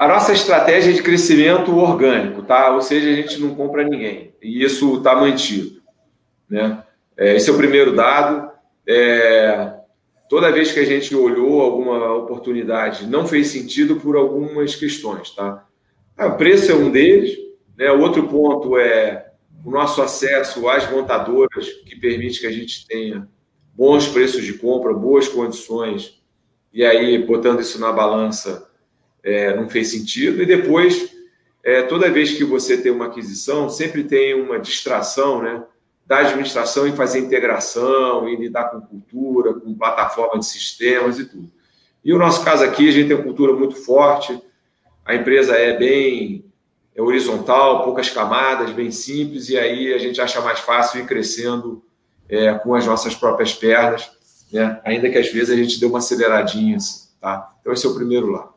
a 0.00 0.08
nossa 0.08 0.32
estratégia 0.32 0.90
é 0.90 0.94
de 0.94 1.02
crescimento 1.02 1.76
orgânico, 1.76 2.42
tá? 2.42 2.74
Ou 2.74 2.80
seja, 2.80 3.10
a 3.10 3.14
gente 3.14 3.38
não 3.38 3.54
compra 3.54 3.84
ninguém. 3.84 4.34
E 4.40 4.64
isso 4.64 4.96
está 4.96 5.14
mantido. 5.14 5.82
Né? 6.48 6.82
É, 7.16 7.36
esse 7.36 7.50
é 7.50 7.52
o 7.52 7.56
primeiro 7.58 7.94
dado. 7.94 8.50
É, 8.88 9.74
toda 10.26 10.50
vez 10.50 10.72
que 10.72 10.80
a 10.80 10.86
gente 10.86 11.14
olhou 11.14 11.60
alguma 11.60 12.14
oportunidade, 12.14 13.06
não 13.06 13.26
fez 13.26 13.48
sentido 13.48 13.96
por 13.96 14.16
algumas 14.16 14.74
questões, 14.74 15.34
tá? 15.34 15.66
Ah, 16.16 16.28
o 16.28 16.36
preço 16.38 16.72
é 16.72 16.74
um 16.74 16.90
deles. 16.90 17.36
Né? 17.76 17.90
O 17.92 18.00
outro 18.00 18.26
ponto 18.26 18.78
é 18.78 19.29
o 19.64 19.70
nosso 19.70 20.00
acesso 20.02 20.68
às 20.68 20.90
montadoras, 20.90 21.68
que 21.86 21.96
permite 21.96 22.40
que 22.40 22.46
a 22.46 22.52
gente 22.52 22.86
tenha 22.86 23.28
bons 23.74 24.08
preços 24.08 24.44
de 24.44 24.54
compra, 24.54 24.92
boas 24.92 25.28
condições, 25.28 26.20
e 26.72 26.84
aí, 26.84 27.18
botando 27.18 27.60
isso 27.60 27.80
na 27.80 27.92
balança, 27.92 28.70
é, 29.22 29.54
não 29.56 29.68
fez 29.68 29.88
sentido. 29.88 30.42
E 30.42 30.46
depois, 30.46 31.10
é, 31.64 31.82
toda 31.82 32.10
vez 32.10 32.32
que 32.32 32.44
você 32.44 32.78
tem 32.78 32.92
uma 32.92 33.06
aquisição, 33.06 33.68
sempre 33.68 34.04
tem 34.04 34.34
uma 34.34 34.58
distração, 34.58 35.42
né? 35.42 35.64
da 36.10 36.18
administração 36.18 36.88
em 36.88 36.96
fazer 36.96 37.20
integração, 37.20 38.28
em 38.28 38.34
lidar 38.34 38.64
com 38.64 38.80
cultura, 38.80 39.54
com 39.54 39.72
plataforma 39.72 40.40
de 40.40 40.46
sistemas 40.46 41.20
e 41.20 41.24
tudo. 41.24 41.48
E 42.04 42.12
o 42.12 42.18
nosso 42.18 42.44
caso 42.44 42.64
aqui, 42.64 42.88
a 42.88 42.92
gente 42.92 43.06
tem 43.06 43.16
uma 43.16 43.22
cultura 43.22 43.52
muito 43.52 43.76
forte, 43.76 44.36
a 45.04 45.14
empresa 45.14 45.54
é 45.54 45.76
bem 45.76 46.44
é 46.94 47.02
horizontal, 47.02 47.84
poucas 47.84 48.10
camadas, 48.10 48.72
bem 48.72 48.90
simples, 48.90 49.48
e 49.48 49.58
aí 49.58 49.92
a 49.92 49.98
gente 49.98 50.20
acha 50.20 50.40
mais 50.40 50.60
fácil 50.60 51.00
ir 51.00 51.06
crescendo 51.06 51.82
é, 52.28 52.52
com 52.54 52.74
as 52.74 52.86
nossas 52.86 53.14
próprias 53.14 53.52
pernas, 53.52 54.10
né? 54.52 54.80
ainda 54.84 55.08
que 55.08 55.18
às 55.18 55.30
vezes 55.32 55.50
a 55.50 55.56
gente 55.56 55.78
dê 55.78 55.86
uma 55.86 55.98
aceleradinha. 55.98 56.76
Assim, 56.76 57.08
tá? 57.20 57.52
Então, 57.60 57.72
esse 57.72 57.86
é 57.86 57.88
o 57.88 57.94
primeiro 57.94 58.28
lá. 58.28 58.52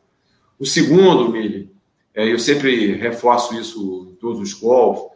O 0.59 0.65
segundo, 0.65 1.29
Mili, 1.29 1.71
é, 2.13 2.31
eu 2.31 2.39
sempre 2.39 2.93
reforço 2.93 3.55
isso 3.55 4.09
em 4.11 4.15
todos 4.15 4.39
os 4.39 4.53
calls, 4.53 5.11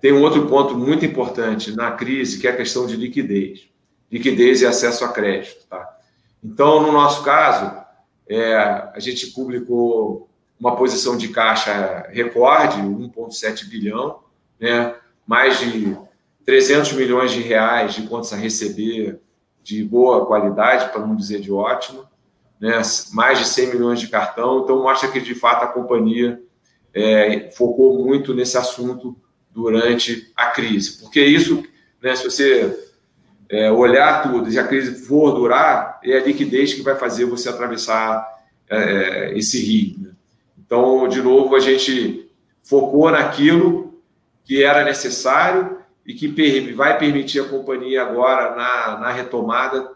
tem 0.00 0.12
um 0.12 0.22
outro 0.22 0.46
ponto 0.46 0.76
muito 0.76 1.04
importante 1.04 1.74
na 1.74 1.92
crise, 1.92 2.40
que 2.40 2.48
é 2.48 2.50
a 2.50 2.56
questão 2.56 2.86
de 2.86 2.96
liquidez. 2.96 3.68
Liquidez 4.10 4.60
e 4.60 4.66
acesso 4.66 5.04
a 5.04 5.08
crédito. 5.08 5.64
Tá? 5.68 5.96
Então, 6.42 6.82
no 6.82 6.90
nosso 6.90 7.22
caso, 7.22 7.82
é, 8.28 8.54
a 8.56 8.98
gente 8.98 9.28
publicou 9.28 10.28
uma 10.62 10.76
posição 10.76 11.16
de 11.16 11.26
caixa 11.26 12.06
recorde, 12.10 12.80
1,7 12.80 13.68
bilhão, 13.68 14.20
né? 14.60 14.94
mais 15.26 15.58
de 15.58 15.98
300 16.46 16.92
milhões 16.92 17.32
de 17.32 17.40
reais 17.42 17.94
de 17.94 18.02
contas 18.02 18.32
a 18.32 18.36
receber 18.36 19.18
de 19.60 19.82
boa 19.82 20.24
qualidade, 20.24 20.92
para 20.92 21.04
não 21.04 21.16
dizer 21.16 21.40
de 21.40 21.50
ótima, 21.50 22.08
né? 22.60 22.80
mais 23.12 23.40
de 23.40 23.44
100 23.44 23.70
milhões 23.70 23.98
de 23.98 24.06
cartão. 24.06 24.60
Então, 24.62 24.84
mostra 24.84 25.10
que, 25.10 25.20
de 25.20 25.34
fato, 25.34 25.64
a 25.64 25.66
companhia 25.66 26.40
é, 26.94 27.50
focou 27.56 28.04
muito 28.04 28.32
nesse 28.32 28.56
assunto 28.56 29.16
durante 29.50 30.32
a 30.36 30.46
crise. 30.46 31.00
Porque 31.00 31.20
isso, 31.24 31.64
né, 32.00 32.14
se 32.14 32.22
você 32.22 32.92
é, 33.48 33.68
olhar 33.72 34.22
tudo 34.22 34.48
e 34.48 34.56
a 34.56 34.68
crise 34.68 35.06
for 35.06 35.32
durar, 35.32 35.98
é 36.04 36.18
a 36.18 36.24
liquidez 36.24 36.72
que 36.72 36.82
vai 36.82 36.94
fazer 36.94 37.24
você 37.24 37.48
atravessar 37.48 38.24
é, 38.70 38.76
é 38.76 39.38
esse 39.38 39.60
rio. 39.60 40.00
Né? 40.02 40.11
Então, 40.72 41.06
de 41.06 41.20
novo, 41.20 41.54
a 41.54 41.60
gente 41.60 42.30
focou 42.62 43.10
naquilo 43.10 44.00
que 44.42 44.64
era 44.64 44.82
necessário 44.82 45.80
e 46.06 46.14
que 46.14 46.26
vai 46.72 46.96
permitir 46.96 47.40
a 47.40 47.48
companhia 47.48 48.00
agora, 48.00 48.56
na, 48.56 48.98
na 48.98 49.12
retomada, 49.12 49.90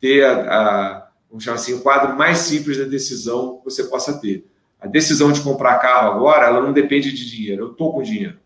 ter 0.00 0.24
a, 0.24 0.32
a, 0.32 1.08
vamos 1.28 1.44
chamar 1.44 1.56
assim, 1.56 1.74
o 1.74 1.82
quadro 1.82 2.16
mais 2.16 2.38
simples 2.38 2.78
da 2.78 2.84
decisão 2.84 3.58
que 3.58 3.66
você 3.66 3.84
possa 3.84 4.18
ter. 4.18 4.46
A 4.80 4.86
decisão 4.86 5.30
de 5.30 5.42
comprar 5.42 5.80
carro 5.80 6.12
agora, 6.12 6.46
ela 6.46 6.62
não 6.62 6.72
depende 6.72 7.12
de 7.12 7.30
dinheiro. 7.30 7.64
Eu 7.64 7.72
estou 7.72 7.92
com 7.92 8.02
dinheiro. 8.02 8.38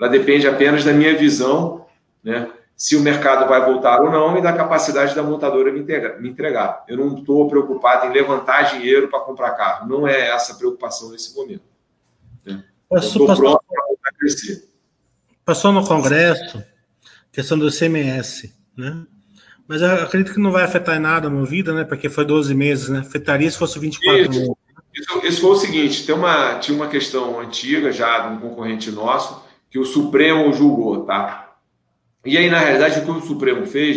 Ela 0.00 0.08
depende 0.08 0.48
apenas 0.48 0.82
da 0.82 0.94
minha 0.94 1.14
visão, 1.14 1.84
né? 2.24 2.50
Se 2.78 2.94
o 2.94 3.00
mercado 3.00 3.48
vai 3.48 3.60
voltar 3.64 4.00
ou 4.00 4.08
não 4.08 4.38
e 4.38 4.40
da 4.40 4.52
capacidade 4.52 5.12
da 5.12 5.22
montadora 5.22 5.72
me, 5.72 5.82
me 6.20 6.28
entregar. 6.28 6.84
Eu 6.86 6.96
não 6.96 7.18
estou 7.18 7.48
preocupado 7.48 8.06
em 8.06 8.12
levantar 8.12 8.62
dinheiro 8.62 9.08
para 9.08 9.18
comprar 9.18 9.50
carro. 9.50 9.88
Não 9.88 10.06
é 10.06 10.28
essa 10.28 10.52
a 10.52 10.56
preocupação 10.56 11.10
nesse 11.10 11.34
momento. 11.34 11.64
Né? 12.46 12.62
Estou 12.92 13.26
pronto 13.26 13.64
para 13.66 14.12
crescer. 14.16 14.68
Passou 15.44 15.72
no 15.72 15.84
Congresso 15.84 16.64
questão 17.32 17.58
do 17.58 17.68
CMS, 17.70 18.54
né? 18.76 19.04
Mas 19.66 19.82
eu 19.82 19.92
acredito 19.92 20.32
que 20.32 20.40
não 20.40 20.52
vai 20.52 20.62
afetar 20.62 20.96
em 20.96 21.00
nada 21.00 21.26
a 21.26 21.30
movida, 21.30 21.74
né? 21.74 21.84
Porque 21.84 22.08
foi 22.08 22.24
12 22.24 22.54
meses, 22.54 22.88
né? 22.88 23.00
Afetaria 23.00 23.50
se 23.50 23.58
fosse 23.58 23.78
24 23.78 24.20
isso, 24.20 24.30
meses. 24.30 24.54
Isso, 24.94 25.26
isso 25.26 25.40
foi 25.40 25.50
o 25.50 25.56
seguinte: 25.56 26.06
tem 26.06 26.14
uma, 26.14 26.58
tinha 26.60 26.76
uma 26.76 26.86
questão 26.86 27.40
antiga 27.40 27.90
já 27.90 28.20
de 28.20 28.34
um 28.34 28.38
concorrente 28.38 28.90
nosso 28.90 29.44
que 29.68 29.78
o 29.78 29.84
Supremo 29.84 30.52
julgou, 30.52 31.04
tá? 31.04 31.47
E 32.28 32.36
aí, 32.36 32.50
na 32.50 32.58
realidade, 32.58 33.00
o 33.00 33.04
que 33.04 33.10
o 33.10 33.20
Supremo 33.22 33.66
fez, 33.66 33.96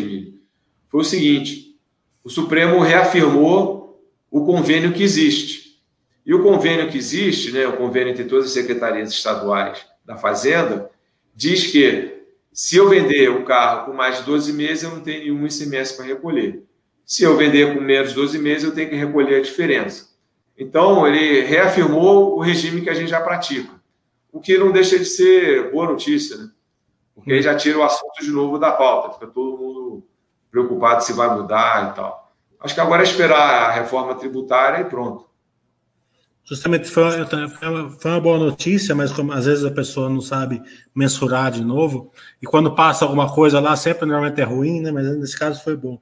foi 0.89 1.01
o 1.01 1.03
seguinte: 1.03 1.75
o 2.23 2.29
Supremo 2.29 2.79
reafirmou 2.79 4.01
o 4.29 4.45
convênio 4.45 4.93
que 4.93 5.03
existe. 5.03 5.81
E 6.25 6.33
o 6.33 6.41
convênio 6.41 6.89
que 6.89 6.97
existe, 6.97 7.51
né, 7.51 7.67
o 7.67 7.75
convênio 7.75 8.11
entre 8.11 8.23
todas 8.23 8.45
as 8.45 8.51
secretarias 8.51 9.11
estaduais 9.11 9.85
da 10.05 10.15
Fazenda, 10.15 10.89
diz 11.35 11.67
que 11.67 12.21
se 12.53 12.77
eu 12.77 12.87
vender 12.87 13.29
o 13.29 13.43
carro 13.43 13.87
com 13.87 13.93
mais 13.93 14.19
de 14.19 14.23
12 14.23 14.53
meses, 14.53 14.83
eu 14.83 14.91
não 14.91 15.01
tenho 15.01 15.19
nenhum 15.19 15.45
ICMS 15.45 15.97
para 15.97 16.05
recolher. 16.05 16.63
Se 17.05 17.23
eu 17.23 17.35
vender 17.35 17.73
com 17.73 17.81
menos 17.81 18.09
de 18.09 18.15
12 18.15 18.39
meses, 18.39 18.63
eu 18.63 18.73
tenho 18.73 18.89
que 18.89 18.95
recolher 18.95 19.35
a 19.35 19.41
diferença. 19.41 20.11
Então, 20.57 21.05
ele 21.05 21.41
reafirmou 21.41 22.37
o 22.37 22.39
regime 22.39 22.81
que 22.81 22.89
a 22.89 22.93
gente 22.93 23.09
já 23.09 23.19
pratica, 23.19 23.73
o 24.31 24.39
que 24.39 24.57
não 24.57 24.71
deixa 24.71 24.97
de 24.97 25.05
ser 25.05 25.71
boa 25.71 25.87
notícia, 25.87 26.37
né? 26.37 26.49
Porque 27.21 27.33
aí 27.33 27.41
já 27.41 27.55
tira 27.55 27.77
o 27.77 27.83
assunto 27.83 28.19
de 28.19 28.31
novo 28.31 28.57
da 28.57 28.71
pauta, 28.71 29.13
fica 29.13 29.27
todo 29.27 29.55
mundo 29.55 30.03
preocupado 30.49 31.03
se 31.03 31.13
vai 31.13 31.29
mudar 31.35 31.91
e 31.91 31.95
tal. 31.95 32.33
Acho 32.59 32.73
que 32.73 32.81
agora 32.81 33.03
é 33.03 33.05
esperar 33.05 33.69
a 33.69 33.71
reforma 33.71 34.15
tributária 34.15 34.81
e 34.81 34.85
pronto. 34.85 35.29
Justamente 36.43 36.89
foi, 36.89 37.11
foi 37.99 38.11
uma 38.11 38.19
boa 38.19 38.39
notícia, 38.39 38.95
mas 38.95 39.11
como 39.11 39.31
às 39.33 39.45
vezes 39.45 39.63
a 39.63 39.69
pessoa 39.69 40.09
não 40.09 40.19
sabe 40.19 40.61
mensurar 40.93 41.51
de 41.51 41.63
novo, 41.63 42.11
e 42.41 42.47
quando 42.47 42.73
passa 42.73 43.05
alguma 43.05 43.31
coisa 43.31 43.59
lá, 43.59 43.75
sempre 43.75 44.07
normalmente 44.07 44.41
é 44.41 44.43
ruim, 44.43 44.81
né? 44.81 44.91
Mas 44.91 45.05
nesse 45.17 45.37
caso 45.37 45.63
foi 45.63 45.77
bom. 45.77 46.01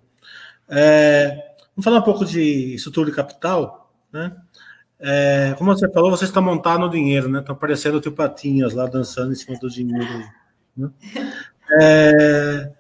É, 0.70 1.56
vamos 1.76 1.84
falar 1.84 2.00
um 2.00 2.04
pouco 2.04 2.24
de 2.24 2.76
estrutura 2.76 3.10
de 3.10 3.16
capital, 3.16 3.94
né? 4.12 4.34
É, 5.02 5.54
como 5.58 5.74
você 5.74 5.92
falou, 5.92 6.12
vocês 6.12 6.30
estão 6.30 6.42
montando 6.42 6.86
o 6.86 6.90
dinheiro, 6.90 7.30
né? 7.30 7.40
Estão 7.40 7.56
parecendo 7.56 8.00
tipo 8.00 8.16
patinhas 8.16 8.74
lá 8.74 8.86
dançando 8.86 9.34
em 9.34 9.36
cima 9.36 9.60
do 9.60 9.70
dinheiro. 9.70 10.39
É, 11.82 12.72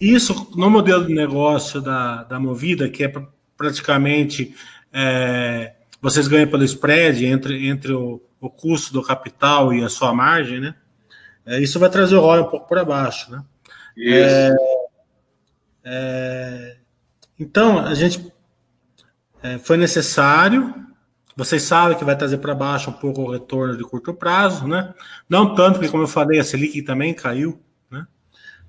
isso 0.00 0.50
no 0.56 0.70
modelo 0.70 1.06
de 1.06 1.14
negócio 1.14 1.80
da, 1.80 2.24
da 2.24 2.40
Movida, 2.40 2.88
que 2.88 3.04
é 3.04 3.12
praticamente 3.56 4.54
é, 4.92 5.74
vocês 6.00 6.26
ganham 6.26 6.48
pelo 6.48 6.64
spread 6.64 7.24
entre, 7.26 7.66
entre 7.66 7.92
o, 7.92 8.22
o 8.40 8.48
custo 8.48 8.92
do 8.92 9.02
capital 9.02 9.74
e 9.74 9.84
a 9.84 9.88
sua 9.88 10.14
margem, 10.14 10.60
né? 10.60 10.74
É, 11.44 11.58
isso 11.60 11.78
vai 11.78 11.90
trazer 11.90 12.16
o 12.16 12.20
ROI 12.20 12.40
um 12.40 12.48
pouco 12.48 12.68
para 12.68 12.84
baixo, 12.84 13.30
né? 13.30 13.42
É, 13.98 14.54
é, 15.84 16.76
então, 17.38 17.78
a 17.78 17.94
gente 17.94 18.32
é, 19.42 19.58
foi 19.58 19.76
necessário 19.76 20.74
vocês 21.40 21.62
sabem 21.62 21.96
que 21.96 22.04
vai 22.04 22.14
trazer 22.14 22.36
para 22.36 22.54
baixo 22.54 22.90
um 22.90 22.92
pouco 22.92 23.22
o 23.22 23.30
retorno 23.30 23.74
de 23.74 23.82
curto 23.82 24.12
prazo, 24.12 24.68
né? 24.68 24.92
Não 25.26 25.54
tanto, 25.54 25.78
porque, 25.78 25.88
como 25.88 26.02
eu 26.02 26.06
falei, 26.06 26.38
a 26.38 26.44
Selic 26.44 26.82
também 26.82 27.14
caiu, 27.14 27.58
né? 27.90 28.06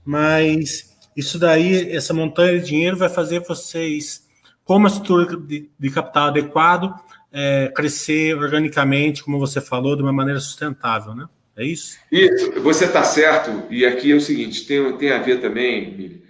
Mas 0.06 0.98
isso 1.14 1.38
daí, 1.38 1.92
essa 1.92 2.14
montanha 2.14 2.58
de 2.58 2.66
dinheiro 2.66 2.96
vai 2.96 3.10
fazer 3.10 3.42
vocês, 3.42 4.26
com 4.64 4.78
uma 4.78 4.88
estrutura 4.88 5.36
de, 5.36 5.70
de 5.78 5.90
capital 5.90 6.28
adequado, 6.30 6.96
é, 7.30 7.68
crescer 7.76 8.38
organicamente, 8.38 9.22
como 9.22 9.38
você 9.38 9.60
falou, 9.60 9.98
de 9.98 10.02
uma 10.02 10.14
maneira 10.14 10.40
sustentável, 10.40 11.14
né? 11.14 11.28
É 11.58 11.66
isso? 11.66 11.98
Isso, 12.10 12.54
você 12.62 12.86
está 12.86 13.04
certo. 13.04 13.66
E 13.70 13.86
aqui 13.86 14.14
é 14.14 14.16
o 14.16 14.22
seguinte: 14.22 14.66
tem, 14.66 14.98
tem 14.98 15.12
a 15.12 15.20
ver 15.20 15.42
também, 15.42 16.24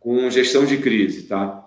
com 0.00 0.28
gestão 0.28 0.66
de 0.66 0.78
crise, 0.78 1.28
tá? 1.28 1.63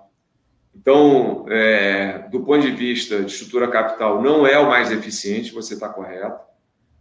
Então, 0.80 1.46
é, 1.50 2.28
do 2.30 2.42
ponto 2.42 2.62
de 2.62 2.72
vista 2.72 3.20
de 3.24 3.32
estrutura 3.32 3.68
capital, 3.68 4.22
não 4.22 4.46
é 4.46 4.60
o 4.60 4.68
mais 4.68 4.92
eficiente, 4.92 5.52
você 5.52 5.74
está 5.74 5.90
correto. 5.90 6.40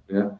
Né? 0.08 0.30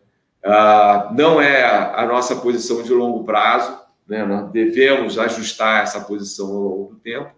Ah, 0.42 1.12
não 1.14 1.40
é 1.40 1.62
a, 1.62 2.06
nossa 2.06 2.36
posição 2.36 2.82
de 2.82 2.92
longo 2.92 3.24
prazo, 3.24 3.78
né? 4.08 4.24
nós 4.24 4.50
devemos 4.50 5.18
ajustar 5.18 5.82
essa 5.82 6.00
posição 6.00 6.46
ao 6.46 6.62
longo 6.62 6.94
do 6.94 7.00
tempo, 7.00 7.30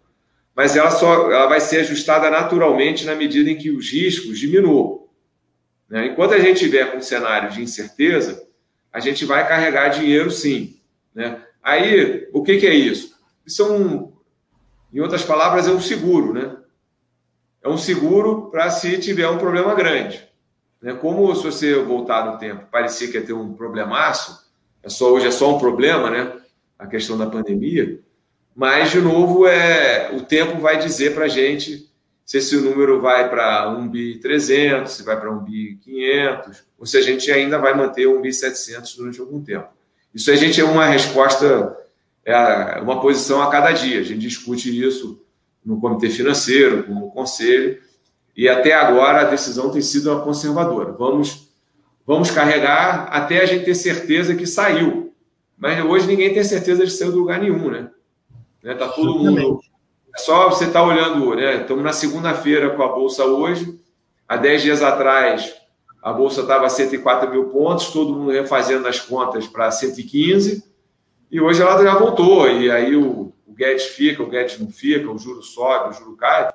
mas 0.54 0.76
ela, 0.76 0.90
só, 0.90 1.32
ela 1.32 1.46
vai 1.46 1.60
ser 1.60 1.80
ajustada 1.80 2.30
naturalmente 2.30 3.04
na 3.04 3.16
medida 3.16 3.50
em 3.50 3.56
que 3.56 3.70
os 3.70 3.90
riscos 3.90 4.38
diminuam. 4.38 5.08
Né? 5.88 6.06
Enquanto 6.06 6.34
a 6.34 6.38
gente 6.38 6.60
tiver 6.60 6.92
com 6.92 6.98
um 6.98 7.02
cenário 7.02 7.50
de 7.50 7.60
incerteza, 7.60 8.46
a 8.92 9.00
gente 9.00 9.24
vai 9.24 9.46
carregar 9.48 9.88
dinheiro 9.88 10.30
sim. 10.30 10.78
Né? 11.12 11.40
Aí, 11.62 12.28
o 12.32 12.42
que, 12.42 12.58
que 12.58 12.66
é 12.66 12.74
isso? 12.74 13.16
Isso 13.44 13.62
é 13.62 13.66
um, 13.66 14.07
em 14.92 15.00
outras 15.00 15.22
palavras, 15.22 15.66
é 15.66 15.70
um 15.70 15.80
seguro, 15.80 16.32
né? 16.32 16.56
É 17.62 17.68
um 17.68 17.78
seguro 17.78 18.50
para 18.50 18.70
se 18.70 18.98
tiver 18.98 19.28
um 19.28 19.38
problema 19.38 19.74
grande. 19.74 20.26
Né? 20.80 20.94
Como 20.94 21.34
se 21.34 21.44
você 21.44 21.74
voltar 21.74 22.24
no 22.24 22.38
tempo, 22.38 22.66
parecia 22.70 23.08
que 23.08 23.18
ia 23.18 23.24
ter 23.24 23.32
um 23.32 23.52
problemaço, 23.52 24.46
é 24.82 24.88
só, 24.88 25.12
hoje 25.12 25.26
é 25.26 25.30
só 25.30 25.54
um 25.54 25.58
problema, 25.58 26.08
né? 26.10 26.32
A 26.78 26.86
questão 26.86 27.18
da 27.18 27.26
pandemia. 27.26 28.00
Mas, 28.54 28.90
de 28.90 29.00
novo, 29.00 29.46
é, 29.46 30.10
o 30.14 30.22
tempo 30.22 30.58
vai 30.60 30.78
dizer 30.78 31.14
para 31.14 31.24
a 31.24 31.28
gente 31.28 31.88
se 32.24 32.38
esse 32.38 32.56
número 32.56 33.00
vai 33.00 33.28
para 33.30 33.70
1 33.70 33.88
bi 33.88 34.18
300, 34.18 34.92
se 34.92 35.02
vai 35.02 35.18
para 35.18 35.30
1 35.32 35.38
bi 35.44 35.78
500, 35.82 36.64
ou 36.78 36.84
se 36.84 36.98
a 36.98 37.00
gente 37.00 37.30
ainda 37.32 37.58
vai 37.58 37.74
manter 37.74 38.06
1 38.06 38.20
bi 38.20 38.32
700 38.32 38.96
durante 38.96 39.20
algum 39.20 39.42
tempo. 39.42 39.68
Isso 40.14 40.30
a 40.30 40.36
gente 40.36 40.60
é 40.60 40.64
uma 40.64 40.84
resposta 40.86 41.76
é 42.32 42.80
uma 42.82 43.00
posição 43.00 43.40
a 43.42 43.50
cada 43.50 43.72
dia. 43.72 44.00
A 44.00 44.02
gente 44.02 44.20
discute 44.20 44.68
isso 44.68 45.22
no 45.64 45.80
comitê 45.80 46.10
financeiro, 46.10 46.92
no 46.92 47.10
conselho, 47.10 47.80
e 48.36 48.48
até 48.48 48.72
agora 48.72 49.22
a 49.22 49.24
decisão 49.24 49.70
tem 49.70 49.80
sido 49.80 50.12
a 50.12 50.20
conservadora. 50.20 50.92
Vamos, 50.92 51.48
vamos 52.06 52.30
carregar 52.30 53.08
até 53.10 53.42
a 53.42 53.46
gente 53.46 53.64
ter 53.64 53.74
certeza 53.74 54.34
que 54.34 54.46
saiu. 54.46 55.12
Mas 55.56 55.82
hoje 55.84 56.06
ninguém 56.06 56.32
tem 56.32 56.44
certeza 56.44 56.84
de 56.84 56.92
sair 56.92 57.10
do 57.10 57.18
lugar 57.18 57.40
nenhum, 57.40 57.70
né? 57.70 57.90
né? 58.62 58.74
Tá 58.74 58.88
todo 58.88 59.18
mundo. 59.18 59.60
É 60.14 60.18
só 60.18 60.50
você 60.50 60.66
estar 60.66 60.80
tá 60.80 60.86
olhando, 60.86 61.34
né? 61.34 61.62
Estamos 61.62 61.82
na 61.82 61.92
segunda-feira 61.92 62.70
com 62.70 62.82
a 62.82 62.88
bolsa 62.88 63.24
hoje. 63.24 63.78
Há 64.28 64.36
10 64.36 64.62
dias 64.62 64.82
atrás, 64.82 65.54
a 66.02 66.12
bolsa 66.12 66.42
estava 66.42 66.66
a 66.66 66.68
104 66.68 67.30
mil 67.30 67.46
pontos, 67.46 67.88
todo 67.88 68.14
mundo 68.14 68.30
refazendo 68.30 68.86
as 68.86 69.00
contas 69.00 69.46
para 69.46 69.70
115, 69.70 70.67
e 71.30 71.40
hoje 71.40 71.60
ela 71.60 71.82
já 71.82 71.94
voltou, 71.94 72.48
e 72.48 72.70
aí 72.70 72.96
o, 72.96 73.32
o 73.46 73.52
Guedes 73.52 73.86
fica, 73.86 74.22
o 74.22 74.28
Guedes 74.28 74.58
não 74.58 74.68
fica, 74.70 75.10
o 75.10 75.18
juro 75.18 75.42
sobe, 75.42 75.90
o 75.90 75.92
juro 75.92 76.16
cai. 76.16 76.50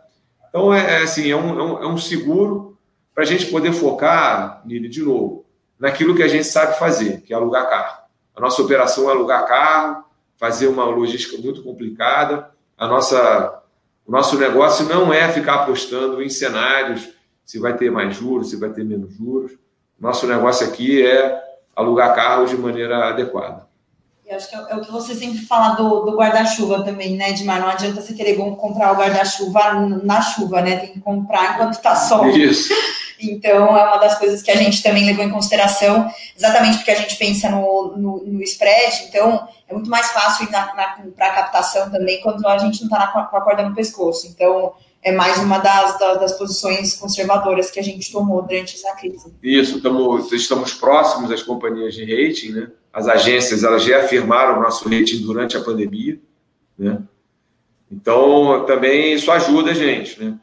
Então, 0.50 0.74
é, 0.74 1.00
é 1.00 1.04
assim, 1.04 1.30
é 1.30 1.36
um, 1.36 1.60
é 1.60 1.64
um, 1.64 1.84
é 1.84 1.88
um 1.88 1.98
seguro 1.98 2.78
para 3.14 3.24
a 3.24 3.28
gente 3.28 3.48
poder 3.48 3.74
focar, 3.74 4.62
Nili, 4.66 4.90
de 4.90 5.04
novo, 5.04 5.46
naquilo 5.80 6.16
que 6.16 6.24
a 6.24 6.28
gente 6.28 6.46
sabe 6.46 6.78
fazer, 6.80 7.22
que 7.22 7.34
é 7.34 7.36
alugar 7.36 7.70
carro. 7.70 8.04
A 8.36 8.42
nossa 8.42 8.62
operação 8.62 9.10
é 9.10 9.14
alugar 9.14 9.48
carro, 9.48 10.04
fazer 10.38 10.68
uma 10.68 10.86
logística 10.86 11.38
muito 11.38 11.62
complicada. 11.62 12.50
A 12.78 12.88
nossa, 12.88 13.62
o 14.06 14.12
nosso 14.12 14.38
negócio 14.38 14.86
não 14.88 15.14
é 15.14 15.32
ficar 15.32 15.56
apostando 15.56 16.22
em 16.22 16.30
cenários 16.30 17.10
se 17.46 17.60
vai 17.60 17.76
ter 17.78 17.92
mais 17.92 18.16
juros, 18.16 18.50
se 18.50 18.56
vai 18.56 18.70
ter 18.72 18.84
menos 18.84 19.14
juros. 19.14 19.52
Nosso 20.00 20.26
negócio 20.26 20.66
aqui 20.66 21.06
é 21.06 21.42
alugar 21.76 22.16
carros 22.16 22.50
de 22.50 22.58
maneira 22.58 23.10
adequada. 23.10 23.68
Eu 24.34 24.38
acho 24.38 24.50
que 24.50 24.56
é, 24.56 24.66
é 24.70 24.76
o 24.76 24.82
que 24.82 24.92
você 24.92 25.14
sempre 25.14 25.40
fala 25.40 25.76
do, 25.76 26.02
do 26.02 26.18
guarda-chuva 26.18 26.84
também, 26.84 27.16
né, 27.16 27.30
Edmar? 27.30 27.62
Não 27.62 27.70
adianta 27.70 28.02
você 28.02 28.14
querer 28.14 28.36
comprar 28.36 28.92
o 28.92 28.96
guarda-chuva 28.96 29.74
na 30.04 30.22
chuva, 30.22 30.62
né? 30.62 30.78
Tem 30.78 30.92
que 30.92 31.00
comprar 31.00 31.54
enquanto 31.54 31.74
está 31.74 31.96
sol. 31.96 32.28
Isso. 32.28 32.74
Então, 33.26 33.78
é 33.78 33.84
uma 33.86 33.98
das 34.00 34.20
coisas 34.20 34.42
que 34.42 34.52
a 34.52 34.56
gente 34.58 34.84
também 34.84 35.06
levou 35.06 35.24
em 35.24 35.30
consideração, 35.30 36.12
exatamente 36.36 36.80
porque 36.80 36.92
a 36.92 36.96
gente 36.96 37.16
pensa 37.16 37.50
no, 37.50 37.96
no, 37.96 38.22
no 38.26 38.42
spread. 38.44 39.06
Então, 39.08 39.48
é 39.70 39.74
muito 39.74 39.90
mais 39.90 40.12
fácil 40.12 40.44
ir 40.44 40.50
para 40.50 41.28
a 41.28 41.30
captação 41.30 41.90
também 41.90 42.20
quando 42.22 42.46
a 42.46 42.58
gente 42.58 42.82
não 42.82 42.90
está 42.90 43.08
com 43.08 43.20
a 43.20 43.42
corda 43.42 43.64
no 43.64 43.74
pescoço. 43.74 44.28
Então, 44.28 44.74
é 45.02 45.14
mais 45.14 45.38
uma 45.38 45.60
das, 45.60 45.98
das, 45.98 46.20
das, 46.20 46.32
posições 46.34 46.96
conservadoras 46.96 47.72
que 47.72 47.80
a 47.80 47.84
gente 47.84 48.12
tomou 48.12 48.42
durante 48.42 48.76
essa 48.76 48.94
crise. 48.94 49.34
Isso, 49.42 49.78
estamos, 49.78 50.30
estamos 50.34 50.74
próximos 50.74 51.30
das 51.30 51.42
companhias 51.42 51.94
de 51.94 52.04
rating, 52.04 52.52
né? 52.52 52.68
As 52.94 53.08
agências 53.08 53.64
elas 53.64 53.84
já 53.84 54.00
afirmaram 54.00 54.60
o 54.60 54.62
nosso 54.62 54.88
rating 54.88 55.22
durante 55.24 55.58
a 55.58 55.62
pandemia, 55.62 56.20
né? 56.78 57.02
Então, 57.92 58.66
também 58.66 59.14
isso 59.14 59.32
ajuda 59.32 59.72
a 59.72 59.74
gente, 59.74 60.24
né? 60.24 60.38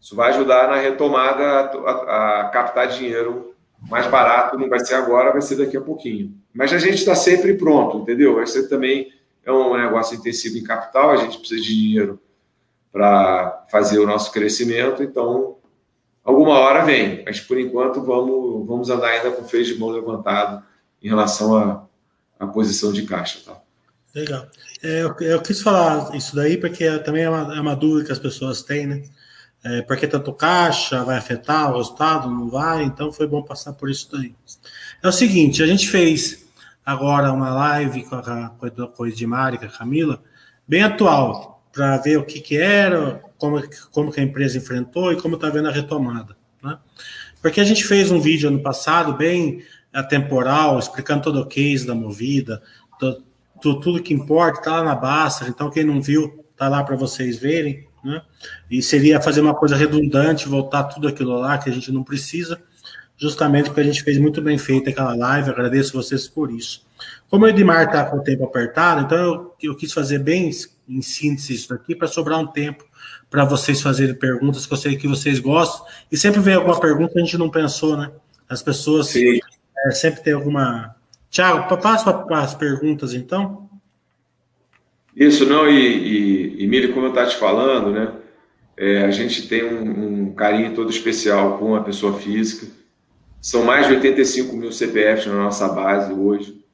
Isso 0.00 0.16
vai 0.16 0.30
ajudar 0.30 0.68
na 0.68 0.76
retomada 0.76 1.42
a, 1.42 1.60
a, 1.60 2.40
a 2.40 2.48
captar 2.48 2.88
dinheiro 2.88 3.54
mais 3.88 4.06
barato, 4.06 4.58
não 4.58 4.68
vai 4.68 4.80
ser 4.80 4.94
agora, 4.94 5.32
vai 5.32 5.42
ser 5.42 5.56
daqui 5.56 5.76
a 5.76 5.80
pouquinho. 5.80 6.34
Mas 6.52 6.72
a 6.72 6.78
gente 6.78 6.94
está 6.94 7.14
sempre 7.14 7.54
pronto, 7.54 7.98
entendeu? 7.98 8.34
Vai 8.34 8.46
ser 8.46 8.68
também 8.68 9.12
é 9.44 9.50
um 9.50 9.76
negócio 9.76 10.16
intensivo 10.16 10.56
em 10.56 10.62
capital, 10.62 11.10
a 11.10 11.16
gente 11.16 11.38
precisa 11.38 11.60
de 11.60 11.68
dinheiro 11.68 12.20
para 12.92 13.64
fazer 13.70 13.98
o 13.98 14.06
nosso 14.06 14.30
crescimento. 14.30 15.02
Então, 15.02 15.56
alguma 16.22 16.58
hora 16.58 16.84
vem, 16.84 17.22
mas 17.24 17.40
por 17.40 17.58
enquanto 17.58 18.02
vamos, 18.02 18.66
vamos 18.66 18.90
andar 18.90 19.08
ainda 19.08 19.32
com 19.32 19.42
o 19.42 19.48
freio 19.48 19.64
de 19.64 19.78
mão 19.78 19.88
levantado 19.88 20.62
em 21.02 21.08
relação 21.08 21.56
à, 21.56 21.84
à 22.44 22.46
posição 22.46 22.92
de 22.92 23.02
caixa. 23.02 23.40
Tá? 23.44 23.60
Legal. 24.14 24.46
É, 24.82 25.02
eu, 25.02 25.16
eu, 25.20 25.40
quis 25.40 25.60
falar 25.60 26.14
isso 26.16 26.34
daí 26.34 26.56
porque 26.56 26.98
também 26.98 27.22
é 27.22 27.30
uma, 27.30 27.56
é 27.56 27.60
uma 27.60 27.76
dúvida 27.76 28.06
que 28.06 28.12
as 28.12 28.18
pessoas 28.18 28.62
têm, 28.62 28.86
né? 28.86 29.02
É, 29.64 29.82
porque 29.82 30.08
tanto 30.08 30.32
caixa 30.32 31.04
vai 31.04 31.16
afetar 31.16 31.70
o 31.70 31.78
resultado? 31.78 32.28
Não 32.28 32.50
vai? 32.50 32.82
Então 32.82 33.12
foi 33.12 33.28
bom 33.28 33.42
passar 33.42 33.72
por 33.74 33.88
isso 33.88 34.10
daí. 34.10 34.34
É 35.00 35.08
o 35.08 35.12
seguinte, 35.12 35.62
a 35.62 35.66
gente 35.66 35.88
fez 35.88 36.44
agora 36.84 37.32
uma 37.32 37.50
live 37.50 38.02
com 38.04 38.16
a, 38.16 38.48
com 38.48 39.04
a 39.04 39.08
Edmar 39.08 39.54
e 39.54 39.58
com 39.58 39.64
a 39.64 39.68
Camila, 39.68 40.20
bem 40.66 40.82
atual, 40.82 41.64
para 41.72 41.96
ver 41.98 42.18
o 42.18 42.24
que, 42.24 42.40
que 42.40 42.56
era, 42.56 43.22
como, 43.38 43.62
como 43.92 44.12
que 44.12 44.20
a 44.20 44.24
empresa 44.24 44.58
enfrentou 44.58 45.12
e 45.12 45.20
como 45.20 45.36
está 45.36 45.48
vendo 45.48 45.68
a 45.68 45.72
retomada. 45.72 46.36
Né? 46.62 46.76
Porque 47.40 47.60
a 47.60 47.64
gente 47.64 47.84
fez 47.84 48.10
um 48.10 48.20
vídeo 48.20 48.48
ano 48.48 48.62
passado 48.62 49.14
bem 49.14 49.64
atemporal, 49.92 50.78
explicando 50.78 51.22
todo 51.22 51.40
o 51.40 51.46
case 51.46 51.86
da 51.86 51.94
movida, 51.94 52.62
tudo 53.60 54.02
que 54.02 54.14
importa, 54.14 54.58
está 54.58 54.76
lá 54.78 54.84
na 54.84 54.94
Basta, 54.94 55.46
então 55.48 55.70
quem 55.70 55.84
não 55.84 56.00
viu, 56.00 56.44
está 56.50 56.68
lá 56.68 56.82
para 56.82 56.96
vocês 56.96 57.38
verem. 57.38 57.86
Né? 58.04 58.20
E 58.70 58.82
seria 58.82 59.20
fazer 59.20 59.40
uma 59.40 59.54
coisa 59.54 59.76
redundante, 59.76 60.48
voltar 60.48 60.84
tudo 60.84 61.06
aquilo 61.06 61.38
lá 61.38 61.58
que 61.58 61.70
a 61.70 61.72
gente 61.72 61.92
não 61.92 62.02
precisa, 62.02 62.60
justamente 63.16 63.66
porque 63.66 63.80
a 63.80 63.84
gente 63.84 64.02
fez 64.02 64.18
muito 64.18 64.42
bem 64.42 64.58
feita 64.58 64.90
aquela 64.90 65.14
live, 65.14 65.50
agradeço 65.50 65.92
vocês 65.92 66.26
por 66.26 66.50
isso. 66.50 66.84
Como 67.30 67.44
o 67.44 67.48
Edmar 67.48 67.86
está 67.86 68.04
com 68.04 68.16
o 68.16 68.22
tempo 68.22 68.44
apertado, 68.44 69.02
então 69.02 69.18
eu, 69.18 69.54
eu 69.62 69.76
quis 69.76 69.92
fazer 69.92 70.18
bem 70.18 70.50
em 70.88 71.02
síntese 71.02 71.54
isso 71.54 71.68
daqui 71.68 71.94
para 71.94 72.08
sobrar 72.08 72.38
um 72.38 72.46
tempo 72.46 72.84
para 73.30 73.44
vocês 73.44 73.80
fazerem 73.80 74.14
perguntas 74.14 74.66
que 74.66 74.72
eu 74.72 74.76
sei 74.76 74.96
que 74.96 75.08
vocês 75.08 75.38
gostam. 75.38 75.86
E 76.10 76.18
sempre 76.18 76.40
vem 76.40 76.54
alguma 76.54 76.78
pergunta 76.78 77.14
que 77.14 77.18
a 77.18 77.24
gente 77.24 77.38
não 77.38 77.48
pensou, 77.48 77.96
né? 77.96 78.10
As 78.46 78.62
pessoas 78.62 79.14
é, 79.86 79.90
sempre 79.90 80.22
tem 80.22 80.32
alguma. 80.32 80.94
Tiago, 81.30 81.76
passa 81.78 82.12
para 82.12 82.40
as 82.40 82.54
perguntas 82.54 83.14
então. 83.14 83.70
Isso, 85.14 85.44
não, 85.46 85.68
e, 85.68 86.64
e, 86.64 86.64
e 86.64 86.88
como 86.88 87.06
eu 87.06 87.10
estava 87.10 87.28
te 87.28 87.36
falando, 87.36 87.90
né? 87.90 88.12
É, 88.76 89.02
a 89.04 89.10
gente 89.10 89.46
tem 89.48 89.64
um, 89.64 90.28
um, 90.28 90.34
carinho 90.34 90.74
todo 90.74 90.90
especial 90.90 91.58
com 91.58 91.74
a 91.74 91.82
pessoa 91.82 92.18
física. 92.18 92.66
São 93.40 93.64
mais 93.64 93.86
de 93.86 93.94
85 93.94 94.56
mil 94.56 94.72
CPFs 94.72 95.26
na 95.26 95.34
nossa 95.34 95.68
base 95.68 96.12
hoje. 96.12 96.64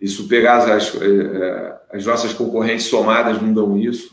Isso 0.00 0.28
pegar 0.28 0.58
as, 0.58 0.94
é, 0.96 1.06
é, 1.06 1.76
as 1.92 2.06
nossas 2.06 2.32
concorrentes 2.32 2.86
somadas 2.86 3.40
não 3.40 3.52
dão 3.52 3.78
isso, 3.78 4.10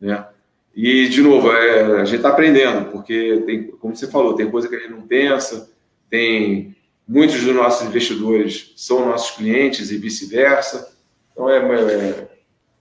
né? 0.00 0.26
E, 0.74 1.08
de 1.08 1.20
novo, 1.22 1.50
é, 1.50 2.00
a 2.00 2.04
gente 2.04 2.18
está 2.18 2.28
aprendendo, 2.28 2.90
porque, 2.92 3.42
tem, 3.44 3.64
como 3.64 3.96
você 3.96 4.06
falou, 4.06 4.34
tem 4.34 4.50
coisa 4.50 4.68
que 4.68 4.76
a 4.76 4.78
gente 4.78 4.92
não 4.92 5.02
pensa, 5.02 5.70
tem 6.08 6.76
muitos 7.08 7.42
dos 7.42 7.54
nossos 7.54 7.86
investidores 7.86 8.74
são 8.76 9.06
nossos 9.06 9.34
clientes 9.34 9.90
e 9.90 9.96
vice-versa. 9.96 10.94
Então, 11.32 11.48
é, 11.48 11.56
é, 11.56 12.28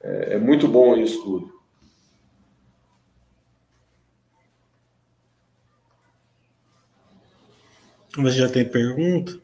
é, 0.01 0.33
é 0.33 0.37
muito 0.37 0.67
bom 0.67 0.97
isso 0.97 1.23
tudo. 1.23 1.57
Você 8.17 8.37
já 8.39 8.49
tem 8.49 8.67
pergunta? 8.67 9.39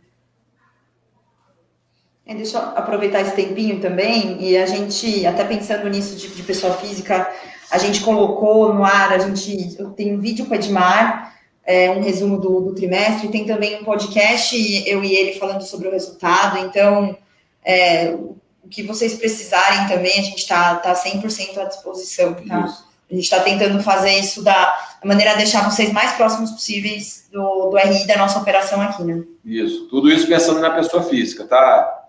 É, 2.26 2.34
deixa 2.34 2.58
eu 2.58 2.62
aproveitar 2.62 3.22
esse 3.22 3.36
tempinho 3.36 3.80
também, 3.80 4.42
e 4.42 4.58
a 4.58 4.66
gente, 4.66 5.26
até 5.26 5.44
pensando 5.44 5.88
nisso 5.90 6.16
de, 6.16 6.30
de 6.30 6.42
pessoa 6.42 6.74
física, 6.74 7.32
a 7.70 7.78
gente 7.78 8.02
colocou 8.02 8.74
no 8.74 8.84
ar, 8.84 9.12
a 9.12 9.20
gente 9.20 9.78
tem 9.96 10.16
um 10.16 10.20
vídeo 10.20 10.46
com 10.46 10.54
o 10.54 10.56
Edmar, 10.56 11.33
é, 11.66 11.92
um 11.92 12.02
resumo 12.02 12.38
do, 12.40 12.62
do, 12.62 12.76
trimestre, 12.76 13.30
tem 13.30 13.46
também 13.46 13.80
um 13.80 13.84
podcast, 13.84 14.56
eu 14.88 15.04
e 15.04 15.16
ele 15.16 15.40
falando 15.40 15.62
sobre 15.62 15.88
o 15.88 15.92
resultado, 15.92 16.58
então, 16.58 17.18
é, 17.64 18.14
o 18.14 18.68
que 18.70 18.84
vocês 18.84 19.14
precisarem 19.16 19.88
também, 19.88 20.20
a 20.20 20.24
gente 20.24 20.40
está 20.40 20.76
tá 20.76 20.94
100% 20.94 21.58
à 21.58 21.66
disposição, 21.66 22.34
tá? 22.34 22.66
A 23.10 23.16
gente 23.16 23.26
está 23.26 23.42
tentando 23.42 23.82
fazer 23.84 24.18
isso 24.18 24.42
da 24.42 24.76
maneira 25.04 25.34
a 25.34 25.36
deixar 25.36 25.70
vocês 25.70 25.94
mais 25.94 26.14
próximos 26.14 26.52
possíveis 26.52 27.28
do, 27.32 27.70
do 27.70 27.78
RI 27.78 28.08
da 28.08 28.18
nossa 28.18 28.40
operação 28.40 28.82
aqui, 28.82 29.04
né? 29.04 29.24
Isso, 29.46 29.88
tudo 29.88 30.10
isso 30.10 30.28
pensando 30.28 30.60
na 30.60 30.72
pessoa 30.72 31.04
física, 31.04 31.46
tá? 31.46 32.08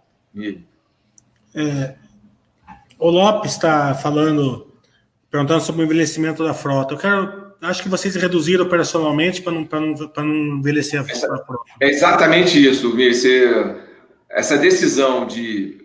É, 1.55 1.95
o 2.99 3.11
Lopes 3.11 3.53
está 3.53 3.95
falando, 3.95 4.73
perguntando 5.31 5.63
sobre 5.63 5.83
o 5.83 5.85
envelhecimento 5.85 6.43
da 6.43 6.55
frota. 6.55 6.95
Eu 6.95 6.99
quero, 6.99 7.44
acho 7.69 7.83
que 7.83 7.89
vocês 7.89 8.15
reduziram 8.15 8.65
operacionalmente 8.65 9.43
para 9.43 9.53
não, 9.53 9.67
não, 9.71 10.25
não 10.25 10.59
envelhecer 10.59 11.01
a 11.01 11.05
frota. 11.05 11.59
É 11.81 11.89
exatamente 11.89 12.65
isso, 12.65 12.95
Mir. 12.95 13.13
essa 14.31 14.57
decisão 14.59 15.27
de 15.27 15.85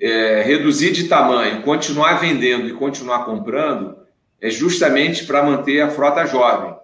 é, 0.00 0.42
reduzir 0.42 0.92
de 0.92 1.08
tamanho, 1.08 1.62
continuar 1.62 2.14
vendendo 2.14 2.68
e 2.68 2.72
continuar 2.72 3.24
comprando, 3.24 3.96
é 4.40 4.50
justamente 4.50 5.24
para 5.24 5.42
manter 5.42 5.80
a 5.80 5.90
frota 5.90 6.26
jovem. 6.26 6.76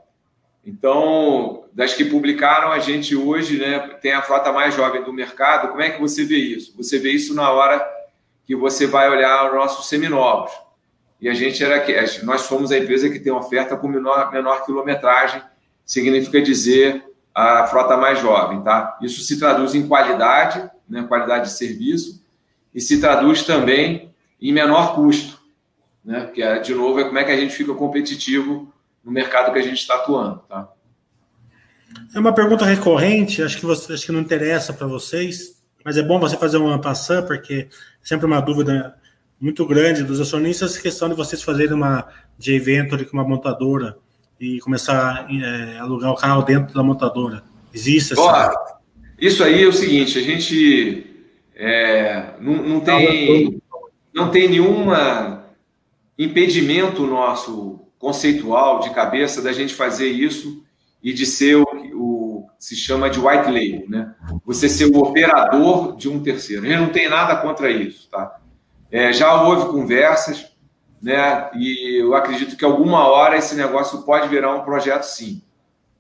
Então, 0.67 1.65
das 1.73 1.93
que 1.93 2.05
publicaram, 2.05 2.73
a 2.73 2.79
gente 2.79 3.15
hoje 3.15 3.59
né, 3.59 3.79
tem 4.01 4.13
a 4.13 4.23
frota 4.23 4.53
mais 4.53 4.75
jovem 4.75 5.03
do 5.03 5.13
mercado. 5.13 5.69
Como 5.69 5.83
é 5.83 5.91
que 5.91 6.01
você 6.01 6.25
vê 6.25 6.39
isso? 6.39 6.75
Você 6.77 6.99
vê 6.99 7.11
isso 7.11 7.35
na 7.35 7.51
hora 7.51 7.87
que 8.47 8.57
você 8.57 8.87
vai 8.87 9.11
olhar 9.11 9.49
os 9.49 9.55
nossos 9.55 9.89
seminovos. 9.89 10.53
E 11.25 11.29
a 11.31 11.33
gente 11.33 11.65
era 11.65 11.81
que 11.81 12.23
nós 12.23 12.43
somos 12.43 12.71
a 12.71 12.77
empresa 12.77 13.09
que 13.09 13.19
tem 13.19 13.33
oferta 13.33 13.79
com 13.79 13.89
menor, 13.89 14.31
menor 14.31 14.63
quilometragem, 14.67 15.41
significa 15.83 16.43
dizer 16.43 17.03
a 17.35 17.67
frota 17.67 17.97
mais 17.97 18.21
jovem, 18.21 18.61
tá? 18.61 18.99
Isso 19.01 19.23
se 19.23 19.39
traduz 19.39 19.75
em 19.75 19.89
qualidade, 19.89 20.71
né, 20.87 21.03
qualidade 21.09 21.47
de 21.47 21.53
serviço, 21.53 22.23
e 22.75 22.81
se 22.81 23.01
traduz 23.01 23.43
também 23.43 24.15
em 24.39 24.53
menor 24.53 24.95
custo, 24.95 25.41
né? 26.05 26.27
Que 26.27 26.43
é, 26.43 26.59
de 26.59 26.75
novo 26.75 27.01
é 27.01 27.05
como 27.05 27.19
é 27.19 27.25
que 27.25 27.33
a 27.33 27.37
gente 27.39 27.55
fica 27.55 27.73
competitivo 27.73 28.71
no 29.03 29.11
mercado 29.11 29.51
que 29.51 29.59
a 29.59 29.63
gente 29.63 29.79
está 29.79 29.95
atuando, 29.95 30.43
tá? 30.47 30.69
É 32.15 32.19
uma 32.19 32.35
pergunta 32.35 32.67
recorrente, 32.67 33.43
acho 33.43 33.57
que, 33.57 33.65
você, 33.65 33.95
acho 33.95 34.05
que 34.05 34.13
não 34.13 34.21
interessa 34.21 34.75
para 34.75 34.87
vocês, 34.87 35.59
mas 35.83 35.97
é 35.97 36.03
bom 36.03 36.21
você 36.21 36.37
fazer 36.37 36.59
uma 36.59 36.79
passão, 36.79 37.25
porque 37.25 37.71
é 37.71 38.07
sempre 38.07 38.27
uma 38.27 38.43
dúvida 38.43 39.03
muito 39.45 39.67
grande 39.67 40.03
dos 40.03 40.23
acionistas, 40.23 40.75
a 40.75 40.81
questão 40.81 41.07
de 41.07 41.15
vocês 41.15 41.43
fazerem 41.43 41.75
uma 41.75 42.09
de 42.39 42.59
venture 42.59 43.05
com 43.05 43.19
uma 43.19 43.29
montadora 43.29 43.99
e 44.41 44.59
começar 44.61 45.27
a 45.29 45.29
é, 45.31 45.79
alugar 45.79 46.11
o 46.11 46.17
carro 46.17 46.41
dentro 46.41 46.75
da 46.75 46.83
montadora. 46.83 47.45
Existe 47.73 48.15
essa. 48.15 48.55
isso 49.21 49.45
aí 49.45 49.63
é 49.63 49.67
o 49.67 49.73
seguinte: 49.73 50.19
a 50.19 50.23
gente 50.23 51.07
é, 51.55 52.31
não, 52.41 52.55
não, 52.55 52.81
tem, 52.81 53.61
não 54.15 54.31
tem 54.31 54.49
nenhuma 54.49 55.45
impedimento 56.19 57.07
nosso 57.07 57.81
conceitual 57.99 58.81
de 58.81 58.95
cabeça 58.95 59.43
da 59.43 59.53
gente 59.53 59.75
fazer 59.75 60.09
isso 60.09 60.65
e 61.03 61.13
de 61.13 61.27
ser 61.27 61.57
o, 61.57 61.67
o 61.93 62.49
se 62.59 62.75
chama 62.75 63.11
de 63.11 63.21
white 63.21 63.45
label, 63.45 63.85
né? 63.91 64.15
Você 64.47 64.71
ser 64.71 64.87
o 64.87 64.97
operador 65.01 65.97
de 65.99 66.09
um 66.09 66.23
terceiro. 66.23 66.65
A 66.65 66.67
gente 66.67 66.81
não 66.81 66.89
tem 66.89 67.11
nada 67.11 67.37
contra 67.37 67.71
isso, 67.71 68.09
tá? 68.09 68.41
É, 68.95 69.13
já 69.13 69.43
houve 69.43 69.73
conversas, 69.73 70.53
né? 71.03 71.51
E 71.57 72.01
eu 72.01 72.15
acredito 72.15 72.57
que 72.57 72.65
alguma 72.65 73.09
hora 73.09 73.37
esse 73.37 73.57
negócio 73.57 74.03
pode 74.03 74.29
virar 74.29 74.55
um 74.55 74.63
projeto 74.63 75.03
sim, 75.03 75.43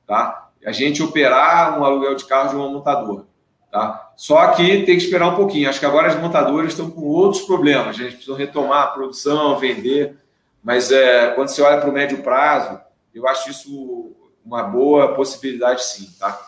tá? 0.06 0.48
A 0.64 0.70
gente 0.70 1.02
operar 1.02 1.76
um 1.76 1.84
aluguel 1.84 2.14
de 2.14 2.24
carro 2.24 2.50
de 2.50 2.54
uma 2.54 2.68
montadora, 2.68 3.24
tá? 3.68 4.12
Só 4.14 4.46
que 4.52 4.84
tem 4.84 4.96
que 4.96 5.02
esperar 5.02 5.26
um 5.26 5.34
pouquinho. 5.34 5.68
Acho 5.68 5.80
que 5.80 5.86
agora 5.86 6.06
as 6.06 6.14
montadoras 6.14 6.70
estão 6.70 6.88
com 6.88 7.00
outros 7.00 7.42
problemas. 7.42 7.96
A 7.96 8.04
gente 8.04 8.14
precisa 8.14 8.36
retomar 8.36 8.84
a 8.84 8.86
produção, 8.92 9.58
vender. 9.58 10.16
Mas 10.62 10.92
é, 10.92 11.32
quando 11.32 11.48
você 11.48 11.62
olha 11.62 11.80
para 11.80 11.90
o 11.90 11.92
médio 11.92 12.22
prazo, 12.22 12.78
eu 13.12 13.26
acho 13.26 13.50
isso 13.50 14.12
uma 14.46 14.62
boa 14.62 15.16
possibilidade 15.16 15.84
sim, 15.84 16.08
tá? 16.16 16.40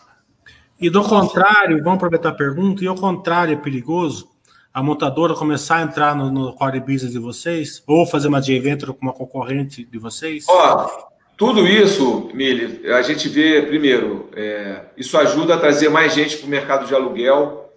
E 0.79 0.89
do 0.89 1.03
contrário, 1.03 1.83
vamos 1.83 1.97
aproveitar 1.97 2.29
a 2.29 2.35
pergunta, 2.35 2.85
e 2.85 2.87
ao 2.87 2.95
contrário, 2.95 3.53
é 3.53 3.57
perigoso 3.57 4.36
a 4.77 4.83
montadora 4.83 5.33
começar 5.33 5.77
a 5.77 5.81
entrar 5.81 6.15
no, 6.15 6.29
no 6.29 6.53
core 6.53 6.79
business 6.79 7.11
de 7.11 7.17
vocês? 7.17 7.81
Ou 7.87 8.05
fazer 8.05 8.27
uma 8.27 8.39
joint 8.39 8.61
venture 8.61 8.93
com 8.93 9.01
uma 9.01 9.11
concorrente 9.11 9.83
de 9.83 9.97
vocês? 9.97 10.45
Ó, 10.47 10.87
tudo 11.35 11.65
isso, 11.65 12.29
Mili, 12.31 12.85
a 12.85 13.01
gente 13.01 13.27
vê, 13.27 13.63
primeiro, 13.63 14.29
é, 14.35 14.81
isso 14.95 15.17
ajuda 15.17 15.55
a 15.55 15.59
trazer 15.59 15.89
mais 15.89 16.13
gente 16.13 16.37
para 16.37 16.45
o 16.45 16.49
mercado 16.49 16.85
de 16.85 16.93
aluguel, 16.93 17.73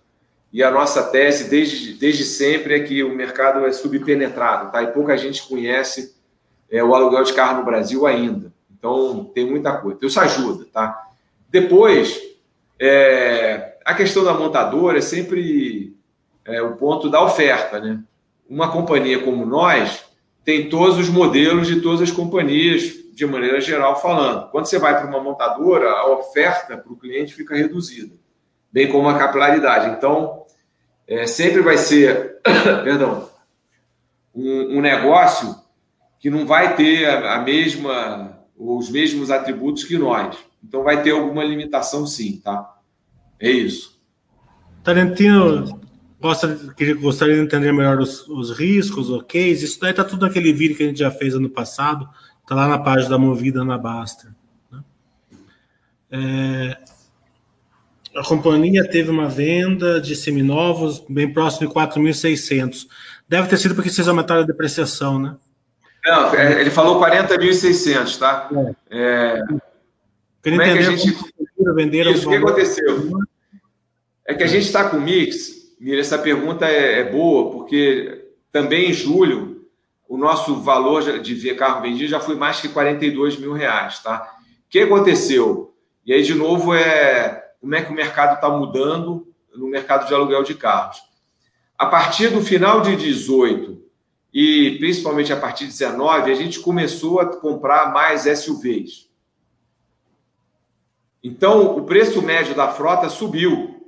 e 0.52 0.62
a 0.62 0.70
nossa 0.70 1.04
tese 1.04 1.48
desde, 1.48 1.94
desde 1.94 2.22
sempre 2.22 2.74
é 2.74 2.80
que 2.80 3.02
o 3.02 3.16
mercado 3.16 3.64
é 3.64 3.72
subpenetrado, 3.72 4.70
tá? 4.70 4.82
E 4.82 4.88
pouca 4.88 5.16
gente 5.16 5.48
conhece 5.48 6.14
é, 6.70 6.84
o 6.84 6.94
aluguel 6.94 7.24
de 7.24 7.32
carro 7.32 7.60
no 7.60 7.64
Brasil 7.64 8.06
ainda. 8.06 8.52
Então, 8.78 9.24
tem 9.34 9.48
muita 9.48 9.72
coisa. 9.78 9.96
Então, 9.96 10.06
isso 10.06 10.20
ajuda, 10.20 10.66
tá? 10.70 11.02
Depois, 11.48 12.20
é, 12.78 13.78
a 13.86 13.94
questão 13.94 14.22
da 14.22 14.34
montadora 14.34 14.98
é 14.98 15.00
sempre 15.00 15.89
é, 16.50 16.62
o 16.62 16.76
ponto 16.76 17.08
da 17.08 17.22
oferta, 17.22 17.80
né? 17.80 18.02
Uma 18.48 18.70
companhia 18.70 19.22
como 19.22 19.46
nós 19.46 20.04
tem 20.44 20.68
todos 20.68 20.98
os 20.98 21.08
modelos 21.08 21.66
de 21.66 21.80
todas 21.80 22.02
as 22.02 22.10
companhias, 22.10 22.94
de 23.14 23.26
maneira 23.26 23.60
geral 23.60 24.00
falando. 24.00 24.50
Quando 24.50 24.66
você 24.66 24.78
vai 24.78 24.98
para 24.98 25.06
uma 25.06 25.22
montadora, 25.22 25.90
a 25.90 26.10
oferta 26.10 26.76
para 26.76 26.92
o 26.92 26.96
cliente 26.96 27.34
fica 27.34 27.54
reduzida, 27.54 28.14
bem 28.72 28.90
como 28.90 29.08
a 29.08 29.18
capilaridade. 29.18 29.96
Então, 29.96 30.44
é, 31.06 31.26
sempre 31.26 31.60
vai 31.60 31.76
ser, 31.76 32.40
perdão, 32.82 33.28
um, 34.34 34.78
um 34.78 34.80
negócio 34.80 35.54
que 36.18 36.30
não 36.30 36.46
vai 36.46 36.74
ter 36.74 37.06
a, 37.06 37.34
a 37.34 37.38
mesma 37.42 38.40
os 38.60 38.90
mesmos 38.90 39.30
atributos 39.30 39.84
que 39.84 39.96
nós. 39.96 40.36
Então 40.62 40.82
vai 40.82 41.02
ter 41.02 41.12
alguma 41.12 41.42
limitação 41.42 42.06
sim, 42.06 42.38
tá? 42.44 42.78
É 43.38 43.50
isso. 43.50 43.98
Tarantino 44.84 45.79
gosta, 46.20 46.58
gostaria 47.00 47.34
de 47.34 47.40
entender 47.40 47.72
melhor 47.72 47.98
os, 47.98 48.28
os 48.28 48.56
riscos, 48.56 49.10
ok? 49.10 49.50
Isso 49.50 49.80
daí 49.80 49.92
tá 49.92 50.04
tudo 50.04 50.26
naquele 50.26 50.52
vídeo 50.52 50.76
que 50.76 50.82
a 50.82 50.86
gente 50.86 50.98
já 50.98 51.10
fez 51.10 51.34
ano 51.34 51.48
passado, 51.48 52.08
tá 52.46 52.54
lá 52.54 52.68
na 52.68 52.78
página 52.78 53.10
da 53.10 53.18
Movida 53.18 53.64
na 53.64 53.78
Baster. 53.78 54.30
Né? 54.70 54.84
É, 56.10 56.76
a 58.14 58.22
companhia 58.22 58.88
teve 58.88 59.10
uma 59.10 59.28
venda 59.28 60.00
de 60.00 60.14
seminovos 60.14 61.02
bem 61.08 61.32
próximo 61.32 61.68
de 61.68 61.74
4.600. 61.74 62.86
Deve 63.28 63.48
ter 63.48 63.56
sido 63.56 63.74
porque 63.74 63.88
vocês 63.88 64.06
aumentaram 64.06 64.42
a 64.42 64.46
depreciação, 64.46 65.18
né? 65.18 65.36
Não, 66.04 66.34
é, 66.34 66.60
ele 66.60 66.70
falou 66.70 67.00
40.600, 67.00 68.18
tá? 68.18 68.48
É. 68.90 68.96
é... 68.98 69.44
Como 70.42 70.62
é 70.62 70.72
que 70.72 70.78
a 70.78 70.82
gente. 70.82 71.16
Venderam 71.74 72.12
Isso, 72.12 72.26
o 72.26 72.30
que 72.30 72.36
aconteceu? 72.36 73.10
É 74.26 74.34
que 74.34 74.42
a 74.42 74.46
gente 74.46 74.64
está 74.64 74.88
com 74.88 74.96
o 74.96 75.00
mix, 75.00 75.59
Mira, 75.80 75.98
essa 76.02 76.18
pergunta 76.18 76.66
é, 76.66 77.00
é, 77.00 77.04
boa, 77.10 77.50
porque 77.50 78.26
também 78.52 78.90
em 78.90 78.92
julho 78.92 79.66
o 80.06 80.18
nosso 80.18 80.56
valor 80.56 81.20
de 81.20 81.34
ver 81.34 81.56
carro 81.56 81.80
vendido 81.80 82.10
já 82.10 82.20
foi 82.20 82.36
mais 82.36 82.60
que 82.60 82.68
42 82.68 83.38
mil 83.38 83.54
reais, 83.54 84.02
tá? 84.02 84.30
O 84.66 84.68
que 84.68 84.80
aconteceu? 84.80 85.74
E 86.04 86.12
aí, 86.12 86.22
de 86.22 86.34
novo, 86.34 86.74
é 86.74 87.52
como 87.58 87.74
é 87.74 87.82
que 87.82 87.90
o 87.90 87.94
mercado 87.94 88.34
está 88.34 88.50
mudando 88.50 89.26
no 89.54 89.68
mercado 89.68 90.06
de 90.06 90.12
aluguel 90.12 90.42
de 90.42 90.54
carros. 90.54 91.00
A 91.78 91.86
partir 91.86 92.28
do 92.28 92.42
final 92.42 92.82
de 92.82 92.94
18 92.96 93.82
e 94.34 94.76
principalmente 94.78 95.32
a 95.32 95.36
partir 95.36 95.64
de 95.64 95.70
19, 95.70 96.30
a 96.30 96.34
gente 96.34 96.60
começou 96.60 97.20
a 97.20 97.26
comprar 97.26 97.90
mais 97.90 98.22
SUVs. 98.38 99.08
Então, 101.24 101.76
o 101.76 101.84
preço 101.84 102.20
médio 102.20 102.54
da 102.54 102.68
frota 102.68 103.08
subiu. 103.08 103.79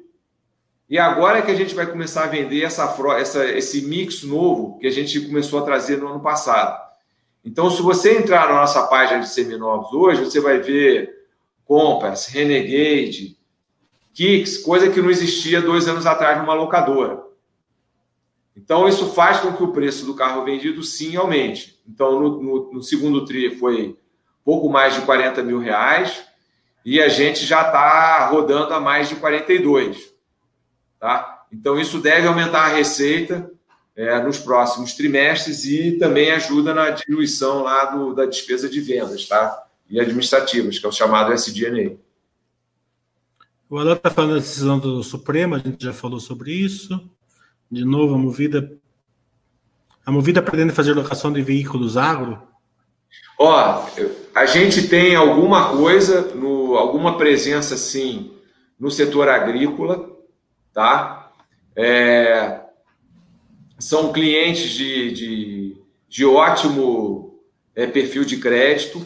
E 0.92 0.98
agora 0.98 1.38
é 1.38 1.42
que 1.42 1.50
a 1.50 1.54
gente 1.54 1.74
vai 1.74 1.86
começar 1.86 2.24
a 2.24 2.26
vender 2.26 2.62
essa, 2.62 2.94
essa, 3.16 3.46
esse 3.46 3.80
mix 3.80 4.22
novo 4.24 4.78
que 4.78 4.86
a 4.86 4.90
gente 4.90 5.22
começou 5.22 5.58
a 5.58 5.64
trazer 5.64 5.96
no 5.96 6.06
ano 6.06 6.20
passado. 6.20 6.78
Então, 7.42 7.70
se 7.70 7.80
você 7.80 8.18
entrar 8.18 8.46
na 8.46 8.56
nossa 8.56 8.86
página 8.88 9.20
de 9.20 9.30
seminovos 9.30 9.90
hoje, 9.94 10.22
você 10.22 10.38
vai 10.38 10.58
ver 10.58 11.10
Compass, 11.64 12.26
Renegade, 12.26 13.38
Kicks, 14.12 14.58
coisa 14.58 14.90
que 14.90 15.00
não 15.00 15.08
existia 15.08 15.62
dois 15.62 15.88
anos 15.88 16.04
atrás 16.04 16.36
numa 16.36 16.52
locadora. 16.52 17.22
Então, 18.54 18.86
isso 18.86 19.14
faz 19.14 19.40
com 19.40 19.54
que 19.54 19.62
o 19.62 19.72
preço 19.72 20.04
do 20.04 20.14
carro 20.14 20.44
vendido 20.44 20.82
sim 20.82 21.16
aumente. 21.16 21.80
Então, 21.88 22.20
no, 22.20 22.42
no, 22.42 22.72
no 22.74 22.82
segundo 22.82 23.24
TRI 23.24 23.56
foi 23.58 23.96
pouco 24.44 24.68
mais 24.68 24.94
de 24.94 25.00
40 25.00 25.42
mil 25.42 25.58
reais 25.58 26.22
e 26.84 27.00
a 27.00 27.08
gente 27.08 27.46
já 27.46 27.62
está 27.62 28.26
rodando 28.26 28.74
a 28.74 28.78
mais 28.78 29.08
de 29.08 29.16
42. 29.16 30.11
Tá? 31.02 31.46
Então, 31.52 31.80
isso 31.80 31.98
deve 31.98 32.28
aumentar 32.28 32.66
a 32.66 32.76
receita 32.76 33.50
é, 33.96 34.22
nos 34.22 34.38
próximos 34.38 34.94
trimestres 34.94 35.64
e 35.64 35.98
também 35.98 36.30
ajuda 36.30 36.72
na 36.72 36.90
diluição 36.90 37.64
lá 37.64 37.86
do, 37.86 38.14
da 38.14 38.24
despesa 38.24 38.68
de 38.68 38.80
vendas 38.80 39.26
tá? 39.26 39.64
e 39.90 39.98
administrativas, 39.98 40.78
que 40.78 40.86
é 40.86 40.88
o 40.88 40.92
chamado 40.92 41.32
SDNA. 41.32 41.96
O 43.68 43.78
Alan 43.78 43.94
está 43.94 44.10
falando 44.10 44.34
da 44.34 44.38
decisão 44.38 44.78
do 44.78 45.02
Supremo, 45.02 45.56
a 45.56 45.58
gente 45.58 45.84
já 45.84 45.92
falou 45.92 46.20
sobre 46.20 46.52
isso. 46.52 47.10
De 47.68 47.84
novo, 47.84 48.14
a 48.14 48.18
Movida. 48.18 48.72
A 50.06 50.12
Movida 50.12 50.40
pretende 50.40 50.72
fazer 50.72 50.92
locação 50.92 51.32
de 51.32 51.42
veículos 51.42 51.96
agro? 51.96 52.40
Ó, 53.40 53.88
a 54.32 54.46
gente 54.46 54.86
tem 54.86 55.16
alguma 55.16 55.76
coisa, 55.76 56.32
no, 56.32 56.76
alguma 56.76 57.18
presença, 57.18 57.76
sim, 57.76 58.36
no 58.78 58.88
setor 58.88 59.28
agrícola, 59.28 60.11
tá? 60.72 61.30
É, 61.76 62.60
são 63.78 64.12
clientes 64.12 64.70
de, 64.70 65.12
de, 65.12 65.76
de 66.08 66.24
ótimo 66.24 67.40
é, 67.74 67.86
perfil 67.86 68.24
de 68.24 68.36
crédito. 68.36 69.04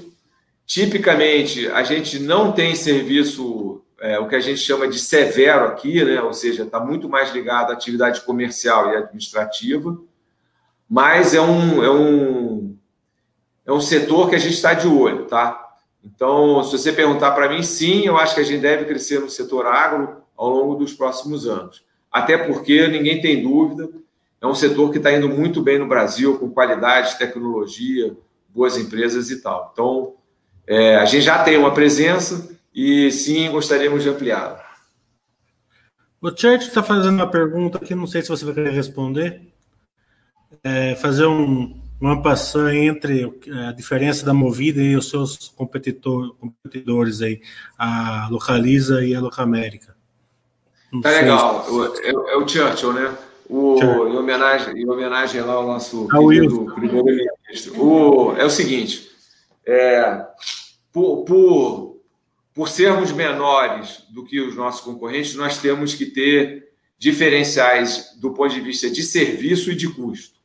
Tipicamente, 0.64 1.68
a 1.68 1.82
gente 1.82 2.18
não 2.18 2.52
tem 2.52 2.74
serviço 2.74 3.82
é, 4.00 4.18
o 4.18 4.28
que 4.28 4.36
a 4.36 4.40
gente 4.40 4.58
chama 4.58 4.88
de 4.88 4.98
severo 4.98 5.66
aqui, 5.66 6.04
né? 6.04 6.20
ou 6.20 6.32
seja, 6.32 6.64
está 6.64 6.78
muito 6.78 7.08
mais 7.08 7.32
ligado 7.32 7.70
à 7.70 7.74
atividade 7.74 8.20
comercial 8.22 8.92
e 8.92 8.96
administrativa, 8.96 9.98
mas 10.88 11.34
é 11.34 11.40
um, 11.40 11.82
é 11.82 11.90
um, 11.90 12.76
é 13.64 13.72
um 13.72 13.80
setor 13.80 14.28
que 14.28 14.34
a 14.34 14.38
gente 14.38 14.54
está 14.54 14.74
de 14.74 14.86
olho, 14.86 15.24
tá? 15.24 15.62
Então, 16.04 16.62
se 16.62 16.72
você 16.72 16.92
perguntar 16.92 17.32
para 17.32 17.48
mim, 17.48 17.62
sim, 17.62 18.06
eu 18.06 18.16
acho 18.16 18.34
que 18.34 18.40
a 18.40 18.44
gente 18.44 18.60
deve 18.60 18.84
crescer 18.84 19.18
no 19.18 19.28
setor 19.28 19.66
agro 19.66 20.22
ao 20.36 20.50
longo 20.50 20.74
dos 20.74 20.92
próximos 20.92 21.46
anos. 21.46 21.84
Até 22.10 22.38
porque 22.38 22.86
ninguém 22.88 23.20
tem 23.20 23.42
dúvida, 23.42 23.88
é 24.40 24.46
um 24.46 24.54
setor 24.54 24.90
que 24.90 24.98
está 24.98 25.12
indo 25.12 25.28
muito 25.28 25.62
bem 25.62 25.78
no 25.78 25.88
Brasil, 25.88 26.38
com 26.38 26.50
qualidade, 26.50 27.18
tecnologia, 27.18 28.16
boas 28.48 28.76
empresas 28.76 29.30
e 29.30 29.40
tal. 29.40 29.70
Então, 29.72 30.14
é, 30.66 30.96
a 30.96 31.04
gente 31.04 31.22
já 31.22 31.42
tem 31.42 31.56
uma 31.56 31.72
presença, 31.72 32.54
e 32.74 33.10
sim, 33.10 33.50
gostaríamos 33.50 34.02
de 34.02 34.08
ampliá-la. 34.08 34.64
O 36.20 36.28
Church 36.28 36.68
está 36.68 36.82
fazendo 36.82 37.14
uma 37.14 37.30
pergunta 37.30 37.78
que 37.78 37.94
não 37.94 38.06
sei 38.06 38.22
se 38.22 38.28
você 38.28 38.44
vai 38.44 38.54
querer 38.54 38.72
responder. 38.72 39.42
É 40.62 40.94
fazer 40.96 41.26
um, 41.26 41.80
uma 42.00 42.20
passão 42.22 42.68
entre 42.68 43.32
a 43.68 43.72
diferença 43.72 44.26
da 44.26 44.34
Movida 44.34 44.82
e 44.82 44.96
os 44.96 45.08
seus 45.08 45.48
competidor, 45.48 46.34
competidores 46.36 47.22
aí, 47.22 47.40
a 47.78 48.28
Localiza 48.30 49.04
e 49.04 49.14
a 49.14 49.20
Locamérica. 49.20 49.95
Tá 51.02 51.10
legal. 51.10 51.66
É, 52.02 52.10
é, 52.10 52.36
o 52.36 52.46
Churchill, 52.46 52.92
né? 52.92 53.16
O, 53.48 53.78
em, 53.80 54.16
homenagem, 54.16 54.76
em 54.76 54.88
homenagem 54.88 55.40
lá 55.40 55.54
ao 55.54 55.66
nosso 55.66 56.08
ah, 56.10 56.16
primeiro-ministro. 56.16 57.80
O, 57.80 58.36
é 58.36 58.44
o 58.44 58.50
seguinte, 58.50 59.08
é, 59.64 60.24
por, 60.92 61.24
por 61.24 61.96
por 62.56 62.70
sermos 62.70 63.12
menores 63.12 64.02
do 64.08 64.24
que 64.24 64.40
os 64.40 64.56
nossos 64.56 64.80
concorrentes, 64.80 65.34
nós 65.34 65.58
temos 65.58 65.92
que 65.92 66.06
ter 66.06 66.70
diferenciais 66.98 68.16
do 68.16 68.32
ponto 68.32 68.54
de 68.54 68.62
vista 68.62 68.88
de 68.88 69.02
serviço 69.02 69.70
e 69.70 69.76
de 69.76 69.92
custo. 69.92 70.40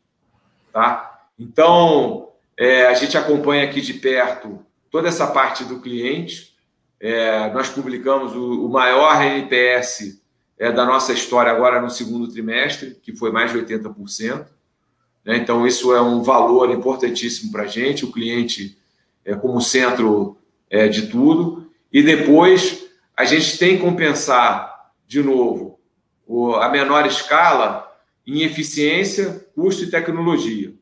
Tá? 0.73 1.25
Então, 1.39 2.27
é, 2.57 2.87
a 2.87 2.93
gente 2.95 3.17
acompanha 3.17 3.63
aqui 3.63 3.79
de 3.79 3.93
perto 3.93 4.59
toda 4.91 5.07
essa 5.07 5.25
parte 5.25 5.63
do 5.63 5.79
cliente. 5.79 6.53
É, 6.99 7.49
nós 7.53 7.69
publicamos 7.69 8.35
o, 8.35 8.65
o 8.65 8.69
maior 8.69 9.23
NPS 9.23 10.20
é, 10.61 10.71
da 10.71 10.85
nossa 10.85 11.11
história 11.11 11.51
agora 11.51 11.81
no 11.81 11.89
segundo 11.89 12.31
trimestre, 12.31 12.95
que 13.01 13.15
foi 13.15 13.31
mais 13.31 13.51
de 13.51 13.57
80%. 13.57 14.45
Né? 15.25 15.37
Então, 15.37 15.65
isso 15.65 15.91
é 15.91 15.99
um 15.99 16.21
valor 16.21 16.69
importantíssimo 16.69 17.51
para 17.51 17.63
a 17.63 17.67
gente, 17.67 18.05
o 18.05 18.11
cliente 18.11 18.77
é 19.25 19.33
como 19.33 19.59
centro 19.59 20.37
é, 20.69 20.87
de 20.87 21.07
tudo. 21.07 21.67
E 21.91 22.03
depois 22.03 22.87
a 23.17 23.25
gente 23.25 23.57
tem 23.57 23.77
que 23.77 23.83
compensar, 23.83 24.91
de 25.07 25.23
novo, 25.23 25.79
o, 26.27 26.53
a 26.53 26.69
menor 26.69 27.07
escala 27.07 27.91
em 28.25 28.43
eficiência, 28.43 29.43
custo 29.55 29.85
e 29.85 29.89
tecnologia, 29.89 30.75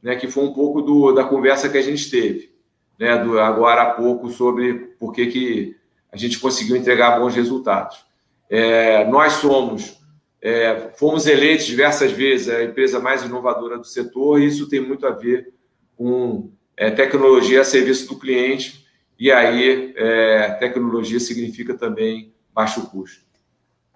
né, 0.00 0.14
que 0.14 0.28
foi 0.28 0.44
um 0.44 0.52
pouco 0.52 0.80
do, 0.80 1.10
da 1.10 1.24
conversa 1.24 1.68
que 1.68 1.76
a 1.76 1.82
gente 1.82 2.08
teve 2.08 2.54
né, 2.96 3.18
do, 3.18 3.40
agora 3.40 3.82
há 3.82 3.90
pouco 3.94 4.30
sobre 4.30 4.74
por 4.96 5.12
que, 5.12 5.26
que 5.26 5.76
a 6.12 6.16
gente 6.16 6.38
conseguiu 6.38 6.76
entregar 6.76 7.18
bons 7.18 7.34
resultados. 7.34 8.03
É, 8.48 9.04
nós 9.06 9.34
somos, 9.34 10.00
é, 10.40 10.90
fomos 10.96 11.26
eleitos 11.26 11.66
diversas 11.66 12.12
vezes 12.12 12.48
a 12.48 12.62
empresa 12.62 13.00
mais 13.00 13.22
inovadora 13.22 13.78
do 13.78 13.86
setor, 13.86 14.40
e 14.40 14.46
isso 14.46 14.68
tem 14.68 14.80
muito 14.80 15.06
a 15.06 15.10
ver 15.10 15.52
com 15.96 16.50
é, 16.76 16.90
tecnologia 16.90 17.60
a 17.60 17.64
serviço 17.64 18.08
do 18.08 18.18
cliente 18.18 18.84
e 19.18 19.30
aí, 19.30 19.94
é, 19.96 20.50
tecnologia 20.58 21.20
significa 21.20 21.74
também 21.74 22.32
baixo 22.52 22.86
custo. 22.90 23.24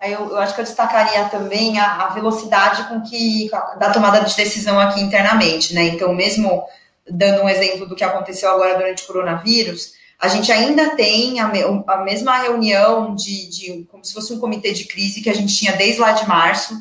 Eu, 0.01 0.31
eu 0.31 0.37
acho 0.39 0.55
que 0.55 0.61
eu 0.61 0.65
destacaria 0.65 1.25
também 1.25 1.79
a, 1.79 2.07
a, 2.07 2.09
velocidade 2.11 2.89
com 2.89 3.03
que 3.03 3.51
da 3.79 3.91
tomada 3.91 4.21
de 4.21 4.37
decisão 4.37 4.79
aqui 4.79 5.01
internamente, 5.01 5.75
né? 5.75 5.83
Então, 5.89 6.15
mesmo 6.15 6.65
dando 7.11 7.43
um 7.43 7.49
exemplo 7.49 7.85
do 7.85 7.97
que 7.97 8.05
aconteceu 8.05 8.49
agora 8.51 8.77
durante 8.79 9.03
o 9.03 9.07
coronavírus, 9.09 9.95
a 10.21 10.29
gente 10.29 10.51
ainda 10.51 10.97
tem 10.97 11.39
a, 11.41 11.51
a 11.87 11.97
mesma 11.99 12.39
reunião 12.39 13.15
de, 13.15 13.49
de, 13.49 13.87
como 13.91 14.05
se 14.05 14.13
fosse 14.13 14.33
um 14.33 14.41
comitê 14.41 14.73
de 14.73 14.85
crise 14.85 15.23
que 15.23 15.31
a 15.31 15.35
gente 15.35 15.57
tinha 15.57 15.73
desde 15.77 16.01
lá 16.01 16.13
de 16.13 16.27
março. 16.27 16.75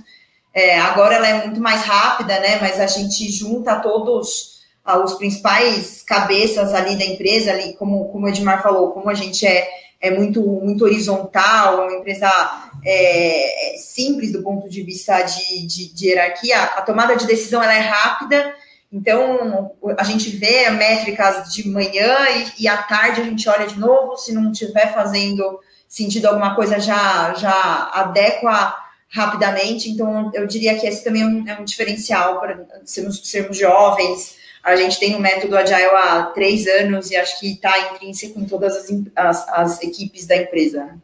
É, 0.54 0.80
agora 0.80 1.16
ela 1.16 1.28
é 1.28 1.46
muito 1.46 1.62
mais 1.62 1.84
rápida, 1.84 2.40
né? 2.40 2.58
Mas 2.60 2.80
a 2.80 2.88
gente 2.88 3.32
junta 3.32 3.80
todos 3.80 4.58
os 5.04 5.14
principais 5.16 6.02
cabeças 6.02 6.74
ali 6.74 6.98
da 6.98 7.06
empresa, 7.06 7.52
ali, 7.52 7.74
como, 7.74 8.06
como 8.10 8.26
o 8.26 8.30
Edmar 8.30 8.64
falou, 8.64 8.92
como 8.92 9.10
a 9.10 9.14
gente 9.14 9.46
é, 9.46 9.68
é 10.00 10.10
muito, 10.10 10.42
muito 10.42 10.86
horizontal, 10.86 11.84
uma 11.84 11.94
empresa 11.94 12.30
é, 12.86 13.76
é, 13.76 13.78
simples 13.78 14.32
do 14.32 14.42
ponto 14.42 14.70
de 14.70 14.82
vista 14.82 15.22
de, 15.22 15.68
de, 15.68 15.94
de, 15.94 16.08
hierarquia, 16.08 16.64
a 16.64 16.82
tomada 16.82 17.16
de 17.16 17.28
decisão 17.28 17.62
ela 17.62 17.76
é 17.76 17.80
rápida, 17.80 18.56
então 18.92 19.76
a 19.98 20.04
gente 20.04 20.30
vê 20.30 20.70
métricas 20.70 21.54
de 21.54 21.68
manhã 21.68 22.16
e, 22.30 22.64
e 22.64 22.68
à 22.68 22.78
tarde 22.78 23.22
a 23.22 23.24
gente 23.24 23.48
olha 23.50 23.68
de 23.68 23.78
novo, 23.78 24.18
se 24.18 24.34
não 24.34 24.52
estiver 24.52 24.94
fazendo 24.94 25.60
sentido 25.88 26.28
alguma 26.28 26.56
coisa, 26.56 26.80
já, 26.80 27.34
já 27.34 27.90
adequa 27.94 28.76
rapidamente, 29.10 29.90
então 29.90 30.32
eu 30.34 30.46
diria 30.46 30.78
que 30.78 30.86
esse 30.86 31.04
também 31.04 31.22
é 31.22 31.26
um, 31.26 31.50
é 31.50 31.60
um 31.60 31.64
diferencial 31.64 32.40
para 32.40 32.66
sermos, 32.86 33.22
sermos 33.30 33.58
jovens, 33.58 34.38
a 34.64 34.76
gente 34.76 35.00
tem 35.00 35.16
o 35.16 35.18
um 35.18 35.22
método 35.22 35.56
Agile 35.56 35.86
há 35.96 36.24
três 36.26 36.68
anos 36.68 37.10
e 37.10 37.16
acho 37.16 37.40
que 37.40 37.54
está 37.54 37.94
intrínseco 37.94 38.38
em 38.38 38.46
todas 38.46 38.76
as, 38.76 38.90
as, 39.16 39.48
as, 39.50 39.82
equipes 39.82 40.28
da 40.28 40.36
empresa. 40.36 41.00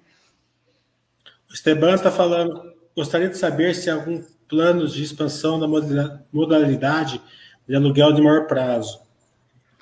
O 1.50 1.54
Esteban 1.54 1.96
está 1.96 2.12
falando, 2.12 2.74
gostaria 2.94 3.30
de 3.30 3.38
saber 3.38 3.74
se 3.74 3.90
há 3.90 3.94
algum 3.94 4.22
planos 4.50 4.94
de 4.94 5.04
expansão 5.04 5.58
da 5.58 5.68
modalidade 6.32 7.22
de 7.68 7.76
aluguel 7.76 8.14
de 8.14 8.22
maior 8.22 8.48
prazo. 8.48 9.02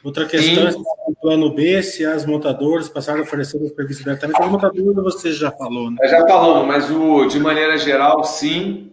Outra 0.04 0.26
questão 0.26 0.72
Sim. 0.72 0.80
é 0.80 1.12
o 1.12 1.16
plano 1.16 1.54
B, 1.54 1.82
se 1.84 2.04
as 2.04 2.26
montadoras 2.26 2.90
passaram 2.90 3.20
a 3.20 3.24
oferecer 3.24 3.58
o 3.58 3.70
serviço 3.70 4.04
diretamente. 4.04 4.42
A 4.42 4.48
montadora 4.48 5.02
você 5.04 5.32
já 5.32 5.52
falou, 5.52 5.92
né? 5.92 5.98
Já 6.08 6.28
falamos, 6.28 6.68
mas 6.68 6.90
o, 6.90 7.26
de 7.26 7.40
maneira 7.40 7.78
geral, 7.78 8.24
sim. 8.24 8.92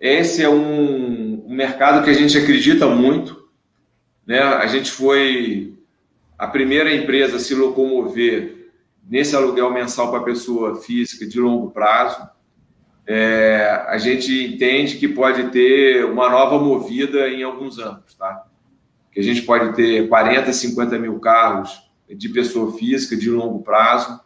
Esse 0.00 0.42
é 0.42 0.48
um, 0.48 1.44
um 1.46 1.54
mercado 1.54 2.02
que 2.02 2.10
a 2.10 2.14
gente 2.14 2.38
acredita 2.38 2.86
muito. 2.86 3.48
Né? 4.26 4.38
A 4.38 4.66
gente 4.66 4.90
foi 4.90 5.74
a 6.38 6.46
primeira 6.46 6.94
empresa 6.94 7.36
a 7.36 7.40
se 7.40 7.54
locomover 7.54 8.70
nesse 9.06 9.34
aluguel 9.34 9.70
mensal 9.70 10.10
para 10.10 10.22
pessoa 10.22 10.76
física 10.76 11.26
de 11.26 11.38
longo 11.40 11.70
prazo. 11.70 12.26
É, 13.10 13.86
a 13.88 13.96
gente 13.96 14.30
entende 14.44 14.98
que 14.98 15.08
pode 15.08 15.44
ter 15.44 16.04
uma 16.04 16.28
nova 16.28 16.62
movida 16.62 17.26
em 17.26 17.42
alguns 17.42 17.78
anos, 17.78 18.12
tá? 18.14 18.44
Que 19.10 19.20
a 19.20 19.22
gente 19.22 19.40
pode 19.40 19.74
ter 19.74 20.06
40, 20.10 20.52
50 20.52 20.98
mil 20.98 21.18
carros 21.18 21.88
de 22.06 22.28
pessoa 22.28 22.76
física 22.76 23.16
de 23.16 23.30
longo 23.30 23.62
prazo 23.62 24.20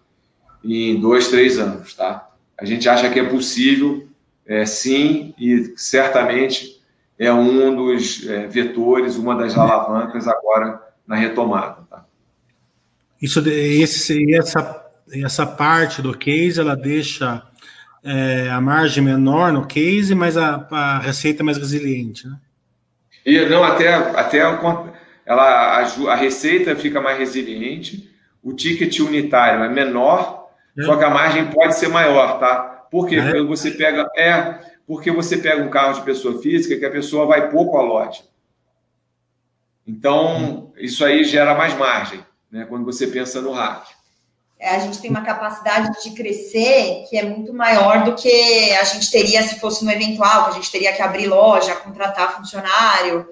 em 0.64 1.00
dois, 1.00 1.28
três 1.28 1.60
anos, 1.60 1.94
tá? 1.94 2.28
A 2.58 2.64
gente 2.64 2.88
acha 2.88 3.08
que 3.08 3.20
é 3.20 3.24
possível, 3.24 4.08
é, 4.44 4.66
sim, 4.66 5.32
e 5.38 5.74
certamente 5.76 6.82
é 7.16 7.32
um 7.32 7.76
dos 7.76 8.26
é, 8.26 8.48
vetores, 8.48 9.14
uma 9.14 9.36
das 9.36 9.56
alavancas 9.56 10.26
agora 10.26 10.82
na 11.06 11.14
retomada. 11.14 11.86
Tá? 11.88 12.04
Isso, 13.20 13.40
esse, 13.48 14.34
essa, 14.34 14.84
essa 15.12 15.46
parte 15.46 16.02
do 16.02 16.18
case, 16.18 16.58
ela 16.58 16.74
deixa 16.74 17.46
é, 18.04 18.48
a 18.50 18.60
margem 18.60 19.02
menor 19.02 19.52
no 19.52 19.66
case, 19.66 20.14
mas 20.14 20.36
a, 20.36 20.66
a 20.70 20.98
receita 20.98 21.44
mais 21.44 21.56
resiliente, 21.56 22.26
né? 22.26 22.36
E 23.24 23.38
não, 23.46 23.62
até, 23.62 23.94
até 23.94 24.38
ela, 24.38 24.92
a, 25.24 25.80
a 25.80 26.14
receita 26.14 26.74
fica 26.74 27.00
mais 27.00 27.18
resiliente, 27.18 28.10
o 28.42 28.52
ticket 28.52 28.98
unitário 28.98 29.62
é 29.62 29.68
menor, 29.68 30.50
é. 30.76 30.82
só 30.82 30.96
que 30.96 31.04
a 31.04 31.10
margem 31.10 31.46
pode 31.46 31.76
ser 31.76 31.88
maior, 31.88 32.40
tá? 32.40 32.86
Por 32.90 33.06
quê? 33.06 33.16
É. 33.16 33.22
Porque 33.22 33.42
você 33.42 33.70
pega. 33.70 34.10
É, 34.16 34.72
porque 34.86 35.10
você 35.10 35.36
pega 35.36 35.62
um 35.62 35.70
carro 35.70 35.94
de 35.94 36.02
pessoa 36.02 36.42
física 36.42 36.76
que 36.76 36.84
a 36.84 36.90
pessoa 36.90 37.24
vai 37.24 37.50
pouco 37.50 37.78
a 37.78 37.82
lote. 37.82 38.24
Então, 39.86 40.72
isso 40.76 41.04
aí 41.04 41.24
gera 41.24 41.54
mais 41.54 41.76
margem, 41.76 42.20
né, 42.50 42.66
quando 42.68 42.84
você 42.84 43.06
pensa 43.06 43.40
no 43.40 43.52
hack. 43.52 43.86
É, 44.62 44.76
a 44.76 44.78
gente 44.78 45.00
tem 45.00 45.10
uma 45.10 45.22
capacidade 45.22 45.90
de 46.04 46.10
crescer 46.12 47.04
que 47.10 47.18
é 47.18 47.24
muito 47.24 47.52
maior 47.52 48.04
do 48.04 48.14
que 48.14 48.70
a 48.74 48.84
gente 48.84 49.10
teria 49.10 49.42
se 49.42 49.58
fosse 49.58 49.84
no 49.84 49.90
eventual, 49.90 50.44
que 50.44 50.50
a 50.50 50.54
gente 50.54 50.70
teria 50.70 50.92
que 50.92 51.02
abrir 51.02 51.26
loja, 51.26 51.74
contratar 51.74 52.36
funcionário. 52.36 53.26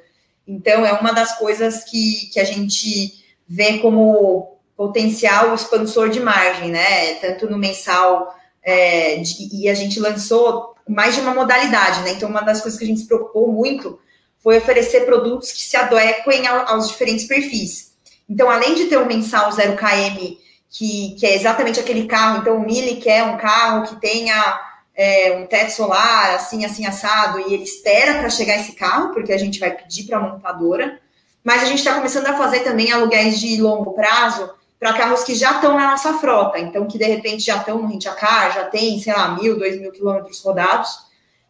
Então, 0.45 0.85
é 0.85 0.93
uma 0.93 1.13
das 1.13 1.39
coisas 1.39 1.85
que, 1.85 2.29
que 2.33 2.41
a 2.41 2.45
gente 2.45 3.15
vê 3.47 3.79
como 3.79 4.57
potencial 4.77 5.55
expansor 5.55 6.09
de 6.09 6.19
margem, 6.19 6.69
né? 6.69 7.15
Tanto 7.21 7.49
no 7.49 7.57
mensal, 7.57 8.35
é, 8.61 9.19
de, 9.19 9.49
e 9.53 9.69
a 9.69 9.75
gente 9.75 10.01
lançou 10.01 10.75
mais 10.89 11.15
de 11.15 11.21
uma 11.21 11.33
modalidade, 11.33 12.01
né? 12.01 12.11
Então, 12.11 12.29
uma 12.29 12.41
das 12.41 12.61
coisas 12.61 12.77
que 12.77 12.85
a 12.85 12.89
gente 12.89 13.03
se 13.03 13.07
preocupou 13.07 13.53
muito 13.53 14.01
foi 14.41 14.59
oferecer 14.59 15.07
produtos 15.07 15.53
que 15.53 15.63
se 15.63 15.77
adequem 15.77 16.49
aos 16.49 16.89
diferentes 16.89 17.27
perfis. 17.27 17.93
Então, 18.29 18.51
além 18.51 18.75
de 18.75 18.87
ter 18.87 18.99
um 18.99 19.07
mensal 19.07 19.49
0KM, 19.51 20.50
que, 20.71 21.17
que 21.19 21.27
é 21.27 21.35
exatamente 21.35 21.81
aquele 21.81 22.07
carro, 22.07 22.39
então 22.39 22.57
o 22.57 22.65
Mili 22.65 22.97
quer 22.97 23.25
um 23.25 23.37
carro 23.37 23.87
que 23.89 23.97
tenha 23.97 24.61
é, 24.95 25.37
um 25.37 25.47
teto 25.47 25.73
solar, 25.73 26.35
assim, 26.35 26.65
assim, 26.65 26.87
assado, 26.87 27.41
e 27.41 27.55
ele 27.55 27.65
espera 27.65 28.21
para 28.21 28.31
chegar 28.31 28.57
esse 28.57 28.73
carro, 28.73 29.13
porque 29.13 29.33
a 29.33 29.39
gente 29.39 29.59
vai 29.59 29.71
pedir 29.73 30.05
para 30.05 30.19
a 30.19 30.21
montadora. 30.21 31.01
Mas 31.43 31.63
a 31.63 31.67
gente 31.67 31.79
está 31.79 31.95
começando 31.95 32.27
a 32.27 32.37
fazer 32.37 32.61
também 32.61 32.93
aluguéis 32.93 33.41
de 33.41 33.61
longo 33.61 33.93
prazo, 33.93 34.51
para 34.79 34.95
carros 34.95 35.25
que 35.25 35.35
já 35.35 35.53
estão 35.53 35.77
na 35.77 35.91
nossa 35.91 36.15
frota, 36.15 36.59
então 36.59 36.87
que 36.87 36.97
de 36.97 37.05
repente 37.05 37.45
já 37.45 37.57
estão 37.57 37.83
no 37.83 37.89
rent 37.89 38.07
a 38.07 38.15
car, 38.15 38.55
já 38.55 38.65
tem, 38.65 38.99
sei 38.99 39.13
lá, 39.13 39.35
mil, 39.35 39.59
dois 39.59 39.79
mil 39.79 39.93
quilômetros 39.93 40.41
rodados, 40.43 40.89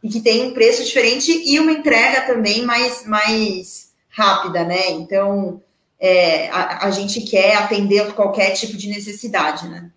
e 0.03 0.09
que 0.09 0.21
tem 0.21 0.49
um 0.49 0.55
preço 0.55 0.83
diferente 0.83 1.31
e 1.31 1.61
uma 1.61 1.71
entrega 1.71 2.23
também 2.23 2.65
mais, 2.65 3.07
mais 3.07 3.91
rápida, 4.09 4.65
né? 4.65 4.91
Então, 4.91 5.63
é, 6.01 6.49
a, 6.51 6.87
a 6.87 6.91
gente 6.91 7.21
quer 7.21 7.57
atender 7.57 8.13
qualquer 8.15 8.53
tipo 8.55 8.77
de 8.77 8.89
necessidade, 8.89 9.69
né? 9.69 9.91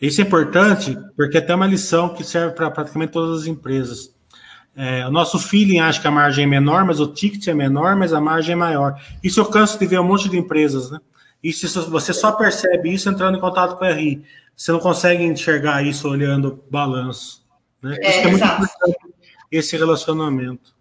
Isso 0.00 0.20
é 0.20 0.24
importante, 0.24 0.96
porque 1.16 1.36
é 1.36 1.40
até 1.40 1.54
uma 1.54 1.66
lição 1.66 2.14
que 2.14 2.24
serve 2.24 2.54
para 2.54 2.70
praticamente 2.70 3.12
todas 3.12 3.42
as 3.42 3.46
empresas. 3.46 4.14
É, 4.74 5.06
o 5.06 5.10
nosso 5.10 5.38
feeling 5.38 5.80
acha 5.80 6.00
que 6.00 6.06
a 6.06 6.10
margem 6.10 6.44
é 6.44 6.46
menor, 6.46 6.84
mas 6.84 7.00
o 7.00 7.06
ticket 7.06 7.46
é 7.48 7.54
menor, 7.54 7.96
mas 7.96 8.12
a 8.12 8.20
margem 8.20 8.52
é 8.52 8.56
maior. 8.56 9.00
Isso 9.22 9.40
eu 9.40 9.46
canso 9.46 9.78
de 9.78 9.86
ver 9.86 10.00
um 10.00 10.04
monte 10.04 10.28
de 10.28 10.36
empresas, 10.36 10.90
né? 10.90 10.98
Isso 11.42 11.90
você 11.90 12.12
só 12.12 12.32
percebe 12.32 12.92
isso 12.92 13.08
entrando 13.08 13.38
em 13.38 13.40
contato 13.40 13.76
com 13.76 13.84
a 13.84 13.92
RI. 13.92 14.22
Você 14.54 14.72
não 14.72 14.80
consegue 14.80 15.22
enxergar 15.22 15.82
isso 15.82 16.08
olhando 16.08 16.48
o 16.48 16.70
balanço. 16.70 17.46
Né? 17.80 17.96
É, 18.00 18.22
é 18.22 18.28
muito 18.28 18.44
importante 18.44 18.96
esse 19.50 19.76
relacionamento. 19.76 20.74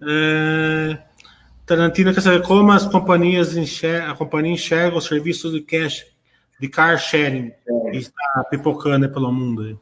É, 0.00 0.98
Tarantino 1.66 2.14
quer 2.14 2.20
saber 2.20 2.42
como 2.42 2.70
as 2.70 2.86
companhias 2.86 3.56
enxergam, 3.56 4.12
a 4.12 4.16
companhia 4.16 4.52
enxerga 4.52 4.96
os 4.96 5.04
serviços 5.04 5.52
de 5.52 5.60
cash 5.60 6.06
de 6.58 6.68
car 6.68 6.98
sharing 6.98 7.52
é. 7.68 7.90
que 7.90 7.98
está 7.98 8.46
pipocando 8.48 9.08
pelo 9.10 9.30
mundo? 9.32 9.78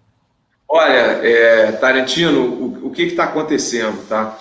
Olha, 0.68 1.20
é, 1.22 1.72
Tarantino, 1.72 2.41
o, 2.41 2.89
o 2.89 2.91
que 2.91 3.03
está 3.03 3.24
acontecendo, 3.24 4.09
tá? 4.09 4.41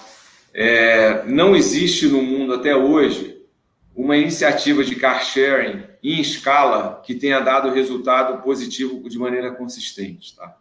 É, 0.53 1.23
não 1.25 1.55
existe 1.55 2.07
no 2.07 2.21
mundo 2.21 2.53
até 2.53 2.75
hoje 2.75 3.37
uma 3.95 4.17
iniciativa 4.17 4.83
de 4.83 4.95
car 4.95 5.23
sharing 5.23 5.83
em 6.03 6.19
escala 6.19 7.01
que 7.05 7.13
tenha 7.13 7.39
dado 7.39 7.71
resultado 7.71 8.41
positivo 8.41 9.07
de 9.07 9.19
maneira 9.19 9.51
consistente, 9.51 10.35
tá? 10.35 10.57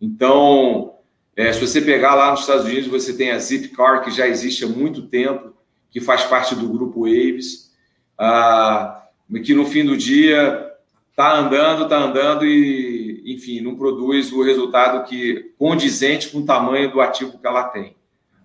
Então, 0.00 0.94
é, 1.36 1.52
se 1.52 1.60
você 1.60 1.80
pegar 1.80 2.14
lá 2.14 2.32
nos 2.32 2.40
Estados 2.40 2.64
Unidos, 2.64 2.88
você 2.88 3.12
tem 3.12 3.30
a 3.30 3.38
Zipcar, 3.38 4.02
que 4.02 4.10
já 4.10 4.26
existe 4.26 4.64
há 4.64 4.68
muito 4.68 5.02
tempo, 5.02 5.53
que 5.94 6.00
faz 6.00 6.24
parte 6.24 6.56
do 6.56 6.68
grupo 6.68 7.02
Waves, 7.02 7.72
ah, 8.18 9.04
que 9.44 9.54
no 9.54 9.64
fim 9.64 9.84
do 9.84 9.96
dia 9.96 10.72
está 11.08 11.38
andando, 11.38 11.84
está 11.84 11.98
andando 11.98 12.44
e, 12.44 13.22
enfim, 13.32 13.60
não 13.60 13.76
produz 13.76 14.32
o 14.32 14.42
resultado 14.42 15.08
que 15.08 15.52
condizente 15.56 16.30
com 16.30 16.38
o 16.38 16.44
tamanho 16.44 16.90
do 16.90 17.00
ativo 17.00 17.38
que 17.38 17.46
ela 17.46 17.62
tem. 17.68 17.94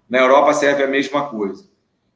Na 0.07 0.19
Europa 0.19 0.53
serve 0.53 0.83
a 0.83 0.87
mesma 0.87 1.27
coisa. 1.27 1.67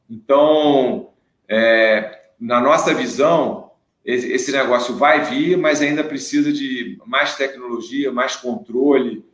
Então, 0.08 1.10
é, 1.50 2.26
na 2.40 2.62
nossa 2.62 2.94
visão, 2.94 3.72
esse 4.06 4.52
negócio 4.52 4.96
vai 4.96 5.24
vir, 5.24 5.58
mas 5.58 5.82
ainda 5.82 6.04
precisa 6.04 6.54
de 6.54 7.00
mais 7.08 7.36
tecnologia, 7.36 8.12
mais 8.12 8.36
controle. 8.36 9.26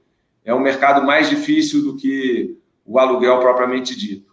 É 0.46 0.56
um 0.56 0.62
mercado 0.62 1.06
mais 1.06 1.30
difícil 1.30 1.84
do 1.84 1.98
que 1.98 2.58
o 2.86 2.98
aluguel 2.98 3.38
propriamente 3.42 3.98
dito. 3.98 4.29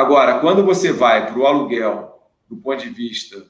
Agora, 0.00 0.40
quando 0.40 0.64
você 0.64 0.90
vai 0.90 1.26
para 1.26 1.38
o 1.38 1.46
aluguel 1.46 2.26
do 2.48 2.56
ponto 2.56 2.82
de 2.82 2.88
vista 2.88 3.44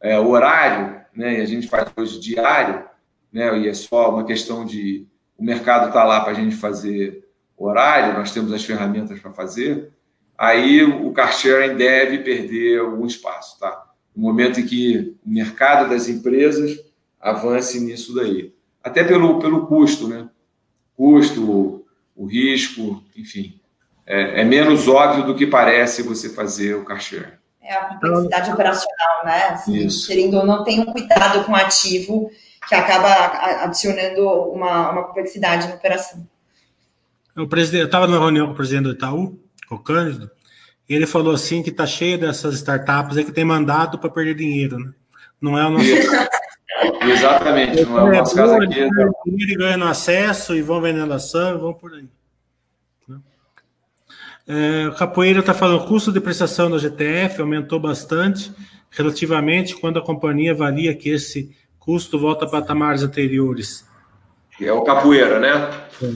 é, 0.00 0.18
horário, 0.18 0.98
né, 1.14 1.38
e 1.38 1.42
a 1.42 1.44
gente 1.44 1.68
faz 1.68 1.92
hoje 1.94 2.18
diário, 2.18 2.86
né, 3.30 3.58
e 3.58 3.68
é 3.68 3.74
só 3.74 4.08
uma 4.08 4.24
questão 4.24 4.64
de 4.64 5.06
o 5.36 5.44
mercado 5.44 5.88
está 5.88 6.02
lá 6.02 6.20
para 6.22 6.32
a 6.32 6.34
gente 6.34 6.56
fazer 6.56 7.28
horário, 7.54 8.14
nós 8.14 8.32
temos 8.32 8.50
as 8.50 8.64
ferramentas 8.64 9.20
para 9.20 9.30
fazer, 9.30 9.92
aí 10.38 10.82
o 10.82 11.12
car 11.12 11.34
sharing 11.34 11.76
deve 11.76 12.20
perder 12.20 12.80
algum 12.80 13.04
espaço, 13.04 13.58
tá? 13.58 13.90
No 14.16 14.22
momento 14.22 14.58
em 14.58 14.66
que 14.66 15.18
o 15.22 15.28
mercado 15.30 15.90
das 15.90 16.08
empresas 16.08 16.82
avance 17.20 17.78
nisso 17.78 18.14
daí. 18.14 18.54
Até 18.82 19.04
pelo, 19.04 19.38
pelo 19.38 19.66
custo, 19.66 20.08
né? 20.08 20.30
Custo, 20.96 21.84
o, 22.16 22.24
risco, 22.24 23.04
enfim. 23.14 23.59
É, 24.12 24.40
é, 24.40 24.44
menos 24.44 24.88
óbvio 24.88 25.24
do 25.24 25.36
que 25.36 25.46
parece 25.46 26.02
você 26.02 26.28
fazer 26.30 26.74
o 26.74 26.84
sharing. 26.98 27.30
É 27.62 27.74
a 27.74 27.84
complexidade 27.84 28.50
operacional, 28.50 29.24
né? 29.24 29.44
Assim, 29.50 29.86
Isso. 29.86 30.08
Querendo 30.08 30.38
ou 30.38 30.44
não, 30.44 30.64
tem 30.64 30.80
um 30.80 30.86
cuidado 30.86 31.44
com 31.44 31.52
o 31.52 31.54
ativo 31.54 32.28
que 32.68 32.74
acaba 32.74 33.62
adicionando 33.62 34.28
uma, 34.50 34.90
uma 34.90 35.04
complexidade 35.04 35.68
na 35.68 35.76
operação. 35.76 36.26
O 37.38 37.46
presidente, 37.46 37.82
eu 37.82 37.86
estava 37.86 38.08
numa 38.08 38.18
reunião 38.18 38.48
com 38.48 38.52
o 38.52 38.56
presidente 38.56 38.82
do 38.82 38.90
Itaú, 38.90 39.38
o 39.70 39.78
Cândido, 39.78 40.28
e 40.88 40.94
ele 40.96 41.06
falou 41.06 41.32
assim 41.32 41.62
que 41.62 41.70
está 41.70 41.86
cheio 41.86 42.18
dessas 42.18 42.56
startups 42.56 43.16
aí 43.16 43.24
que 43.24 43.30
tem 43.30 43.44
mandado 43.44 43.96
para 43.96 44.10
perder 44.10 44.34
dinheiro, 44.34 44.76
né? 44.76 44.90
Não 45.40 45.56
é 45.56 45.64
o 45.64 45.70
nosso. 45.70 45.86
Exatamente, 47.00 47.84
não 47.84 47.98
é 47.98 48.02
o 48.02 48.12
nosso 48.12 48.34
caso 48.34 48.54
aqui. 48.54 48.88
Dinheiro 49.24 49.58
ganhando 49.60 49.84
acesso 49.84 50.56
e 50.56 50.62
vão 50.62 50.80
vendendo 50.80 51.14
ação 51.14 51.54
e 51.54 51.58
vão 51.58 51.72
por 51.72 51.94
aí. 51.94 52.08
É, 54.52 54.88
o 54.88 54.94
Capoeira 54.96 55.38
está 55.38 55.54
falando, 55.54 55.84
o 55.84 55.86
custo 55.86 56.10
de 56.10 56.20
prestação 56.20 56.68
da 56.68 56.76
GTF 56.76 57.40
aumentou 57.40 57.78
bastante 57.78 58.52
relativamente 58.90 59.76
quando 59.76 60.00
a 60.00 60.04
companhia 60.04 60.50
avalia 60.50 60.92
que 60.92 61.08
esse 61.08 61.56
custo 61.78 62.18
volta 62.18 62.46
a 62.46 62.50
patamares 62.50 63.04
anteriores. 63.04 63.88
É 64.60 64.72
o 64.72 64.82
Capoeira, 64.82 65.38
né? 65.38 65.70
É. 66.02 66.14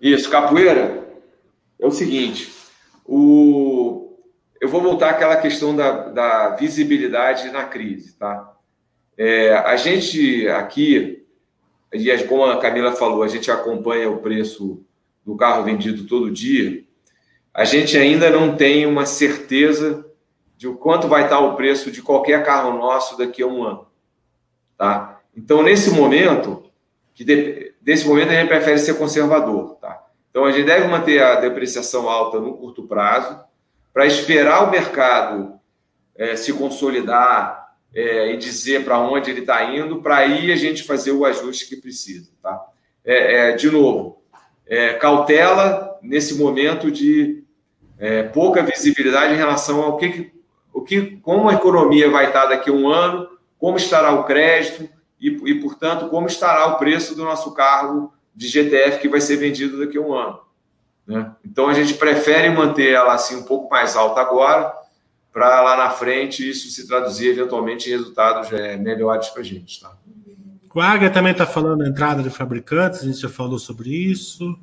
Isso, 0.00 0.30
Capoeira. 0.30 1.06
É 1.78 1.86
o 1.86 1.90
seguinte, 1.90 2.50
o... 3.04 4.16
eu 4.58 4.70
vou 4.70 4.80
voltar 4.80 5.10
àquela 5.10 5.36
questão 5.36 5.76
da, 5.76 6.08
da 6.08 6.56
visibilidade 6.56 7.50
na 7.50 7.64
crise, 7.64 8.14
tá? 8.14 8.54
É, 9.18 9.54
a 9.54 9.76
gente 9.76 10.48
aqui, 10.48 11.26
e 11.92 12.18
como 12.24 12.46
a 12.46 12.58
Camila 12.58 12.92
falou, 12.92 13.22
a 13.22 13.28
gente 13.28 13.50
acompanha 13.50 14.10
o 14.10 14.16
preço 14.16 14.82
do 15.26 15.36
carro 15.36 15.62
vendido 15.62 16.06
todo 16.06 16.30
dia 16.30 16.85
a 17.56 17.64
gente 17.64 17.96
ainda 17.96 18.28
não 18.28 18.54
tem 18.54 18.84
uma 18.84 19.06
certeza 19.06 20.04
de 20.58 20.68
o 20.68 20.76
quanto 20.76 21.08
vai 21.08 21.24
estar 21.24 21.38
o 21.40 21.56
preço 21.56 21.90
de 21.90 22.02
qualquer 22.02 22.44
carro 22.44 22.76
nosso 22.76 23.16
daqui 23.16 23.42
a 23.42 23.46
um 23.46 23.62
ano. 23.62 23.86
Tá? 24.76 25.22
Então, 25.34 25.62
nesse 25.62 25.90
momento, 25.90 26.70
que 27.14 27.24
de, 27.24 27.72
desse 27.80 28.06
momento 28.06 28.28
a 28.28 28.34
gente 28.34 28.48
prefere 28.48 28.76
ser 28.76 28.98
conservador. 28.98 29.76
Tá? 29.76 30.04
Então, 30.30 30.44
a 30.44 30.52
gente 30.52 30.66
deve 30.66 30.86
manter 30.86 31.22
a 31.22 31.36
depreciação 31.36 32.10
alta 32.10 32.38
no 32.38 32.58
curto 32.58 32.82
prazo, 32.82 33.40
para 33.90 34.04
esperar 34.04 34.68
o 34.68 34.70
mercado 34.70 35.58
é, 36.14 36.36
se 36.36 36.52
consolidar 36.52 37.74
é, 37.94 38.34
e 38.34 38.36
dizer 38.36 38.84
para 38.84 38.98
onde 38.98 39.30
ele 39.30 39.40
está 39.40 39.64
indo, 39.74 40.02
para 40.02 40.18
aí 40.18 40.52
a 40.52 40.56
gente 40.56 40.82
fazer 40.82 41.12
o 41.12 41.24
ajuste 41.24 41.66
que 41.66 41.76
precisa. 41.76 42.30
Tá? 42.42 42.66
É, 43.02 43.48
é 43.48 43.52
de 43.52 43.70
novo, 43.70 44.22
é, 44.66 44.92
cautela 44.92 45.98
nesse 46.02 46.34
momento 46.34 46.90
de 46.90 47.45
é, 47.98 48.22
pouca 48.22 48.62
visibilidade 48.62 49.34
em 49.34 49.36
relação 49.36 49.82
ao 49.82 49.96
que, 49.96 50.32
o 50.72 50.82
que, 50.82 51.16
como 51.18 51.48
a 51.48 51.54
economia 51.54 52.10
vai 52.10 52.26
estar 52.26 52.46
daqui 52.46 52.70
a 52.70 52.72
um 52.72 52.88
ano, 52.88 53.28
como 53.58 53.76
estará 53.76 54.12
o 54.12 54.24
crédito 54.24 54.88
e, 55.20 55.28
e, 55.28 55.54
portanto, 55.60 56.08
como 56.08 56.26
estará 56.26 56.66
o 56.66 56.78
preço 56.78 57.14
do 57.14 57.24
nosso 57.24 57.52
carro 57.54 58.12
de 58.34 58.46
GTF 58.48 59.00
que 59.00 59.08
vai 59.08 59.20
ser 59.20 59.36
vendido 59.36 59.78
daqui 59.78 59.96
a 59.96 60.00
um 60.00 60.12
ano. 60.12 60.40
Né? 61.06 61.32
Então, 61.44 61.68
a 61.68 61.74
gente 61.74 61.94
prefere 61.94 62.50
manter 62.50 62.92
ela 62.92 63.14
assim 63.14 63.36
um 63.36 63.44
pouco 63.44 63.70
mais 63.70 63.96
alta 63.96 64.20
agora, 64.20 64.72
para 65.32 65.60
lá 65.62 65.76
na 65.76 65.90
frente 65.90 66.48
isso 66.48 66.68
se 66.70 66.86
traduzir 66.86 67.28
eventualmente 67.28 67.88
em 67.88 67.92
resultados 67.92 68.52
é, 68.52 68.76
melhores 68.76 69.28
para 69.28 69.42
a 69.42 69.44
gente. 69.44 69.80
Tá? 69.80 69.92
O 70.74 70.80
Águia 70.80 71.10
também 71.10 71.32
está 71.32 71.46
falando 71.46 71.78
da 71.78 71.88
entrada 71.88 72.22
de 72.22 72.28
fabricantes, 72.28 73.00
a 73.00 73.04
gente 73.04 73.18
já 73.18 73.28
falou 73.28 73.58
sobre 73.58 73.88
isso. 73.90 74.58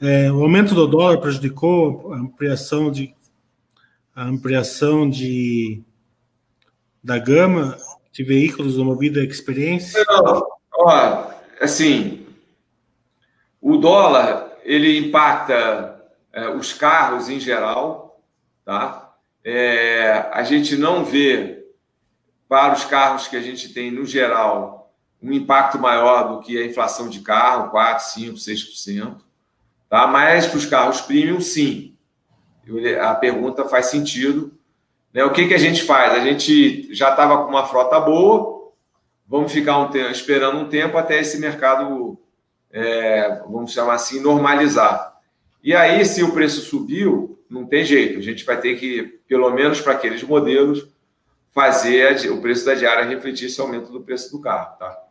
É, 0.00 0.30
o 0.30 0.42
aumento 0.42 0.74
do 0.74 0.86
dólar 0.86 1.18
prejudicou 1.18 2.12
a 2.12 2.16
ampliação 2.16 2.90
de 2.90 3.14
a 4.14 4.24
ampliação 4.24 5.08
de 5.08 5.82
da 7.02 7.18
gama 7.18 7.76
de 8.12 8.22
veículos 8.22 8.76
do 8.76 8.84
Movida 8.84 9.24
Experiência? 9.24 10.04
Não, 10.08 10.46
ó, 10.72 11.30
assim, 11.60 12.26
o 13.60 13.76
dólar 13.76 14.56
ele 14.64 14.98
impacta 14.98 16.00
é, 16.32 16.48
os 16.48 16.72
carros 16.72 17.28
em 17.28 17.40
geral, 17.40 18.22
tá? 18.64 19.14
É, 19.44 20.28
a 20.32 20.42
gente 20.42 20.76
não 20.76 21.04
vê 21.04 21.64
para 22.48 22.74
os 22.74 22.84
carros 22.84 23.28
que 23.28 23.36
a 23.36 23.42
gente 23.42 23.72
tem 23.72 23.90
no 23.90 24.06
geral 24.06 24.94
um 25.22 25.32
impacto 25.32 25.78
maior 25.78 26.28
do 26.28 26.40
que 26.40 26.56
a 26.56 26.66
inflação 26.66 27.08
de 27.08 27.20
carro, 27.20 27.70
4, 27.70 28.04
5, 28.12 28.36
6%. 28.36 29.27
Tá? 29.88 30.06
Mas 30.06 30.46
para 30.46 30.58
os 30.58 30.66
carros 30.66 31.00
premium, 31.00 31.40
sim. 31.40 31.96
A 33.00 33.14
pergunta 33.14 33.64
faz 33.64 33.86
sentido. 33.86 34.52
Né? 35.12 35.24
O 35.24 35.32
que, 35.32 35.48
que 35.48 35.54
a 35.54 35.58
gente 35.58 35.82
faz? 35.82 36.12
A 36.12 36.20
gente 36.20 36.94
já 36.94 37.10
estava 37.10 37.42
com 37.42 37.50
uma 37.50 37.66
frota 37.66 37.98
boa, 37.98 38.72
vamos 39.26 39.52
ficar 39.52 39.78
um 39.78 39.88
tempo, 39.88 40.10
esperando 40.10 40.58
um 40.58 40.68
tempo 40.68 40.98
até 40.98 41.18
esse 41.18 41.38
mercado, 41.38 42.18
é, 42.70 43.40
vamos 43.48 43.72
chamar 43.72 43.94
assim, 43.94 44.20
normalizar. 44.20 45.16
E 45.62 45.74
aí, 45.74 46.04
se 46.04 46.22
o 46.22 46.32
preço 46.32 46.60
subiu, 46.60 47.38
não 47.48 47.66
tem 47.66 47.84
jeito. 47.84 48.18
A 48.18 48.22
gente 48.22 48.44
vai 48.44 48.60
ter 48.60 48.78
que, 48.78 49.20
pelo 49.26 49.50
menos 49.50 49.80
para 49.80 49.94
aqueles 49.94 50.22
modelos, 50.22 50.86
fazer 51.52 52.30
o 52.30 52.40
preço 52.40 52.64
da 52.64 52.74
diária 52.74 53.04
refletir 53.04 53.46
esse 53.46 53.60
aumento 53.60 53.90
do 53.90 54.02
preço 54.02 54.30
do 54.30 54.40
carro. 54.40 54.78
Tá? 54.78 55.07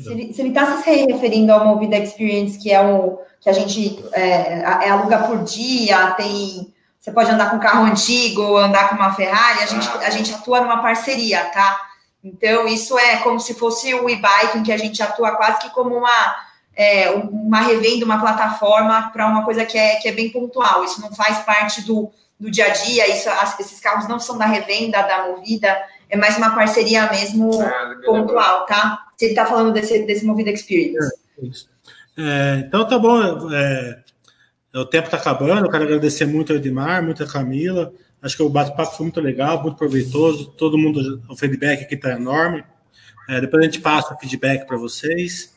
Se 0.00 0.40
ele 0.40 0.48
está 0.48 0.80
se 0.80 0.90
referindo 0.90 1.52
ao 1.52 1.66
Movida 1.66 1.98
Experience, 1.98 2.58
que 2.58 2.72
é 2.72 2.80
o 2.80 3.18
que 3.40 3.50
a 3.50 3.52
gente 3.52 4.02
é, 4.12 4.60
é, 4.60 4.90
aluga 4.90 5.18
por 5.18 5.42
dia, 5.42 6.12
tem. 6.12 6.72
Você 6.98 7.10
pode 7.10 7.30
andar 7.30 7.50
com 7.50 7.56
um 7.56 7.60
carro 7.60 7.84
antigo, 7.84 8.56
andar 8.56 8.88
com 8.88 8.94
uma 8.94 9.12
Ferrari, 9.12 9.62
a 9.62 9.66
gente, 9.66 9.88
a 9.88 10.10
gente 10.10 10.32
atua 10.32 10.60
numa 10.60 10.80
parceria, 10.80 11.44
tá? 11.46 11.80
Então, 12.22 12.68
isso 12.68 12.96
é 12.96 13.16
como 13.16 13.40
se 13.40 13.54
fosse 13.54 13.92
o 13.92 14.08
e-bike, 14.08 14.58
em 14.58 14.62
que 14.62 14.72
a 14.72 14.76
gente 14.76 15.02
atua 15.02 15.32
quase 15.32 15.58
que 15.62 15.70
como 15.70 15.96
uma, 15.96 16.36
é, 16.76 17.10
uma 17.10 17.60
revenda, 17.60 18.04
uma 18.04 18.20
plataforma 18.20 19.10
para 19.12 19.26
uma 19.26 19.44
coisa 19.44 19.66
que 19.66 19.76
é, 19.76 19.96
que 19.96 20.08
é 20.08 20.12
bem 20.12 20.30
pontual. 20.30 20.84
Isso 20.84 21.00
não 21.00 21.12
faz 21.12 21.38
parte 21.38 21.82
do, 21.82 22.12
do 22.38 22.48
dia 22.48 22.66
a 22.66 22.68
dia, 22.68 23.08
isso, 23.08 23.28
esses 23.58 23.80
carros 23.80 24.06
não 24.06 24.20
são 24.20 24.38
da 24.38 24.46
revenda, 24.46 25.02
da 25.02 25.26
movida, 25.26 25.76
é 26.08 26.16
mais 26.16 26.36
uma 26.36 26.54
parceria 26.54 27.10
mesmo 27.10 27.60
ah, 27.60 27.94
pontual, 28.04 28.66
tá? 28.66 29.06
Se 29.22 29.26
ele 29.26 29.32
está 29.34 29.46
falando 29.46 29.72
desse, 29.72 30.04
desse 30.04 30.24
Movida 30.24 30.50
Experience. 30.50 31.14
É, 32.18 32.56
é, 32.56 32.58
então 32.66 32.84
tá 32.88 32.98
bom. 32.98 33.52
É, 33.54 34.02
o 34.74 34.84
tempo 34.84 35.04
está 35.04 35.16
acabando. 35.16 35.64
Eu 35.64 35.70
quero 35.70 35.84
agradecer 35.84 36.26
muito 36.26 36.52
ao 36.52 36.58
Edmar, 36.58 37.04
muito 37.04 37.22
a 37.22 37.26
Camila. 37.28 37.94
Acho 38.20 38.36
que 38.36 38.42
o 38.42 38.48
bate-papo 38.48 38.96
foi 38.96 39.06
muito 39.06 39.20
legal, 39.20 39.62
muito 39.62 39.76
proveitoso. 39.76 40.46
Todo 40.58 40.76
mundo, 40.76 41.22
o 41.28 41.36
feedback 41.36 41.84
aqui 41.84 41.94
está 41.94 42.10
enorme. 42.10 42.64
É, 43.28 43.40
depois 43.40 43.62
a 43.62 43.64
gente 43.66 43.80
passa 43.80 44.12
o 44.12 44.18
feedback 44.18 44.66
para 44.66 44.76
vocês. 44.76 45.54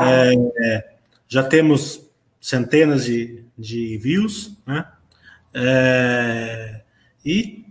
É, 0.00 0.92
já 1.28 1.42
temos 1.42 2.08
centenas 2.40 3.04
de, 3.04 3.44
de 3.58 3.98
views, 3.98 4.56
né? 4.66 4.86
É, 5.52 6.80
e 7.22 7.66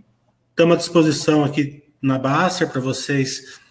estamos 0.50 0.76
à 0.76 0.78
disposição 0.78 1.42
aqui 1.42 1.82
na 2.00 2.20
Baster 2.20 2.70
para 2.70 2.80
vocês 2.80 3.42
é, 3.42 3.63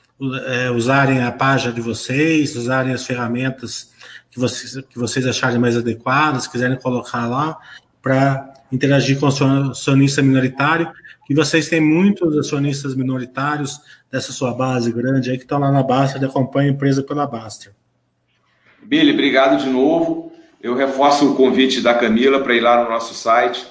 usarem 0.75 1.23
a 1.23 1.31
página 1.31 1.73
de 1.73 1.81
vocês, 1.81 2.55
usarem 2.55 2.93
as 2.93 3.05
ferramentas 3.05 3.91
que 4.29 4.39
vocês, 4.39 4.83
que 4.89 4.97
vocês 4.97 5.25
acharem 5.25 5.59
mais 5.59 5.77
adequadas, 5.77 6.47
quiserem 6.47 6.77
colocar 6.77 7.27
lá 7.27 7.57
para 8.01 8.53
interagir 8.71 9.19
com 9.19 9.27
o 9.27 9.69
acionista 9.69 10.21
minoritário, 10.21 10.91
que 11.25 11.33
vocês 11.35 11.69
têm 11.69 11.79
muitos 11.79 12.37
acionistas 12.37 12.95
minoritários 12.95 13.79
dessa 14.11 14.31
sua 14.31 14.53
base 14.53 14.91
grande 14.91 15.29
aí 15.29 15.37
que 15.37 15.43
estão 15.43 15.59
lá 15.59 15.71
na 15.71 15.83
Baster 15.83 16.21
e 16.21 16.25
acompanham 16.25 16.71
a 16.71 16.73
empresa 16.73 17.03
pela 17.03 17.27
Baster. 17.27 17.71
Billy, 18.81 19.13
obrigado 19.13 19.63
de 19.63 19.69
novo. 19.69 20.33
Eu 20.61 20.75
reforço 20.75 21.31
o 21.31 21.35
convite 21.35 21.81
da 21.81 21.93
Camila 21.93 22.41
para 22.41 22.55
ir 22.55 22.61
lá 22.61 22.83
no 22.83 22.89
nosso 22.89 23.13
site. 23.13 23.65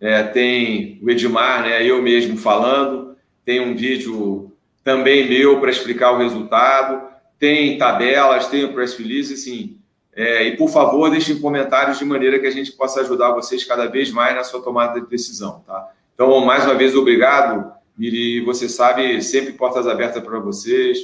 É, 0.00 0.22
tem 0.22 0.98
o 1.02 1.10
Edmar, 1.10 1.62
né, 1.62 1.84
eu 1.84 2.02
mesmo 2.02 2.36
falando, 2.36 3.16
tem 3.44 3.60
um 3.60 3.76
vídeo 3.76 4.49
também 4.82 5.28
meu 5.28 5.60
para 5.60 5.70
explicar 5.70 6.12
o 6.12 6.18
resultado, 6.18 7.08
tem 7.38 7.78
tabelas, 7.78 8.48
tem 8.48 8.64
o 8.64 8.72
press 8.72 8.96
release, 8.96 9.34
assim. 9.34 9.78
É, 10.14 10.44
e 10.44 10.56
por 10.56 10.68
favor, 10.68 11.10
deixem 11.10 11.38
comentários 11.38 11.98
de 11.98 12.04
maneira 12.04 12.38
que 12.38 12.46
a 12.46 12.50
gente 12.50 12.72
possa 12.72 13.00
ajudar 13.00 13.32
vocês 13.32 13.64
cada 13.64 13.86
vez 13.86 14.10
mais 14.10 14.34
na 14.34 14.44
sua 14.44 14.62
tomada 14.62 15.00
de 15.00 15.06
decisão, 15.06 15.62
tá? 15.66 15.88
Então, 16.14 16.44
mais 16.44 16.64
uma 16.64 16.74
vez, 16.74 16.94
obrigado. 16.94 17.72
Miri, 17.96 18.40
você 18.40 18.68
sabe, 18.68 19.22
sempre 19.22 19.52
portas 19.52 19.86
abertas 19.86 20.22
para 20.22 20.38
vocês, 20.38 20.98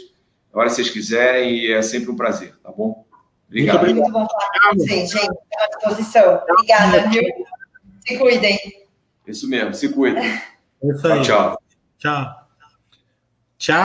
a 0.53 0.59
hora 0.59 0.69
que 0.69 0.75
vocês 0.75 0.91
quiserem, 0.91 1.57
e 1.57 1.73
é 1.73 1.83
sempre 1.83 2.11
um 2.11 2.17
prazer, 2.17 2.55
tá 2.63 2.71
bom? 2.71 3.05
Obrigado. 3.49 3.85
Muito, 3.85 4.01
Muito 4.01 4.13
bom 4.13 4.27
falar 4.27 4.71
com 4.71 4.79
vocês, 4.79 5.11
gente. 5.11 5.39
À 5.59 5.69
disposição. 5.69 6.43
Obrigada, 6.51 7.09
viu? 7.09 7.23
Se 8.07 8.19
cuidem. 8.19 8.59
Isso 9.27 9.49
mesmo, 9.49 9.75
se 9.75 9.89
cuidem. 9.89 10.25
É 10.25 10.89
isso 10.89 11.07
aí. 11.07 11.23
Tchau, 11.23 11.51
tchau. 11.51 11.59
Tchau. 11.99 12.46